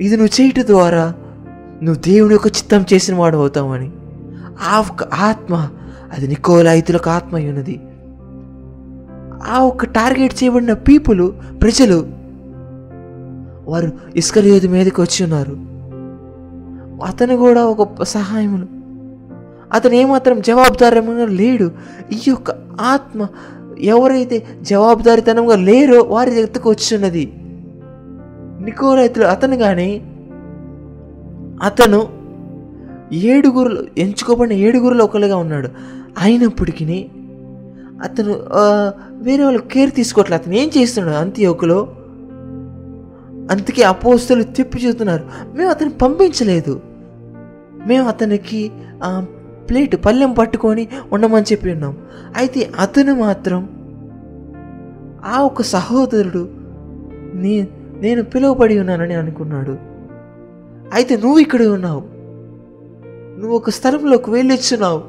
ఇది 0.00 0.16
నువ్వు 0.16 0.42
చేయటం 0.42 0.66
ద్వారా 0.66 1.14
నువ్వు 1.82 2.02
దేవుని 2.02 2.34
యొక్క 2.34 2.46
చిత్తం 2.46 2.84
చేసిన 2.92 3.14
వాడు 3.14 3.36
అవుతావని. 3.36 3.90
ఆ 4.70 4.80
ఒక్క 4.80 5.02
ఆత్మ 5.02 5.68
అది 6.16 6.28
నికోలాయితులకు 6.28 7.10
ఆత్మ 7.10 7.36
ఉన్నది. 7.36 7.80
ఆ 9.52 9.58
ఒక్క 9.58 9.84
టార్గెట్ 9.84 10.42
చేయబడిన 10.42 10.72
పీపుల్ 10.72 11.32
ప్రజలు 11.62 12.08
వారు 13.68 13.92
ఇస్కరియోధి 14.16 14.68
మీదకి 14.68 15.00
వచ్చి 15.00 15.24
ఉన్నారు. 15.24 15.56
అతను 17.06 17.36
కూడా 17.36 17.64
ఒక 17.64 18.02
సహాయములు. 18.02 18.66
అతను 19.72 19.94
ఏమాత్రం 19.94 20.40
జవాబుదారమైన 20.40 21.24
లేడు. 21.24 21.72
ఈ 22.12 22.18
యొక్క 22.28 22.50
ఆత్మ 22.80 23.26
ఎవరైతే 23.82 24.46
జవాబుదారితనంగా 24.62 25.56
లేరో 25.56 26.02
వారి 26.02 26.30
దగ్గరకు 26.30 26.70
వచ్చున్నది 26.70 27.32
నికోలైతులు 28.64 29.24
అతను 29.24 29.56
కానీ 29.56 29.90
అతను 31.62 32.08
ఏడుగురులు 33.12 33.86
ఎంచుకోబడిన 33.98 34.58
ఏడుగురులో 34.58 35.04
ఒకరుగా 35.04 35.36
ఉన్నాడు. 35.36 35.68
అయినప్పటికీ 36.18 37.06
అతను 38.02 38.34
వేరే 39.10 39.44
వాళ్ళు 39.44 39.62
కేర్ 39.62 39.94
తీసుకోవట్లేదు 39.94 40.42
అతను 40.42 40.54
ఏం 40.54 40.70
చేస్తున్నాడు? 40.76 41.18
అంత్యోకులో 41.18 41.78
అందుకే 43.50 43.82
అపోస్తులు 43.82 44.42
తిప్పి 44.42 44.86
చూస్తున్నారు. 44.86 45.24
మేము 45.56 45.70
అతను 45.70 45.90
పంపించలేదు. 45.90 46.80
మేము 47.86 48.08
అతనికి 48.08 48.70
ప్లేట్ 49.68 50.06
పళ్ళెం 50.06 50.32
పట్టుకొని 50.32 50.88
ఉండమని 51.12 51.44
చెప్పి 51.52 51.72
ఉన్నాం. 51.72 51.96
అయితే 52.36 52.70
అతను 52.80 53.14
మాత్రం 53.14 53.68
ఆ 55.24 55.42
ఒక 55.42 55.62
సహోదరుడు 55.62 56.48
నీ 57.34 57.68
నేను 58.00 58.22
పిలువబడి 58.22 58.78
ఉన్నానని 58.78 59.14
అనుకున్నాడు. 59.14 59.78
అయితే 60.94 61.16
నువ్వు 61.16 61.38
ఇక్కడ 61.38 61.62
ఉన్నావు. 61.62 62.02
నువ్వు 63.40 63.56
ఒక 63.56 63.70
స్థలంలోకి 63.70 64.30
వెళ్ళొచ్చున్నావు. 64.30 65.02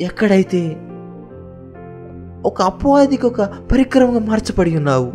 ఎక్కడైతే 0.00 0.76
ఒక 2.44 2.62
అపవాదికి 2.62 3.26
ఒక 3.26 3.42
పరిక్రమంగా 3.42 4.18
మార్చబడి 4.18 4.76
ఉన్నావు. 4.76 5.12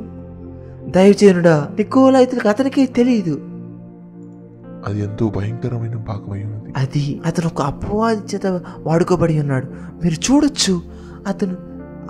దయచేనుడా 0.91 1.69
నికోలైతులకు 1.77 2.49
అతనికే 2.49 2.85
తెలియదు. 2.85 3.41
అది 4.85 4.99
ఎంతో 4.99 5.29
భయంకరమైన 5.29 5.95
భాగమై 5.95 6.43
అది 6.77 7.21
అతను 7.25 7.47
ఒక 7.47 7.61
అపవాది 7.61 8.35
చేత 8.35 8.61
వాడుకోబడి 8.79 9.39
ఉన్నాడు. 9.39 9.67
మీరు 10.03 10.13
చూడొచ్చు 10.13 10.81
అతను 11.27 11.57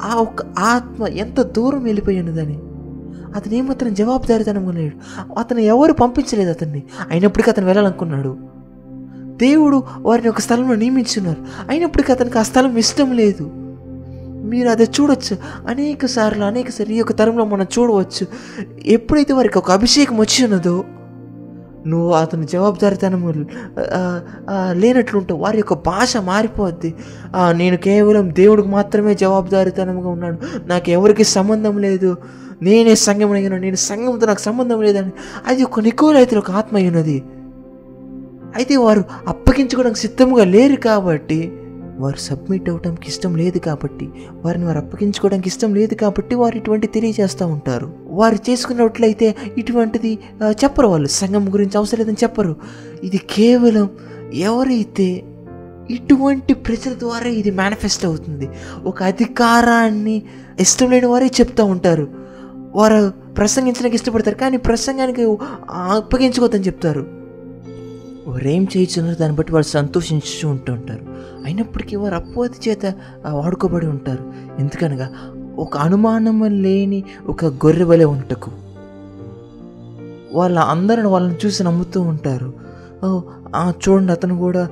ఆ 0.02 0.16
ఒక్క 0.16 0.46
ఆత్మ 0.60 1.08
ఎంత 1.08 1.42
దూరం 1.42 1.84
వెళ్ళిపోయి 1.84 2.20
ఉన్నదని. 2.20 2.60
అతను 3.36 3.54
ఏమాత్రం 3.54 3.94
జవాబుదారితనం 3.94 4.72
లేడు. 4.72 4.98
అతను 5.40 5.60
ఎవరు 5.60 5.94
పంపించలేదు 5.94 6.50
అతన్ని. 6.50 6.84
అయినప్పటికీ 7.10 7.52
అతను 7.52 7.66
వెళ్ళాలనుకున్నాడు. 7.66 8.38
దేవుడు 9.18 9.84
వారిని 10.00 10.30
ఒక 10.30 10.40
స్థలంలో 10.40 10.76
నియమించున్నారు. 10.76 11.46
అయినప్పటికీ 11.70 12.12
అతనికి 12.12 12.40
ఆ 12.40 12.44
స్థలం 12.44 12.78
ఇష్టం 12.78 13.12
లేదు. 13.12 13.52
మీరు 14.44 14.70
అది 14.70 14.84
చూడొచ్చు. 14.84 15.38
అనేక 15.68 16.06
సార్లు 16.06 16.44
అనేక 16.44 16.70
సార్లు 16.70 16.94
ఈ 16.94 16.98
యొక్క 16.98 17.12
తరంలో 17.12 17.46
మనం 17.46 17.66
చూడవచ్చు. 17.80 18.28
ఎప్పుడైతే 18.86 19.34
వారికి 19.34 19.58
ఒక 19.58 19.72
అభిషేకం 19.72 20.18
వచ్చి 20.18 20.46
ఉన్నదో 20.46 20.84
నువ్వు 21.88 22.12
అతని 22.14 22.46
జవాబుదారితనము 22.46 23.30
లేనట్లుంటావు. 24.72 25.40
వారి 25.42 25.58
యొక్క 25.58 25.74
భాష 25.74 26.18
మారిపోద్ది. 26.18 26.94
నేను 27.52 27.78
కేవలం 27.78 28.30
దేవుడికి 28.36 28.68
మాత్రమే 28.68 29.16
జవాబుదారితనంగా 29.16 30.10
ఉన్నాను. 30.10 30.38
నాకు 30.68 30.90
ఎవరికి 30.90 31.24
సంబంధం 31.24 31.78
లేదు. 31.78 32.18
నేనే 32.62 32.96
సంఘం 32.96 33.32
అయినా 33.32 33.58
నేను 33.58 33.76
సంఘంతో 33.76 34.28
నాకు 34.28 34.40
సంబంధం 34.40 34.82
లేదని. 34.82 35.12
అది 35.48 35.64
ఒక 35.64 35.80
నికోలైతే 35.80 36.38
ఒక 36.38 36.52
ఆత్మ 36.52 36.78
అయినది 36.78 37.24
అయితే 38.56 38.76
వారు 38.78 39.04
అప్పగించుకోవడానికి 39.28 40.00
సిద్ధంగా 40.00 40.44
లేరు 40.44 40.76
కాబట్టి 40.76 41.40
వారు 42.00 42.20
సబ్మిట్ 42.22 42.70
అవడానికి 42.70 43.08
ఇష్టం 43.08 43.36
లేదు 43.36 43.58
కాబట్టి 43.58 44.08
వారిని 44.46 44.66
వారు 44.66 44.78
అప్పగించుకోవడానికి 44.78 45.50
ఇష్టం 45.50 45.76
లేదు 45.76 45.94
కాబట్టి 45.94 46.36
వారు 46.36 46.58
ఇటువంటి 46.58 46.88
తెలియజేస్తూ 46.88 47.48
ఉంటారు. 47.48 47.88
వారు 48.20 48.38
చేసుకున్నట్లయితే 48.50 49.36
ఇటువంటిది 49.58 50.12
చెప్పరు 50.64 50.88
వాళ్ళు. 50.88 51.08
సంఘం 51.08 51.54
గురించి 51.54 51.78
అవసరం 51.78 52.00
లేదని 52.00 52.22
చెప్పరు. 52.24 52.56
ఇది 53.04 53.18
కేవలం 53.18 53.90
ఎవరైతే 54.34 55.10
ఇటువంటి 55.90 56.54
ప్రజల 56.54 56.94
ద్వారా 56.94 57.30
ఇది 57.42 57.52
మేనిఫెస్ట్ 57.52 58.06
అవుతుంది 58.06 58.48
ఒక 58.84 59.04
అధికారాన్ని 59.04 60.16
ఇష్టం 60.60 60.92
లేని 60.92 61.06
వారే 61.06 61.28
చెప్తూ 61.40 61.66
ఉంటారు. 61.66 62.08
వారు 62.76 63.14
ప్రసంగించడానికి 63.38 63.96
ఇష్టపడతారు 63.96 64.36
కానీ 64.36 64.58
ప్రసంగానికి 64.58 65.22
అప్పగించుకోవద్దని 65.70 66.64
చెప్తారు. 66.64 67.06
వారు 68.28 68.48
ఏం 68.48 68.64
చేయించున్నారో 68.64 69.18
దాన్ని 69.18 69.38
బట్టి 69.38 69.54
వాళ్ళు 69.54 69.70
సంతోషించు 69.70 70.48
ఉంటుంటారు 70.48 71.04
అయినప్పటికీ 71.48 71.96
వారు 71.96 72.16
అపవాది 72.16 72.70
చేత 72.70 72.86
వాడుకోబడి 73.30 73.88
ఉంటారు. 73.88 74.24
ఎందుకనగా 74.60 75.10
ఒక 75.58 75.78
అనుమానము 75.78 76.46
లేని 76.46 77.04
ఒక 77.28 77.46
గొర్రెవలె 77.46 78.06
ఉంటకు. 78.06 78.52
వాళ్ళ 80.34 80.60
అందరిని 80.60 81.08
వాళ్ళని 81.08 81.38
చూసి 81.46 81.64
నమ్ముతూ 81.64 82.02
ఉంటారు. 82.02 82.54
చూడండి 83.68 84.12
అతను 84.12 84.38
కూడా 84.38 84.70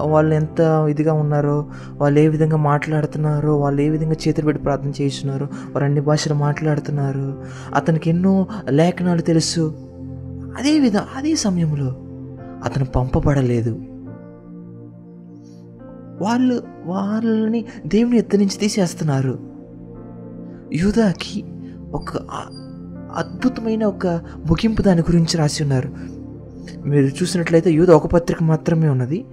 వాళ్ళు 0.00 0.34
ఎంత 0.34 0.60
ఇదిగా 0.90 1.12
ఉన్నారో 1.12 1.66
వాళ్ళు 1.92 2.20
ఏ 2.20 2.28
విధంగా 2.28 2.56
మాట్లాడుతున్నారో 2.56 3.56
వాళ్ళు 3.56 3.82
ఏ 3.82 3.88
విధంగా 3.88 4.16
చేతులు 4.28 4.46
పెట్టి 4.46 4.62
ప్రార్థన 4.62 4.92
చేస్తున్నారో 5.00 5.48
వారు 5.72 5.84
అన్ని 5.84 6.00
భాషలు 6.00 6.34
మాట్లాడుతున్నారు. 6.34 7.42
అతనికి 7.74 8.10
ఎన్నో 8.10 8.46
లేఖనాలు 8.70 9.20
తెలుసు. 9.20 9.74
అదే 10.58 10.78
విధ 10.78 10.96
అదే 10.96 11.34
సమయంలో 11.34 11.94
అతను 12.64 12.84
పంపబడలేదు. 12.84 13.80
వాళ్ళు 16.20 16.62
వాళ్ళని 16.84 17.64
దేవుని 17.86 18.16
ఎత్తు 18.16 18.36
నుంచి 18.36 18.58
తీసేస్తున్నారు. 18.58 19.38
యూదాకి 20.72 21.44
ఒక 21.92 22.16
అద్భుతమైన 23.16 23.84
ఒక 23.84 24.06
ముగింపు 24.46 24.82
దాని 24.82 25.00
గురించి 25.00 25.36
రాసి 25.36 25.62
ఉన్నారు. 25.62 25.92
మీరు 26.86 27.06
చూసినట్లయితే 27.06 27.72
యూద 27.72 27.90
ఒక 27.90 28.06
పత్రిక 28.06 28.42
మాత్రమే 28.42 28.88
ఉన్నది. 28.88 29.24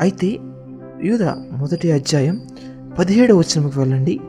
అయితే 0.00 0.38
యూద 1.04 1.22
మొదటి 1.52 1.92
అధ్యాయం 1.92 2.46
పదిహేడు 2.98 3.34
వచనంకి 3.34 3.78
వెళ్ళండి. 3.78 4.20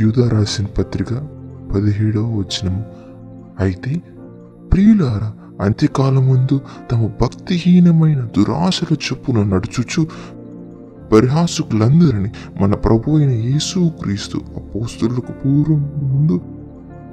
యూదా 0.00 0.28
రాసిన 0.28 0.66
పత్రిక 0.66 1.14
పదిహేడవ 1.74 2.38
వచనం 2.38 2.84
అయితే 3.58 4.02
ప్రియులారా 4.72 5.32
అంత్యకాలం 5.60 6.28
ముందు 6.28 6.60
తమ 6.92 7.06
భక్తిహీనమైన 7.20 8.20
దురాశల 8.20 8.94
చొప్పున 8.94 9.42
నడుచుచు 9.42 10.06
పరిహాసుకులందరినీ 11.12 12.32
మన 12.60 12.74
ప్రభు 12.74 13.10
అయిన 13.10 13.30
యేసు 13.30 13.90
క్రీస్తు 14.02 14.40
అపోస్తులకు 14.56 15.32
పూర్వం 15.32 15.92
ముందు 15.96 16.40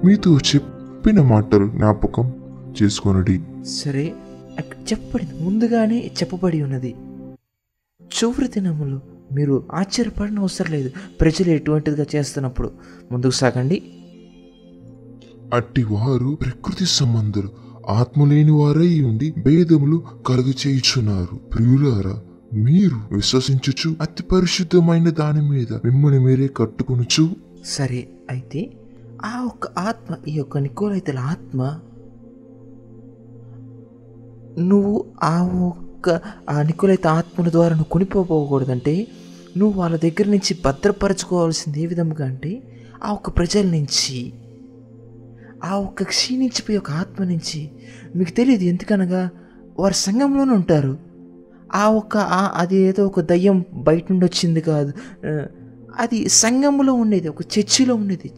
మీతో 0.06 0.38
చెప్పిన 0.38 1.22
మాటలు 1.22 1.68
జ్ఞాపకం 1.68 2.34
చేసుకొనడి. 2.82 3.42
సరే 3.66 4.14
చెప్పబడింది. 4.92 5.44
ముందుగానే 5.44 6.00
చెప్పబడి 6.00 6.62
ఉన్నది. 6.62 6.96
చివరి 8.04 8.48
దినములో 8.48 9.00
మీరు 9.34 9.64
ఆశ్చర్యపడిన 9.74 10.40
అవసరం 10.40 10.72
లేదు. 10.72 10.92
ప్రజలు 11.22 11.50
ఎటువంటిదిగా 11.50 12.06
చేస్తున్నప్పుడు 12.16 12.72
ముందుకు 13.12 13.32
సాగండి. 13.32 13.82
అట్టి 15.54 15.84
వారు 15.84 16.38
ప్రకృతి 16.42 16.86
సంబంధులు 16.86 17.71
ఆత్మలేని 17.90 18.52
వారై 18.52 19.02
ఉండి 19.02 19.34
భేదములు 19.38 20.04
కలుగు 20.28 20.68
చేయుచున్నారు 20.68 21.36
ప్రియులారా 21.36 22.22
మీరు 22.54 23.16
విశ్వసించుచు 23.16 23.96
అతి 24.02 24.24
పరిశుద్ధమైన 24.24 25.10
దాని 25.10 25.42
మీద 25.50 25.74
మిమ్మల్ని 25.86 26.20
మీరే 26.20 26.50
కట్టుకునుచు. 26.58 27.36
సరే 27.66 28.08
అయితే 28.30 28.74
ఆ 29.26 29.44
ఒక్క 29.46 29.68
ఆత్మ 29.78 30.16
ఈ 30.28 30.34
యొక్క 30.36 30.58
నికోలైతల 30.58 31.20
ఆత్మ 31.20 31.80
నువ్వు 34.60 35.06
ఆ 35.24 35.42
ఒక్క 35.68 36.22
ఆ 36.50 36.62
నికోలైత 36.62 37.08
ఆత్మల 37.08 37.50
ద్వారా 37.50 37.76
నువ్వు 37.76 37.90
కొనిపోకూడదంటే 37.90 39.08
నువ్వు 39.58 39.80
వాళ్ళ 39.80 39.98
దగ్గర 39.98 40.26
నుంచి 40.28 40.58
భద్రపరచుకోవాల్సింది 40.66 41.82
ఏ 41.82 41.86
విధంగా 41.86 42.26
అంటే 42.26 42.64
ఆ 43.04 43.12
ఒక్క 43.12 43.30
ప్రజల 43.30 43.66
నుంచి. 43.66 44.34
ఆ 45.64 45.72
ఒక్క 45.78 46.04
క్షీణించిపోయే 46.04 46.78
ఒక 46.78 46.92
ఆత్మ 46.92 47.24
నుంచి 47.24 47.60
మీకు 48.16 48.32
తెలియదు 48.32 48.64
ఎందుకనగా 48.64 49.30
వారు 49.80 49.94
సంఘంలోనే 49.94 50.52
ఉంటారు. 50.52 50.94
ఆ 51.76 51.84
ఒక్క 51.90 52.18
అది 52.62 52.78
ఏదో 52.78 53.02
ఒక 53.06 53.20
దయ్యం 53.32 53.58
బయట 53.88 54.04
నుండి 54.12 54.26
వచ్చింది 54.26 54.62
కాదు. 54.62 54.92
అది 56.00 56.30
సంఘంలో 56.30 56.94
ఉండేది 56.94 57.28
ఒక 57.28 57.44
చర్చిలో 57.54 57.96
ఉండేది. 57.96 58.32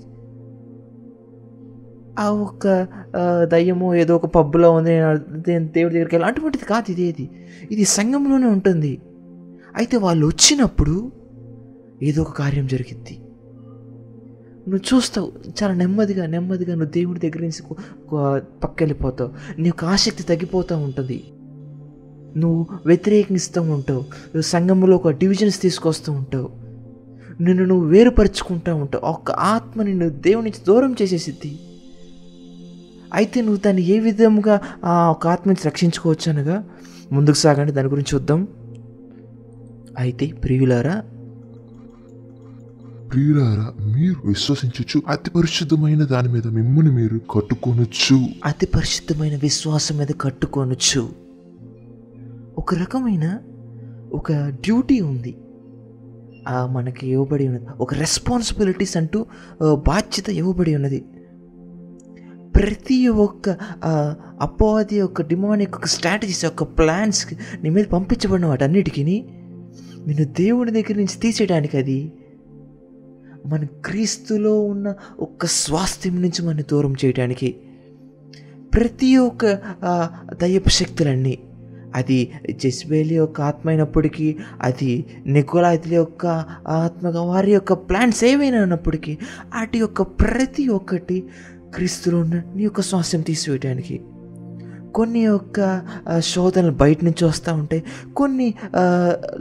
ఆ 2.20 2.26
ఒక్క 2.46 2.66
దయ్యము 3.52 3.88
ఏదో 3.96 4.14
ఒక 4.16 4.26
పబ్బులో 4.26 4.72
ఉంది 4.72 4.94
నేను 5.50 5.66
దేవుడి 5.68 5.94
దగ్గరికి 5.94 6.16
వెళ్ళి 6.16 6.28
అటువంటిది 6.32 6.66
కాదు 6.66 6.92
ఇదేది 6.92 7.26
ఇది 7.72 7.86
సంఘంలోనే 7.98 8.48
ఉంటుంది. 8.56 8.94
అయితే 9.76 9.98
వాళ్ళు 9.98 10.26
వచ్చినప్పుడు 10.28 10.96
ఏదో 12.04 12.22
ఒక 12.22 12.32
కార్యం 12.32 12.66
జరిగిద్ది. 12.68 13.16
నువ్వు 14.68 14.96
చూస్తావు 14.96 15.32
చాలా 15.64 15.74
నెమ్మదిగా 15.74 16.26
నెమ్మదిగా 16.26 16.76
నువ్వు 16.76 16.92
దేవుడి 16.92 17.20
దగ్గర 17.20 17.42
నుంచి 17.42 17.64
కు- 18.12 18.60
పక్కెళ్ళిపోతావు. 18.60 19.62
నీకు 19.62 19.86
ఆసక్తి 19.86 20.24
తగ్గిపోతూ 20.24 20.78
ఉంటుంది. 20.78 21.24
నువ్వు 22.38 22.68
వ్యతిరేకిస్తూ 22.86 23.62
ఉంటావు. 23.62 24.00
నువ్వు 24.00 24.42
సంఘంలో 24.42 24.96
ఒక 24.96 25.10
డివిజన్స్ 25.10 25.62
తీసుకొస్తూ 25.62 26.12
ఉంటావు. 26.12 26.50
నిన్ను 27.42 27.66
నువ్వు 27.66 27.88
వేరుపరుచుకుంటూ 27.88 28.76
ఉంటావు. 28.76 29.06
ఒక్క 29.06 29.32
ఆత్మ 29.32 29.84
నిన్ను 29.84 30.10
దేవుడి 30.10 30.50
నుంచి 30.50 30.66
దూరం 30.68 30.96
చేసేసిద్ది 31.02 31.60
అయితే 33.14 33.42
నువ్వు 33.42 33.58
దాన్ని 33.58 33.82
ఏ 33.82 34.00
విధముగా 34.00 34.62
ఆ 34.86 35.12
ఒక 35.12 35.28
ఆత్మ 35.28 35.52
నుంచి 35.52 35.68
రక్షించుకోవచ్చు 35.68 36.32
అనగా 36.32 36.64
ముందుకు 37.12 37.36
సాగండి 37.36 37.72
దాని 37.72 37.88
గురించి 37.88 38.16
చూద్దాం. 38.16 38.48
అయితే 39.98 40.26
ప్రియులారా 40.26 41.04
ప్రియులారా 43.14 43.74
మీరు 43.96 44.28
విశ్వసించచ్చు 44.28 45.02
అతి 45.08 45.30
పరిశుద్ధమైన 45.30 46.04
దాని 46.04 46.30
మీద 46.30 46.48
మిమ్మల్ని 46.48 46.92
మీరు 46.92 47.18
కట్టుకొనొచ్చు 47.32 48.20
అతి 48.46 48.66
పరిశుద్ధమైన 48.66 49.36
విశ్వాసం 49.36 49.98
మీద 49.98 50.08
కట్టుకొనొచ్చు 50.22 51.10
ఒక 52.58 52.76
రకమైన 52.76 53.40
ఒక 54.14 54.32
డ్యూటీ 54.34 55.02
ఉంది. 55.02 55.38
ఆ 56.48 56.66
మనకి 56.66 57.10
ఇవ్వబడి 57.10 57.48
ఉన్నది. 57.48 57.66
ఒక 57.80 57.94
రెస్పాన్సిబిలిటీస్ 57.94 58.98
అంటూ 58.98 59.26
బాధ్యత 59.88 60.30
ఇవ్వబడి 60.30 60.76
ఉన్నది. 60.76 61.06
ప్రతి 62.56 63.08
ఒక్క 63.08 63.50
ఆ, 63.84 64.16
అపవాది 64.42 64.96
యొక్క 64.96 65.22
డిమాండ్ 65.22 65.64
యొక్క 65.64 65.88
స్ట్రాటజీస్ 65.88 66.46
యొక్క 66.46 66.64
ప్లాన్స్ 66.64 67.34
నీ 67.64 67.70
మీద 67.70 67.86
పంపించబడిన 67.86 68.46
వాటన్నిటికీ 68.46 69.04
నేను 69.04 70.26
దేవుని 70.26 70.72
దగ్గర 70.72 70.96
నుంచి 70.96 71.20
తీసేయడానికి 71.20 71.78
అది 71.78 72.14
మన 73.46 73.64
క్రీస్తులో 73.86 74.62
ఉన్న 74.66 74.88
ఒక్క 75.20 75.46
స్వాస్థ్యం 75.58 76.22
నుంచి 76.22 76.42
మన 76.42 76.62
దూరం 76.72 76.96
చేయడానికి 77.04 77.50
ప్రతి 78.74 79.18
ఒక్క 79.20 79.46
ఆ, 79.84 79.92
దయ్యపు 80.34 80.70
శక్తులన్నీ 80.74 81.34
అది 81.94 82.18
జెస్బేలి 82.62 83.16
యొక్క 83.16 83.42
ఆత్మ 83.42 83.70
అయినప్పటికీ 83.70 84.28
అది 84.62 84.92
నికోలాయితుల 85.28 85.94
యొక్క 85.96 86.24
ఆత్మగా 86.78 87.22
వారి 87.24 87.52
యొక్క 87.52 87.74
ప్లాన్స్ 87.84 88.24
ఏవైనా 88.24 88.64
ఉన్నప్పటికీ 88.64 89.14
వాటి 89.54 89.80
యొక్క 89.80 90.02
ప్రతి 90.22 90.70
ఒక్కటి 90.70 91.18
క్రీస్తులో 91.76 92.20
ఉన్న 92.20 92.38
నీ 92.56 92.64
యొక్క 92.64 92.82
స్వాస్థ్యం 92.82 93.22
తీసివేయడానికి 93.22 93.96
కొన్ని 94.96 95.20
యొక్క 95.20 95.60
శోధనలు 96.20 96.72
బయట 96.72 97.04
నుంచి 97.04 97.26
వస్తూ 97.26 97.54
ఉంటాయి 97.54 97.84
కొన్ని 98.16 98.54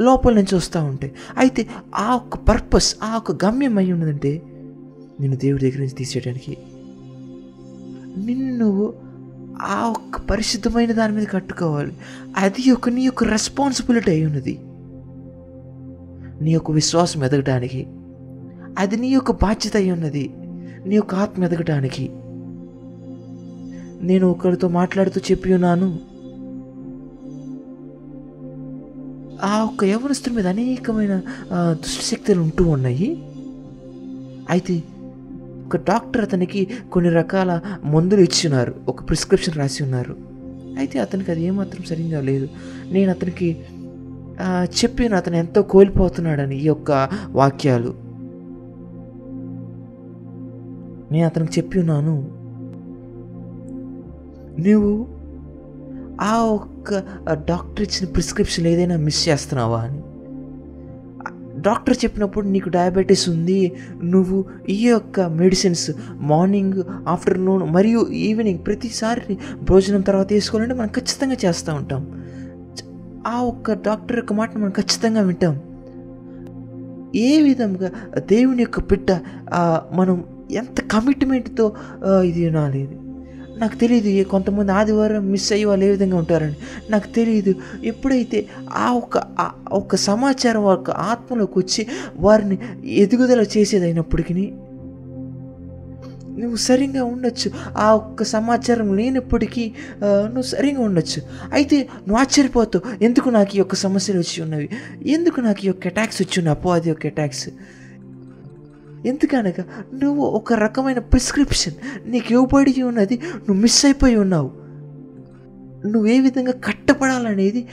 లోపల 0.01 0.35
నుంచి 0.35 0.55
వస్తూ 0.55 0.85
ఉంటాయి 0.85 1.13
అయితే 1.37 1.69
ఆ 1.95 2.17
ఒక 2.17 2.37
పర్పస్ 2.37 2.97
ఆ 3.03 3.17
ఒక 3.17 3.45
గమ్యం 3.45 3.79
అయి 3.79 3.93
ఉన్నదంటే 3.93 4.43
నిన్ను 5.21 5.37
దేవుడి 5.37 5.65
దగ్గర 5.65 5.79
నుంచి 5.79 5.95
తీసేయడానికి 5.95 6.57
నిన్ను 8.17 8.93
ఆ 9.63 9.77
ఒక్క 9.89 10.21
పరిశుద్ధమైన 10.31 10.93
దాని 10.93 11.13
మీద 11.17 11.27
కట్టుకోవాలి. 11.31 11.93
అది 12.37 12.71
ఒక 12.71 12.89
నీ 12.89 13.03
యొక్క 13.03 13.25
రెస్పాన్సిబిలిటీ 13.25 14.11
అయి 14.11 14.25
ఉన్నది. 14.25 14.55
నీ 16.45 16.51
యొక్క 16.51 16.71
విశ్వాసం 16.71 17.25
ఎదగడానికి 17.25 17.87
అది 18.79 18.97
నీ 18.97 19.09
యొక్క 19.09 19.33
బాధ్యత 19.43 19.77
అయి 19.77 19.91
ఉన్నది. 19.91 20.25
నీ 20.87 20.95
యొక్క 20.95 21.15
ఆత్మ 21.15 21.45
ఎదగడానికి 21.45 22.05
నేను 24.03 24.31
ఒకరితో 24.31 24.69
మాట్లాడుతూ 24.69 25.21
చెప్పి 25.31 25.55
ఉన్నాను. 25.55 25.89
ఆ 29.45 29.65
ఒక్క 29.65 29.85
యవనస్తుడి 29.85 30.37
మీద 30.37 30.47
అనేకమైన 30.47 31.15
దుష్టశక్తులు 31.53 32.41
ఉంటూ 32.41 32.65
ఉన్నాయి. 32.69 33.09
అయితే 34.51 34.83
ఒక 35.67 35.77
డాక్టర్ 35.77 36.23
అతనికి 36.23 36.69
కొన్ని 36.93 37.11
రకాల 37.11 37.61
మందులు 37.85 38.21
ఇచ్చినారు. 38.21 38.75
ఒక 38.89 39.09
ప్రిస్క్రిప్షన్ 39.09 39.55
రాసి 39.55 39.83
ఉన్నారు. 39.83 40.17
అయితే 40.79 40.99
అతనికి 40.99 41.31
అది 41.31 41.43
ఏమాత్రం 41.45 41.83
సరిగ్గా 41.83 42.21
లేదు. 42.21 42.49
నేను 42.93 43.11
అతనికి 43.11 43.49
చెప్పిన 43.53 44.79
చెప్పాను 44.79 45.17
అతను 45.17 45.37
ఎంతో 45.37 45.63
కోల్పోతున్నాడని 45.63 46.57
ఈ 46.59 46.65
యొక్క 46.65 47.09
వాక్యాలు. 47.31 47.95
నేను 51.13 51.27
అతనికి 51.27 51.53
చెప్పి 51.59 51.79
ఉన్నాను. 51.79 52.42
నువ్వు 54.59 55.07
ఆ 56.21 56.39
ఒక్క 56.39 56.95
డాక్టర్ 57.33 57.83
ఇచ్చిన 57.83 58.11
ప్రిస్క్రిప్షన్ 58.11 58.67
ఏదైనా 58.67 58.97
మిస్ 58.97 59.29
చేస్తున్నావా 59.29 59.81
అని? 59.81 60.01
డాక్టర్ 61.61 61.97
చెప్పినప్పుడు 62.05 62.47
నీకు 62.47 62.69
డయాబెటీస్ 62.69 63.29
ఉంది 63.29 63.73
నువ్వు 64.05 64.45
ఈ 64.69 64.87
యొక్క 64.87 65.21
మెడిసిన్స్ 65.21 65.91
మార్నింగ్ 66.13 66.83
ఆఫ్టర్నూన్ 67.09 67.73
మరియు 67.73 68.07
ఈవినింగ్ 68.07 68.59
ప్రతిసారి 68.67 69.39
భోజనం 69.63 70.01
తర్వాత 70.01 70.29
తీసుకోవాలంటే 70.29 70.75
మనం 70.75 70.89
ఖచ్చితంగా 70.89 71.37
చేస్తూ 71.45 71.75
ఉంటాం. 71.75 72.03
ఆ 73.27 73.43
ఒక్క 73.43 73.73
డాక్టర్ 73.73 74.17
యొక్క 74.17 74.33
మాట 74.33 74.57
మనం 74.57 74.71
ఖచ్చితంగా 74.71 75.21
వింటాం. 75.21 75.61
ఏ 77.15 77.43
విధంగా 77.43 77.91
దేవుని 78.19 78.63
యొక్క 78.63 78.81
బిడ్డ 78.81 79.11
మనం 79.95 80.25
ఎంత 80.51 80.81
కమిట్మెంట్తో 80.81 81.73
ఇది 82.25 82.45
వినాలి 82.45 82.81
ఇది 82.83 82.97
నాకు 83.63 83.77
తెలియదు 83.77 84.29
కొంతమంది 84.29 84.73
ఆదివారం 84.73 85.25
మిస్ 85.31 85.53
అయ్యి 85.53 85.65
వాళ్ళు 85.65 85.85
ఏ 85.85 85.91
విధంగా 85.91 86.17
ఉంటారని. 86.17 86.57
నాకు 86.91 87.09
తెలియదు 87.17 87.55
ఎప్పుడైతే 87.85 88.39
ఆ 88.75 88.87
ఒక్క 88.93 89.17
ఒక 89.17 89.73
ఒక్క 89.73 89.97
సమాచారం 89.97 90.65
ఒక 90.65 90.91
ఆత్మలోకి 90.91 91.57
వచ్చి 91.59 91.87
వారిని 92.17 92.59
ఎదుగుదల 93.03 93.43
చేసేదైనప్పటికీ 93.57 94.35
నువ్వు 96.41 96.57
సరిగా 96.57 97.05
ఉండొచ్చు. 97.05 97.49
ఆ 97.79 97.87
ఒక్క 97.95 98.23
సమాచారం 98.25 98.89
లేనప్పటికీ 98.97 99.65
నువ్వు 100.05 100.43
సరిగా 100.43 100.81
ఉండొచ్చు. 100.81 101.21
అయితే 101.53 101.77
నువ్వు 102.07 102.19
ఆశ్చర్యపోతావు. 102.19 103.05
ఎందుకు 103.05 103.29
నాకు 103.29 103.53
ఈ 103.55 103.59
యొక్క 103.59 103.75
సమస్యలు 103.75 104.19
వచ్చి 104.19 104.39
ఉన్నవి? 104.43 104.69
ఎందుకు 105.07 105.41
నాకు 105.41 105.65
ఈ 105.65 105.67
యొక్క 105.67 105.87
అటాక్స్ 105.87 106.23
వచ్చి 106.23 106.39
ఉన్నాయి? 106.39 106.59
అపవాది 106.59 106.89
యొక్క 106.89 107.07
అటాక్స్ 107.07 107.49
ఎందుకనగా 109.07 109.65
నువ్వు 110.03 110.23
ఒక 110.23 110.53
రకమైన 110.53 110.99
ప్రిస్క్రిప్షన్ 110.99 111.75
నీకు 112.07 112.33
ఇవ్వబడి 112.33 112.83
ఉన్నది 112.83 113.21
నువ్వు 113.35 113.55
మిస్ 113.55 113.87
అయిపోయి 113.87 114.17
ఉన్నావు. 114.17 114.51
నువ్వు 115.87 116.07
ఏ 116.07 116.21
విధంగా 116.21 116.53
కట్టపడాలనేది 116.53 117.69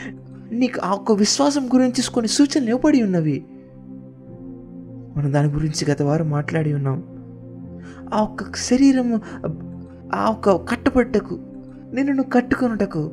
నీకు 0.52 0.82
ఆ 0.84 0.92
ఒక్క 0.92 1.12
విశ్వాసం 1.12 1.68
గురించి 1.68 2.12
కొన్ని 2.14 2.30
సూచనలు 2.30 2.70
ఇవ్వబడి 2.70 3.04
ఉన్నవి. 3.04 3.46
మనం 5.18 5.34
దాని 5.34 5.48
గురించి 5.48 5.92
గత 5.92 6.02
వారం 6.02 6.30
మాట్లాడి 6.30 6.74
ఉన్నాం. 6.74 7.04
ఆ 8.14 8.22
ఒక్క 8.22 8.56
శరీరము 8.56 9.22
ఆ 10.14 10.30
ఒక్క 10.30 10.72
కట్టబట్టకు 10.72 11.40
నిన్ను 11.94 12.14
నువ్వు 12.14 12.30
కట్టుకొనుటకు 12.30 13.12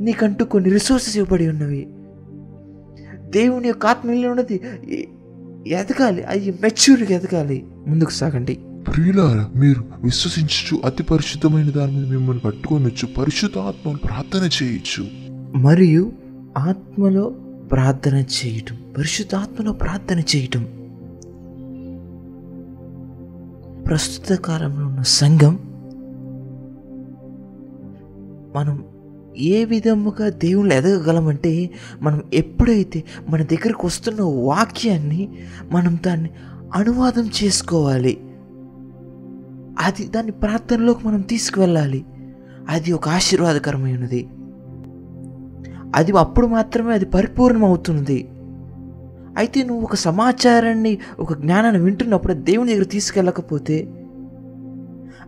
నీకంటూ 0.00 0.44
కొన్ని 0.44 0.70
రిసోర్సెస్ 0.70 1.16
ఇవ్వబడి 1.16 1.48
ఉన్నవి. 1.48 1.88
దేవుని 3.18 3.68
యొక్క 3.68 3.86
ఆత్మీయులు 3.86 4.28
ఉన్నది 4.28 4.60
ఎదగాలి 5.66 6.22
అది 6.22 6.50
మెచ్యూర్గా 6.50 7.10
ఎదగాలి. 7.10 7.66
ముందుకు 7.88 8.10
సాగండి. 8.10 8.58
ప్రియులారా 8.92 9.60
మీరు 9.60 9.84
విశ్వసించు 10.02 10.80
అతి 10.84 11.02
పరిశుద్ధమైన 11.02 11.70
దాని 11.70 11.96
మీద 11.96 12.06
మిమ్మల్ని 12.06 12.40
పట్టుకొనొచ్చు 12.40 13.08
పరిశుద్ధ 13.18 13.58
ఆత్మను 13.58 13.98
ప్రార్థన 13.98 14.48
చేయొచ్చు. 14.62 15.06
మరియు 15.56 16.12
ఆత్మలో 16.58 17.28
ప్రార్థన 17.72 18.14
చేయటం 18.14 18.76
పరిశుద్ధ 18.98 19.34
ఆత్మలో 19.34 19.72
ప్రార్థన 19.72 20.20
చేయటం. 20.20 20.64
ప్రస్తుత 23.86 24.38
కాలంలో 24.38 24.86
ఉన్న 24.86 25.02
సంఘం 25.02 25.58
మనం 28.56 28.84
ఏ 29.36 29.64
విధముగా 29.64 30.28
దేవుళ్ళు 30.28 30.74
ఎదగగలమంటే 30.74 31.70
మనం 32.02 32.22
ఎప్పుడైతే 32.34 33.04
మన 33.28 33.42
దగ్గరకు 33.42 33.86
వస్తున్న 33.86 34.22
వాక్యాన్ని 34.22 35.28
మనం 35.72 35.98
దాన్ని 36.06 36.30
అనువాదం 36.74 37.30
చేసుకోవాలి. 37.44 38.18
అది 39.80 40.06
దాన్ని 40.06 40.32
ప్రార్థనలోకి 40.32 41.06
మనం 41.06 41.20
తీసుకువెళ్ళాలి. 41.20 42.04
అది 42.68 42.92
ఒక 42.92 43.08
ఆశీర్వాదకరమైనది. 43.08 44.28
అది 45.96 46.12
అప్పుడు 46.18 46.46
మాత్రమే 46.46 46.94
అది 46.94 47.04
పరిపూర్ణం 47.04 47.64
అవుతుంది 47.64 48.28
అయితే 49.36 49.62
నువ్వు 49.62 49.84
ఒక 49.84 49.94
సమాచారాన్ని 49.94 50.98
ఒక 51.20 51.40
జ్ఞానాన్ని 51.40 51.82
వింటున్నప్పుడు 51.82 52.32
దేవుని 52.32 52.72
దగ్గర 52.72 52.84
తీసుకెళ్ళకపోతే 52.84 53.88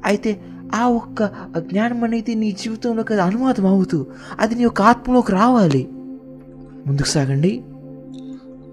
అయితే 0.05 0.41
ఆ 0.75 0.89
ఒక్క 0.89 1.25
జ్ఞానం 1.59 2.05
అనేది 2.05 2.35
నీ 2.35 2.53
జీవితంలోకి 2.53 3.13
అది 3.13 3.23
అనువాదం 3.23 3.67
అవుతూ 3.67 4.07
అది 4.41 4.55
నీ 4.55 4.63
యొక్క 4.63 4.83
ఆత్మలోకి 4.83 5.33
రావాలి. 5.33 5.89
ముందుకు 6.87 7.07
సాగండి. 7.07 7.63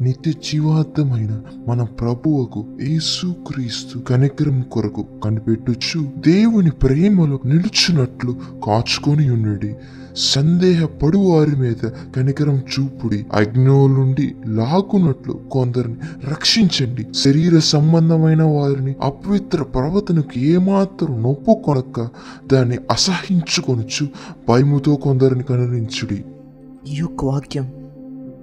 నిత్య 0.01 0.31
జీవార్థమైన 0.31 1.41
మన 1.67 1.83
ప్రభువుకు 1.83 2.65
యేసుక్రీస్తు 2.81 3.99
కనికరం 3.99 4.61
కొరకు 4.61 5.05
కనిపెట్టుచు 5.23 6.11
దేవుని 6.17 6.71
ప్రేమలో 6.71 7.39
నిలుచున్నట్లు 7.45 8.35
కాచుకొని 8.65 9.29
ఉండుడి. 9.29 9.75
సందేహపడు 10.17 11.17
వారి 11.17 11.55
మీద 11.55 11.89
కనికరం 12.15 12.57
చూపుడి 12.57 13.25
అగ్నో 13.33 13.87
నుండి 13.87 14.35
లాగునట్లు 14.45 15.33
కొందరిని 15.51 15.95
రక్షించండి. 16.29 17.07
శరీర 17.15 17.59
సంబంధమైన 17.59 18.43
వారిని 18.43 18.95
అపవిత్ర 19.01 19.63
ప్రవర్తనకు 19.63 20.39
ఏమాత్రం 20.39 21.21
నొప్పు 21.21 21.61
కొనక్క 21.65 22.09
దాన్ని 22.53 22.77
అసహించుకొనుచు 22.91 24.07
భయముతో 24.49 24.95
కొందరిని 24.95 25.43
కనురించుడి. 25.43 26.25
ఈ 26.87 26.95
యొక్క 26.95 27.25
వాక్యం 27.25 27.71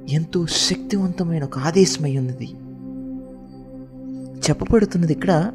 ఎంతో 0.08 0.46
శక్తివంతమైన 0.46 1.44
ఒక 1.44 1.58
ఆదేశమై 1.58 2.16
ఉన్నది 2.16 2.48
చెప్పబడుతున్నది 4.38 5.12
ఇక్కడ 5.12 5.52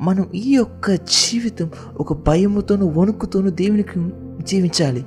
మనం 0.00 0.26
ఈ 0.34 0.54
యొక్క 0.54 0.94
జీవితం 0.94 1.70
ఒక 1.96 2.12
భయముతోనూ 2.12 2.86
వణుకుతోనూ 2.86 3.50
దేవునికి 3.50 4.23
జీవించాలి. 4.44 5.06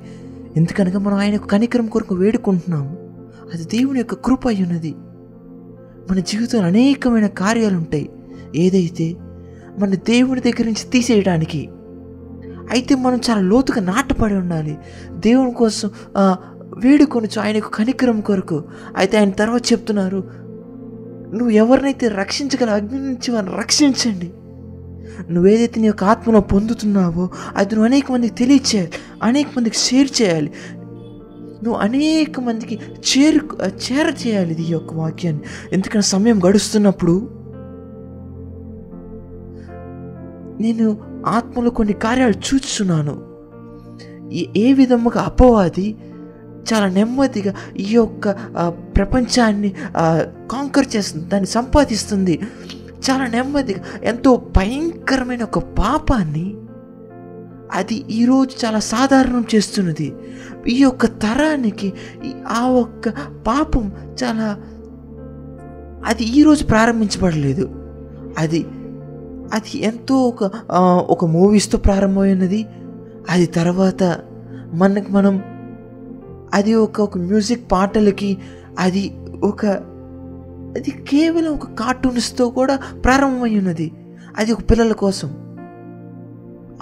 ఎందుకనగా 0.56 0.98
మనం 0.98 1.16
ఆయన 1.16 1.36
కనికరం 1.36 1.86
కొరకు 1.86 2.14
వేడుకుంటున్నాము. 2.14 2.96
అది 3.54 3.64
దేవుని 3.64 3.98
యొక్క 3.98 4.14
కృప 4.14 4.48
అయి 4.48 4.62
ఉన్నది. 4.62 4.94
మన 6.10 6.18
జీవితంలో 6.18 6.66
అనేకమైన 6.66 7.26
కార్యాలు 7.26 7.76
ఉంటాయి 7.76 8.10
ఏదైతే 8.54 9.16
మన 9.78 9.94
దేవుని 9.94 10.40
దగ్గర 10.40 10.64
నుంచి 10.64 10.90
తీసేయడానికి 10.90 11.68
అయితే 12.70 12.94
మనం 12.94 13.20
చాలా 13.30 13.40
లోతుగా 13.40 13.80
నాటపడి 13.80 14.34
ఉండాలి. 14.34 14.78
దేవుని 15.10 15.50
కోసం 15.50 15.90
వేడుకొనొచ్చు 16.84 17.42
ఆయన 17.42 17.54
యొక్క 17.54 17.76
కనికరం 17.76 18.20
కొరకు. 18.20 18.64
అయితే 18.96 19.18
ఆయన 19.18 19.30
తర్వాత 19.30 19.72
చెప్తున్నారు 19.72 20.16
నువ్వు 21.32 21.50
ఎవరినైతే 21.50 22.08
రక్షించగల 22.08 22.70
అగ్ని 22.70 22.98
నుంచి 22.98 23.30
వారిని 23.30 23.56
రక్షించండి. 23.58 24.32
నువ్వేదైతే 25.30 25.80
నీ 25.80 25.86
యొక్క 25.86 26.04
ఆత్మలో 26.04 26.40
పొందుతున్నావో 26.40 27.30
అది 27.56 27.74
నువ్వు 27.74 27.84
అనేక 27.84 28.12
మందికి 28.12 28.34
తెలియచేయాలి 28.34 28.92
అనేక 29.22 29.46
మందికి 29.56 29.76
షేర్ 29.76 30.22
చేయాలి. 30.22 30.52
నువ్వు 31.64 31.74
అనేక 31.74 32.40
మందికి 32.40 32.78
చేరు 32.94 33.40
చేర 33.68 34.14
చేయాలి 34.26 34.50
ఇది 34.50 34.62
ఈ 34.62 34.70
యొక్క 34.70 34.94
వాక్యాన్ని. 34.94 35.42
ఎందుకంటే 35.72 36.00
సమయం 36.00 36.40
గడుస్తున్నప్పుడు 36.48 37.30
నేను 40.60 40.96
ఆత్మలో 41.26 41.70
కొన్ని 41.70 41.94
కార్యాలు 41.94 42.54
చూస్తున్నాను. 42.54 43.28
ఏ- 44.32 44.72
విధముగా 44.72 45.20
అపవాది 45.22 45.96
చాలా 46.72 46.86
నెమ్మదిగా 46.86 47.54
ఈ 47.76 47.84
యొక్క 47.90 48.30
ప్రపంచాన్ని 48.96 49.74
కాంకర్ 50.50 50.86
చేస్తుంది 50.96 51.28
దాన్ని 51.28 51.46
సంపాదిస్తుంది. 51.46 52.40
చాలా 53.10 53.26
నెమ్మదిగా 53.26 53.84
ఎంతో 54.02 54.36
భయంకరమైన 54.36 55.42
ఒక 55.42 55.58
పాపాన్ని 55.58 56.54
అది 57.72 57.94
ఈరోజు 57.94 58.66
చాలా 58.66 58.78
సాధారణం 58.78 59.44
చేస్తున్నది. 59.54 60.14
ఈ 60.68 60.76
యొక్క 60.76 61.06
తరానికి 61.06 61.92
ఆ 62.48 62.68
ఒక్క 62.68 63.08
పాపం 63.46 63.92
చాలా 64.24 64.56
అది 66.06 66.24
ఈరోజు 66.24 66.64
ప్రారంభించబడలేదు. 66.64 67.68
అది 68.38 68.66
అది 69.54 69.84
ఎంతో 69.84 70.16
ఒక 70.16 70.50
ఒక 71.10 71.24
మూవీస్తో 71.24 71.78
ప్రారంభమైనది. 71.78 72.66
అది 73.30 73.46
తర్వాత 73.46 74.20
మనకు 74.72 75.12
మనం 75.12 75.42
అది 76.54 76.74
ఒక 76.74 77.00
ఒక 77.00 77.18
మ్యూజిక్ 77.18 77.72
పాటలకి 77.72 78.38
అది 78.78 79.16
ఒక 79.44 79.66
అది 80.76 80.90
కేవలం 80.90 81.52
ఒక 81.52 81.66
కార్టూన్స్తో 81.70 82.50
కూడా 82.50 82.76
ప్రారంభమై 83.04 83.58
ఉన్నది. 83.58 83.92
అది 84.36 84.52
ఒక 84.52 84.60
పిల్లల 84.60 84.92
కోసం. 84.92 85.28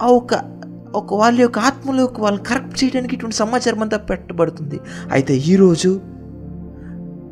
ఆ 0.01 0.05
ఒక 0.05 0.57
ఒక 0.95 1.13
వాళ్ళ 1.13 1.41
యొక్క 1.41 1.59
ఆత్మలోకి 1.59 2.21
వాళ్ళు 2.21 2.43
కరెక్ట్ 2.43 2.83
చేయడానికి 2.83 3.15
ఇటువంటి 3.15 3.35
సమాచారం 3.35 3.81
అంతా 3.81 3.97
పెట్టబడుతుంది. 3.97 4.79
అయితే 5.11 5.37
ఈరోజు 5.37 6.01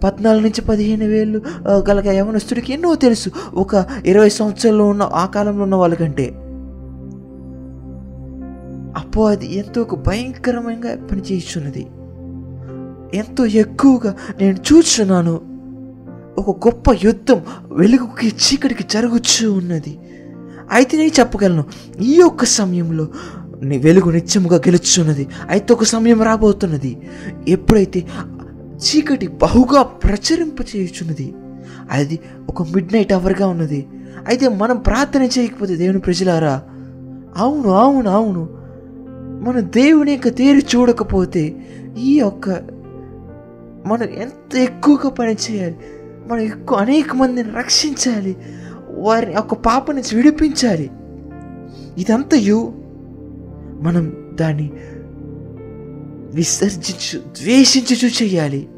పద్నాలుగు 0.04 0.44
నుంచి 0.44 0.62
పదిహేను 0.62 1.06
వేలు 1.06 1.42
గల 1.68 2.10
యవనస్తుడికి 2.10 2.74
ఎన్నో 2.74 2.96
తెలుసు. 2.96 3.30
ఒక 3.54 3.86
ఇరవై 4.06 4.30
సంవత్సరాల్లో 4.30 4.88
ఉన్న 4.88 5.10
ఆ 5.14 5.26
కాలంలో 5.26 5.64
ఉన్న 5.64 5.76
వాళ్ళకంటే. 5.76 6.32
అపో 9.00 9.26
అది 9.26 9.58
ఎంతో 9.58 9.82
ఒక 9.82 10.08
భయంకరంగా 10.08 11.08
పని 11.08 11.88
ఎంతో 13.14 13.46
ఎక్కువగా 13.46 14.16
నేను 14.42 14.56
చూస్తున్నాను. 14.56 15.55
ఒక 16.38 16.68
గొప్ప 16.68 16.84
యుద్ధం 17.04 17.42
వెలుగుకి 17.72 18.28
చీకటికి 18.28 18.84
జరుగుచూ 18.92 19.54
ఉన్నది. 19.54 20.00
అయితే 20.72 20.98
నేను 20.98 21.12
చెప్పగలను 21.20 21.66
ఈ 22.02 22.16
యొక్క 22.16 22.46
సమయంలో 22.46 23.08
నీ 23.64 23.78
వెలుగు 23.78 24.10
నిత్యముగా 24.10 24.56
గెలుచున్నది. 24.56 25.28
అయితే 25.50 25.74
ఒక 25.74 25.84
సమయం 25.84 26.22
రాబోతున్నది. 26.22 26.98
ఎప్పుడైతే 27.48 28.08
చీకటి 28.76 29.28
బహుగా 29.28 29.84
ప్రచురింప 29.84 30.62
చేయుచున్నది 30.62 31.34
అది 31.92 32.20
ఒక 32.50 32.62
మిడ్ 32.62 32.94
నైట్ 32.94 33.14
అవర్గా 33.14 33.48
ఉన్నది. 33.48 33.88
అయితే 34.28 34.48
మనం 34.48 34.78
ప్రార్థన 34.78 35.24
చేయకపోతే 35.24 35.76
దేవుని 35.76 36.00
ప్రజలారా 36.00 36.64
అవును 37.38 37.70
అవును 37.70 38.10
అవును. 38.10 38.50
మన 39.44 39.60
దేవుని 39.60 40.12
యొక్క 40.12 40.28
తేరి 40.28 40.66
చూడకపోతే 40.76 41.56
ఈ 41.98 42.18
యొక్క 42.20 42.50
మనం 43.86 44.04
ఎంత 44.04 44.56
ఎక్కువగా 44.56 45.10
పని 45.10 45.36
చేయాలి? 45.52 45.76
మనం 46.28 46.42
ఎక్కువ 46.42 46.78
అనేక 46.78 47.16
మందిని 47.16 47.50
రక్షించాలి. 47.50 48.38
వారిని 48.90 49.36
ఒక 49.36 49.54
పాప 49.54 49.92
నుంచి 49.92 50.16
విడిపించాలి. 50.16 50.90
ఇదంతయు 51.98 52.74
మనం 53.82 54.14
దాన్ని 54.34 54.72
విసర్జించు 56.34 57.20
ద్వేషించుచు 57.20 58.24
చేయాలి. 58.24 58.70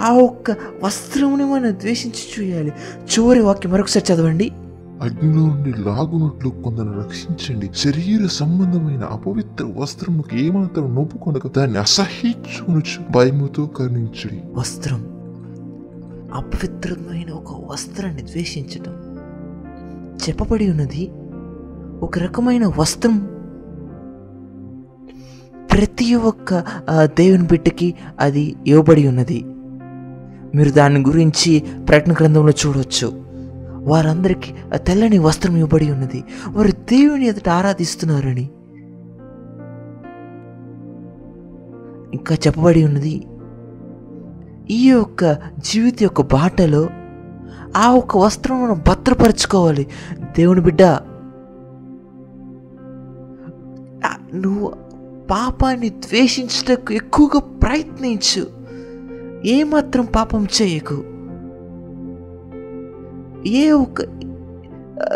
ఆ 0.00 0.12
ఒక్క 0.12 0.50
వస్త్రముని 0.82 1.44
మనం 1.44 1.72
ద్వేషించి 1.72 2.44
చేయాలి. 2.44 2.72
చివరి 3.12 3.40
వాక్యం 3.40 3.72
మరొకసారి 3.72 4.12
చదవండి. 4.12 4.50
అగ్నిలో 5.02 5.46
నుండి 5.46 5.72
లాగునట్లు 5.72 6.48
కొందరు 6.48 6.98
రక్షించండి. 6.98 7.70
శరీర 7.76 8.26
సంబంధమైన 8.26 9.00
అపవిత్ర 9.00 9.66
వస్త్రములకు 9.76 10.36
ఏమాత్రం 10.36 10.94
నొప్పుకొనక 10.94 11.56
దాన్ని 11.56 11.78
అసహించుకొనొచ్చు 11.78 13.12
భయముతో 13.12 13.66
కరుణించుడి. 13.66 14.40
వస్త్రం. 14.54 15.13
అపవిత్రమైన 16.34 17.30
ఒక 17.30 17.72
వస్త్రాన్ని 17.72 18.22
ద్వేషించటం. 18.22 18.92
చెప్పబడి 20.28 20.70
ఉన్నది 20.70 21.10
ఒక 22.02 22.18
రకమైన 22.18 22.66
వస్త్రం. 22.78 23.18
ప్రతి 25.72 26.14
ఒక్క 26.14 26.64
దేవుని 27.02 27.46
బిడ్డకి 27.46 27.94
అది 28.20 28.56
ఇవ్వబడి 28.66 29.08
ఉన్నది. 29.08 29.44
మీరు 30.54 30.70
దాని 30.70 31.00
గురించి 31.00 31.62
ప్రకటన 31.88 32.12
గ్రంథంలో 32.12 32.52
చూడవచ్చు 32.66 33.24
వారందరికీ 33.88 34.52
తెల్లని 34.76 35.18
వస్త్రం 35.18 35.56
ఇవ్వబడి 35.56 35.90
ఉన్నది. 35.90 36.24
వారు 36.48 36.70
దేవుని 36.70 37.26
ఎదుట 37.26 37.48
ఆరాధిస్తున్నారని. 37.48 38.50
ఇంకా 42.14 42.34
చెప్పబడి 42.34 42.84
ఉన్నది 42.84 43.26
ఈ 44.70 44.88
యొక్క 44.88 45.36
జీవిత 45.58 46.02
యొక్క 46.02 46.22
బాటలో 46.22 46.88
ఆ 47.76 47.90
ఒక్క 47.90 48.16
వస్త్రం 48.16 48.62
మనం 48.62 48.82
భద్రపరచుకోవాలి. 48.88 49.86
దేవుని 50.20 50.60
బిడ్డ 50.60 50.82
నువ్వు 54.34 54.72
పాపాన్ని 55.30 55.88
ద్వేషించటకు 55.88 56.92
ఎక్కువగా 56.92 57.40
ప్రయత్నించు. 57.40 58.46
ఏమాత్రం 59.46 60.04
పాపం 60.04 60.46
చేయకు. 60.62 61.04
ఏ 63.48 63.70
ఒక్క 63.70 64.00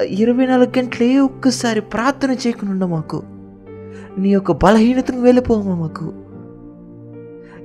ఇరవై 0.02 0.46
నాలుగు 0.46 0.78
గంటలు 0.78 1.06
ఏ 1.06 1.18
ఒక్కసారి 1.18 1.80
ప్రార్థన 1.80 2.30
చేయకుండా 2.30 2.86
మాకు. 2.86 3.22
నీ 4.18 4.28
యొక్క 4.28 4.52
బలహీనతను 4.52 5.20
వెళ్ళిపోమా 5.20 5.74
మాకు. 5.74 6.27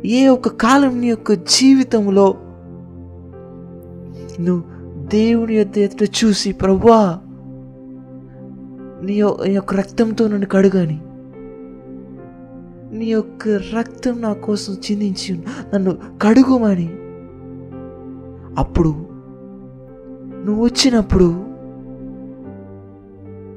ఏ 0.05 0.27
ఒక 0.27 0.47
కాలం 0.47 1.01
నీ 1.01 1.07
యొక్క 1.07 1.33
జీవితంలో 1.33 2.35
నువ్వు 4.39 4.63
దేవుని 5.07 5.55
యొక్క 5.55 5.77
ఎదుట 5.77 6.09
చూసి 6.23 6.51
ప్రభువా 6.51 7.19
నీ 9.03 9.21
యొక్క 9.53 9.75
రక్తంతో 9.75 10.27
నన్ను 10.27 10.45
కడుగాని. 10.45 11.01
నీ 12.97 13.05
యొక్క 13.05 13.47
రక్తం 13.47 14.21
నా 14.21 14.33
కోసం 14.33 14.73
చిందించి 14.73 15.43
నన్ను 15.73 15.97
కడుగుమని. 16.21 16.89
అప్పుడు 18.57 18.89
నువ్వు 20.45 20.65
వచ్చినప్పుడు 20.65 21.45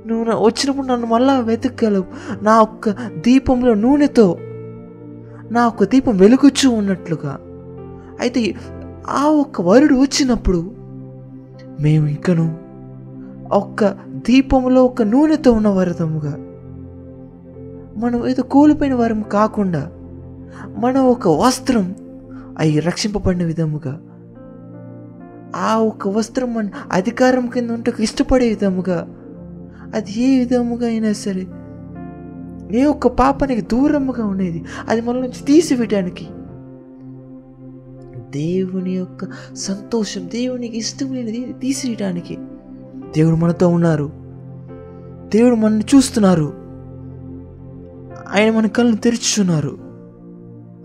నువ్వు 0.09 0.25
నా- 0.25 0.39
వచ్చినప్పుడు 0.39 0.87
నన్ను 0.87 1.07
మళ్ళా 1.07 1.41
వెతకగలవు. 1.41 2.05
నా 2.43 2.61
ఒక్క 2.61 2.91
దీపంలో 3.19 3.75
నూనెతో 3.75 4.39
నా 5.51 5.67
ఒక్క 5.67 5.85
దీపం 5.85 6.17
వెలుగుచూ 6.17 6.71
ఉన్నట్లుగా. 6.71 7.39
అయితే 8.21 8.55
ఆ 9.09 9.25
ఒక్క 9.25 9.61
వరుడు 9.61 9.95
వచ్చినప్పుడు 9.95 10.75
మేము 11.81 12.07
ఇంకను 12.07 12.59
ఒక్క 13.53 13.85
దీపంలో 14.13 14.85
ఒక 14.85 15.03
నూనెతో 15.03 15.53
ఉన్న 15.53 15.69
వరదముగా. 15.69 16.37
మనం 17.97 18.27
ఏదో 18.27 18.43
కోల్పోయిన 18.43 18.95
వారం 18.95 19.23
కాకుండా 19.23 19.91
మనం 20.79 21.05
ఒక 21.05 21.29
వస్త్రం 21.29 21.95
అవి 22.59 22.81
రక్షింపబడిన 22.81 23.45
విధముగా. 23.45 24.01
ఆ 25.57 25.77
ఒక 25.77 26.09
వస్త్రం 26.09 26.55
మన 26.55 26.69
అధికారం 26.93 27.47
కింద 27.47 27.71
ఉంటే 27.71 27.93
ఇష్టపడే 28.01 28.49
విధముగా. 28.49 29.09
అది 29.95 30.23
ఏ 30.23 30.39
విధముగా 30.39 30.87
అయినా 30.87 31.13
సరే 31.13 31.47
ఏ 32.71 32.85
ఒక్క 32.85 33.07
పాపానికి 33.07 33.61
దూరముగా 33.61 34.27
ఉండేది. 34.27 34.65
అది 34.89 35.01
మన 35.01 35.15
నుంచి 35.15 35.45
తీసివేయడానికి 35.45 36.27
దేవుని 38.31 38.97
యొక్క 38.97 39.29
సంతోషం 39.55 40.29
దేవునికి 40.29 40.79
ఇష్టం 40.79 41.15
లేనిది 41.15 41.53
తీసివేయడానికి 41.53 42.37
దేవుడు 43.17 43.37
మనతో 43.37 43.69
ఉన్నారు. 43.69 44.11
దేవుడు 45.35 45.55
మనల్ని 45.55 45.85
చూస్తున్నారు. 45.95 46.53
ఆయన 48.29 48.57
మన 48.57 48.67
కళ్ళను 48.67 48.97
తెరుచున్నారు 48.97 49.79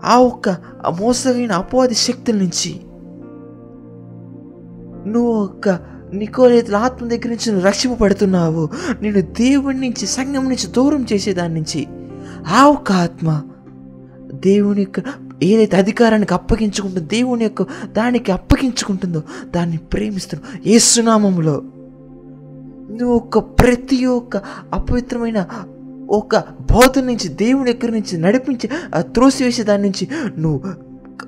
ఆ 0.04 0.18
ఒక్క 0.18 0.48
ఆ 0.86 0.96
మోసమైన 1.00 1.52
అపవాది 1.52 1.94
శక్తుల 1.94 2.34
నుంచి 2.34 2.80
నువ్వు 5.10 5.32
ఒక్క 5.32 5.91
నికోలేతుల 6.12 6.76
ఆత్మ 6.76 7.08
దగ్గర 7.08 7.28
నుంచి 7.28 7.52
నువ్వు 7.52 7.66
రక్షింపబడుతున్నావు. 7.66 8.68
నేను 9.02 9.20
దేవుడి 9.20 9.80
నుంచి 9.80 10.06
సంఘం 10.06 10.44
నుంచి 10.44 10.66
దూరం 10.66 11.06
చేసేదాని 11.12 11.54
నుంచి 11.54 11.86
ఆ 12.54 12.68
ఒక 12.68 12.92
ఆత్మ 12.92 13.42
దేవుని 14.32 14.80
యొక్క 14.80 15.02
ఏదైతే 15.42 15.76
అధికారానికి 15.76 16.34
అప్పగించుకుంటుందో 16.34 17.06
దేవుని 17.06 17.44
యొక్క 17.44 17.62
దానికి 17.86 18.32
అప్పగించుకుంటుందో 18.32 19.22
దాన్ని 19.56 19.76
ప్రేమిస్తున్నావు. 19.76 20.68
ఏ 20.68 20.78
సునామంలో 20.78 21.62
నువ్వు 22.90 23.14
ఒక 23.14 23.38
ప్రతి 23.38 24.06
ఒక్క 24.06 24.36
అపవిత్రమైన 24.72 25.46
ఒక 26.10 26.36
బోధ 26.38 26.98
నుంచి 26.98 27.28
దేవుని 27.28 27.72
దగ్గర 27.72 27.92
నుంచి 27.92 28.18
నడిపించి 28.18 28.70
త్రోసివేసే 29.00 29.62
దాని 29.62 29.82
నుంచి 29.82 30.08
నువ్వు 30.38 30.62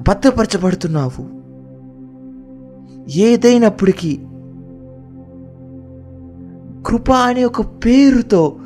భద్రపరచబడుతున్నావు. 0.08 1.44
ఏదైనప్పటికీ 3.10 4.20
కృప 6.86 7.10
అనే 7.12 7.44
ఒక 7.44 7.60
పేరుతో 7.84 8.56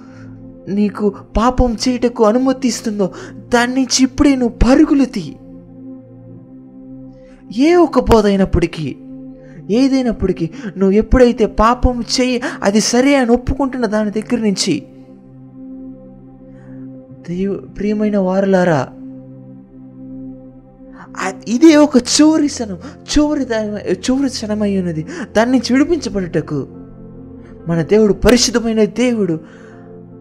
నీకు 0.69 1.15
పాపం 1.37 1.75
చేయటకు 1.75 2.25
అనుమతిస్తుందో 2.25 3.13
దాని 3.55 3.75
నుంచి 3.75 4.03
ఇప్పుడే 4.03 4.37
నువ్వు 4.37 4.59
పరుగులు 4.69 5.05
తీ. 5.05 5.37
ఏ 7.63 7.75
ఒక 7.75 8.01
బోధ 8.01 8.27
అయినప్పటికీ 8.27 8.97
ఏదైనప్పటికీ 9.71 10.51
నువ్వు 10.77 10.91
ఎప్పుడైతే 10.91 11.47
పాపం 11.47 12.05
చేయి 12.21 12.43
అది 12.63 12.81
సరే 12.81 13.15
అని 13.15 13.31
ఒప్పుకుంటున్న 13.31 13.87
దాని 13.87 14.11
దగ్గర 14.11 14.39
నుంచి 14.41 14.75
దేవు 17.29 17.55
ప్రియమైన 17.55 18.19
వారులారా 18.19 18.89
ఇదే 21.49 21.77
ఒక 21.77 21.97
చివరి 21.97 22.47
క్షణం 22.47 22.79
చివరి 23.03 23.45
చివరి 23.95 24.29
క్షణమై 24.29 24.77
ఉన్నది. 24.79 25.07
దాని 25.37 25.51
నుంచి 25.53 25.73
విడిపించబడుటకు 25.73 26.67
మన 27.69 27.83
దేవుడు 27.83 28.13
పరిశుద్ధమైన 28.13 28.85
దేవుడు. 28.85 29.41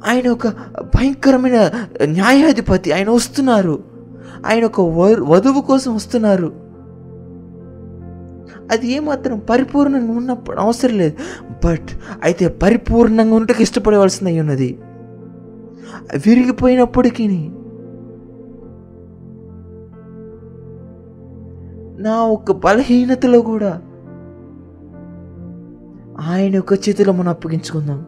ఆయన 0.08 0.30
ఒక 0.30 0.48
భయంకరమైన 0.82 1.72
న్యాయాధిపతి. 2.04 2.92
ఆయన 2.92 3.10
వస్తున్నారు. 3.10 3.84
ఆయన 4.46 4.66
ఒక 4.66 4.82
వధువు 5.22 5.62
కోసం 5.62 5.96
వస్తున్నారు. 5.96 6.54
అది 8.72 8.92
ఏమాత్రం 8.92 9.40
పరిపూర్ణంగా 9.40 10.12
ఉన్నప్పుడు 10.12 10.58
అవసరం 10.58 10.98
లేదు. 10.98 11.14
బట్ 11.66 11.88
అయితే 12.24 12.48
పరిపూర్ణంగా 12.48 13.36
ఉండటకు 13.36 13.62
ఇష్టపడవలసింది 13.62 14.32
అయి 14.32 14.40
ఉన్నది. 14.40 14.80
విరిగిపోయినప్పటికీ 16.16 17.28
నా 22.00 22.18
ఒక 22.18 22.52
బలహీనతలో 22.52 23.42
కూడా 23.42 23.82
ఆయన 26.20 26.56
యొక్క 26.56 26.74
చేతిలో 26.74 27.14
మనం 27.14 27.30
అప్పగించుకుందాం. 27.30 28.06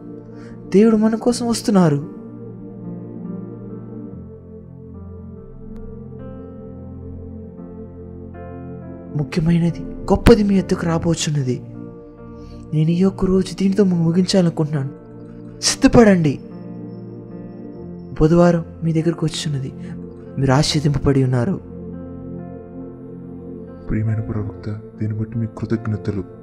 దేవుడు 0.74 0.96
మన 0.96 1.14
కోసం 1.14 1.48
వస్తున్నారు. 1.48 2.20
ముఖ్యమైనది 9.18 9.80
గొప్పది 9.80 10.42
మీ 10.42 10.58
ఎద్దుకు 10.58 10.86
రాబోచున్నది. 10.86 11.62
నేను 12.74 12.90
ఈ 12.90 13.04
ఒక్క 13.04 13.24
రోజు 13.24 13.54
దీనితో 13.54 13.84
ముగించాలనుకుంటున్నాను. 13.84 14.90
సిద్ధపడండి. 15.60 16.40
బుధవారం 18.20 18.64
మీ 18.84 18.92
దగ్గరకు 18.92 19.26
వచ్చున్నది 19.26 19.72
మీరు 20.38 20.52
ఆశీర్దింపబడి 20.52 21.24
ఉన్నారు. 21.24 21.60
ప్రియమైన 23.88 24.20
ప్రవక్త 24.20 24.70
దీన్ని 24.70 25.18
బట్టి 25.18 25.38
మీకు 25.38 25.54
కృతజ్ఞతలు. 25.54 26.39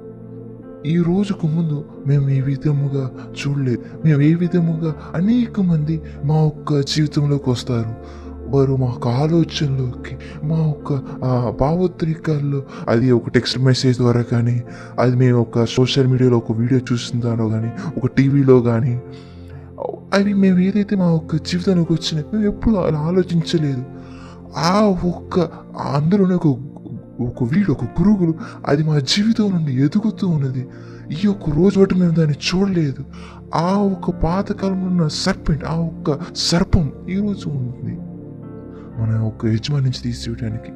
ఈ 0.86 1.02
రోజుకు 1.02 1.46
ముందు 1.46 1.84
మేము 2.06 2.28
ఈ 2.28 2.40
విధముగా 2.40 3.10
చూడలేదు 3.30 3.82
మేము 4.04 4.20
ఏ 4.20 4.34
విధముగా 4.34 4.94
అనేక 5.14 5.60
మంది 5.60 6.00
మా 6.24 6.34
యొక్క 6.34 6.80
జీవితంలోకి 6.80 7.50
వస్తారు. 7.50 7.94
వారు 8.48 8.76
మా 8.76 8.86
యొక్క 8.86 9.08
ఆలోచనలోకి 9.08 10.16
మా 10.44 10.56
యొక్క 10.56 10.92
భావోద్రేకాల్లో 11.60 12.62
అది 12.88 13.12
ఒక 13.12 13.28
టెక్స్ట్ 13.28 13.58
మెసేజ్ 13.58 13.98
ద్వారా 13.98 14.22
కానీ 14.22 14.62
అది 14.98 15.16
మేము 15.16 15.40
ఒక 15.40 15.64
సోషల్ 15.64 16.06
మీడియాలో 16.06 16.36
ఒక 16.36 16.52
వీడియో 16.52 16.80
చూసిన 16.92 17.20
దానిలో 17.20 17.48
కానీ 17.48 17.70
ఒక 17.96 18.06
టీవీలో 18.06 18.60
కానీ 18.60 19.00
అవి 20.14 20.34
మేము 20.34 20.58
ఏదైతే 20.58 20.96
మా 20.96 21.10
ఒక్క 21.10 21.36
జీవితానికి 21.36 21.92
వచ్చినాయి 21.92 22.26
మేము 22.32 22.46
ఎప్పుడు 22.46 22.74
అలా 22.74 22.98
ఆలోచించలేదు. 22.98 23.84
ఆ 24.56 24.80
ఒక్క 25.04 25.38
అందులోనే 25.78 26.34
ఒక 26.34 26.58
ఒక 27.20 27.54
వీడు 27.54 27.72
ఒక 27.72 27.84
పురుగులు 27.84 28.34
అది 28.66 28.82
మా 28.82 28.98
జీవితం 28.98 29.50
నుండి 29.50 29.72
ఎదుగుతూ 29.72 30.28
ఉన్నది. 30.28 30.68
ఈ 31.24 31.26
ఒక్క 31.26 31.50
రోజు 31.50 31.80
బట్టి 31.80 31.94
మేము 31.94 32.12
దాన్ని 32.12 32.34
చూడలేదు. 32.34 33.04
ఆ 33.54 33.72
ఒక్క 33.72 34.10
పాతకాలంలో 34.10 34.86
ఉన్న 34.86 35.08
సర్పెంట్ 35.08 35.64
ఆ 35.64 35.74
ఒక్క 35.74 36.18
సర్పం 36.36 36.92
ఈ 37.10 37.14
రోజు 37.14 37.48
ఉంది 37.48 37.98
మన 39.00 39.22
యొక్క 39.24 39.46
యజమాని 39.46 39.84
నుంచి 39.84 40.02
తీసివేయడానికి 40.02 40.72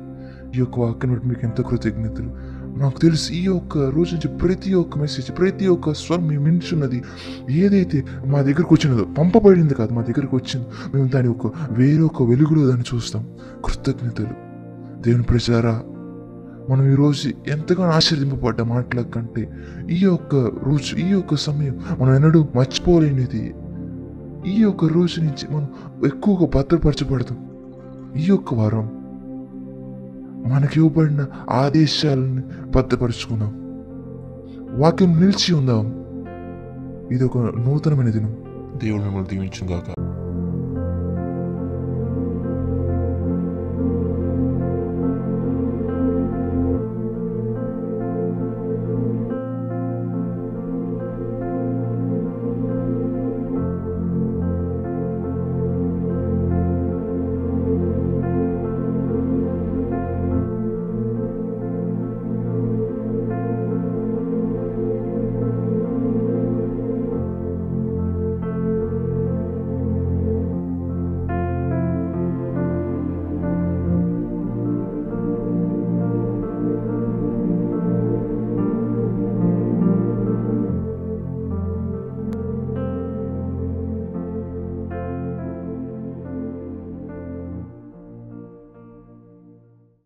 ఈ 0.57 0.59
యొక్క 0.59 0.79
వాక్యం 0.79 1.13
బట్టి 1.13 1.27
మీకు 1.27 1.41
ఎంత 1.45 1.61
కృతజ్ఞతలు. 1.61 2.63
నాకు 2.79 3.01
తెలుసు 3.01 3.33
ఈ 3.33 3.47
ఒక్క 3.47 3.79
రోజు 3.79 4.15
నుంచి 4.15 4.39
ప్రతి 4.39 4.75
ఒక్క 4.75 4.99
మెసేజ్ 4.99 5.39
ప్రతి 5.39 5.67
ఒక్క 5.67 5.93
స్వరం 5.93 6.27
మేము 6.27 6.45
వింటున్నది 6.45 7.03
ఏదైతే 7.51 8.05
మా 8.27 8.43
దగ్గరకు 8.43 8.75
వచ్చినదో 8.75 9.05
పంపబడింది 9.05 9.75
కాదు 9.75 9.93
మా 9.93 10.03
దగ్గరకు 10.03 10.37
వచ్చింది 10.37 10.67
మేము 10.95 11.09
దాని 11.09 11.29
ఒక 11.29 11.53
వేరొక 11.71 12.23
వెలుగులో 12.23 12.67
దాన్ని 12.67 12.85
చూస్తాం. 12.95 13.27
కృతజ్ఞతలు. 13.65 14.53
దేవుని 15.03 15.23
ప్రజారా 15.23 15.83
మనం 16.71 16.93
ఈరోజు 16.93 17.29
ఎంతగానో 17.29 17.93
ఆశీర్దింపబడ్డ 17.93 18.61
మాటల 18.61 19.03
కంటే. 19.03 19.51
ఈ 19.91 19.99
యొక్క 20.03 20.35
రోజు 20.35 20.97
ఈ 20.97 21.07
యొక్క 21.07 21.35
సమయం 21.35 21.81
మనం 21.99 22.15
ఎన్నడూ 22.15 22.47
మర్చిపోలేనిది. 22.55 23.55
ఈ 24.47 24.61
యొక్క 24.61 24.85
రోజు 24.85 25.21
నుంచి 25.21 25.55
మనం 25.55 25.69
ఎక్కువగా 26.07 26.47
భద్రపరచబడతాం. 26.47 27.51
ఈ 28.17 28.25
యొక్క 28.25 28.55
వారం 28.55 28.91
మనకి 30.53 30.81
ఇవ్వబడిన 30.81 31.27
ఆదేశాలను 31.51 32.43
భద్రపరుచుకుందాం. 32.77 33.53
వాక్యం 34.81 35.21
నిలిచి 35.21 35.55
ఉందాం. 35.55 35.87
ఇది 37.13 37.25
ఒక 37.25 37.39
నూతనమైన 37.39 38.11
దినం. 38.11 38.37
దేవుడు 38.77 39.03
మిమ్మల్ని 39.03 39.29
దీవించుగాక 39.29 40.12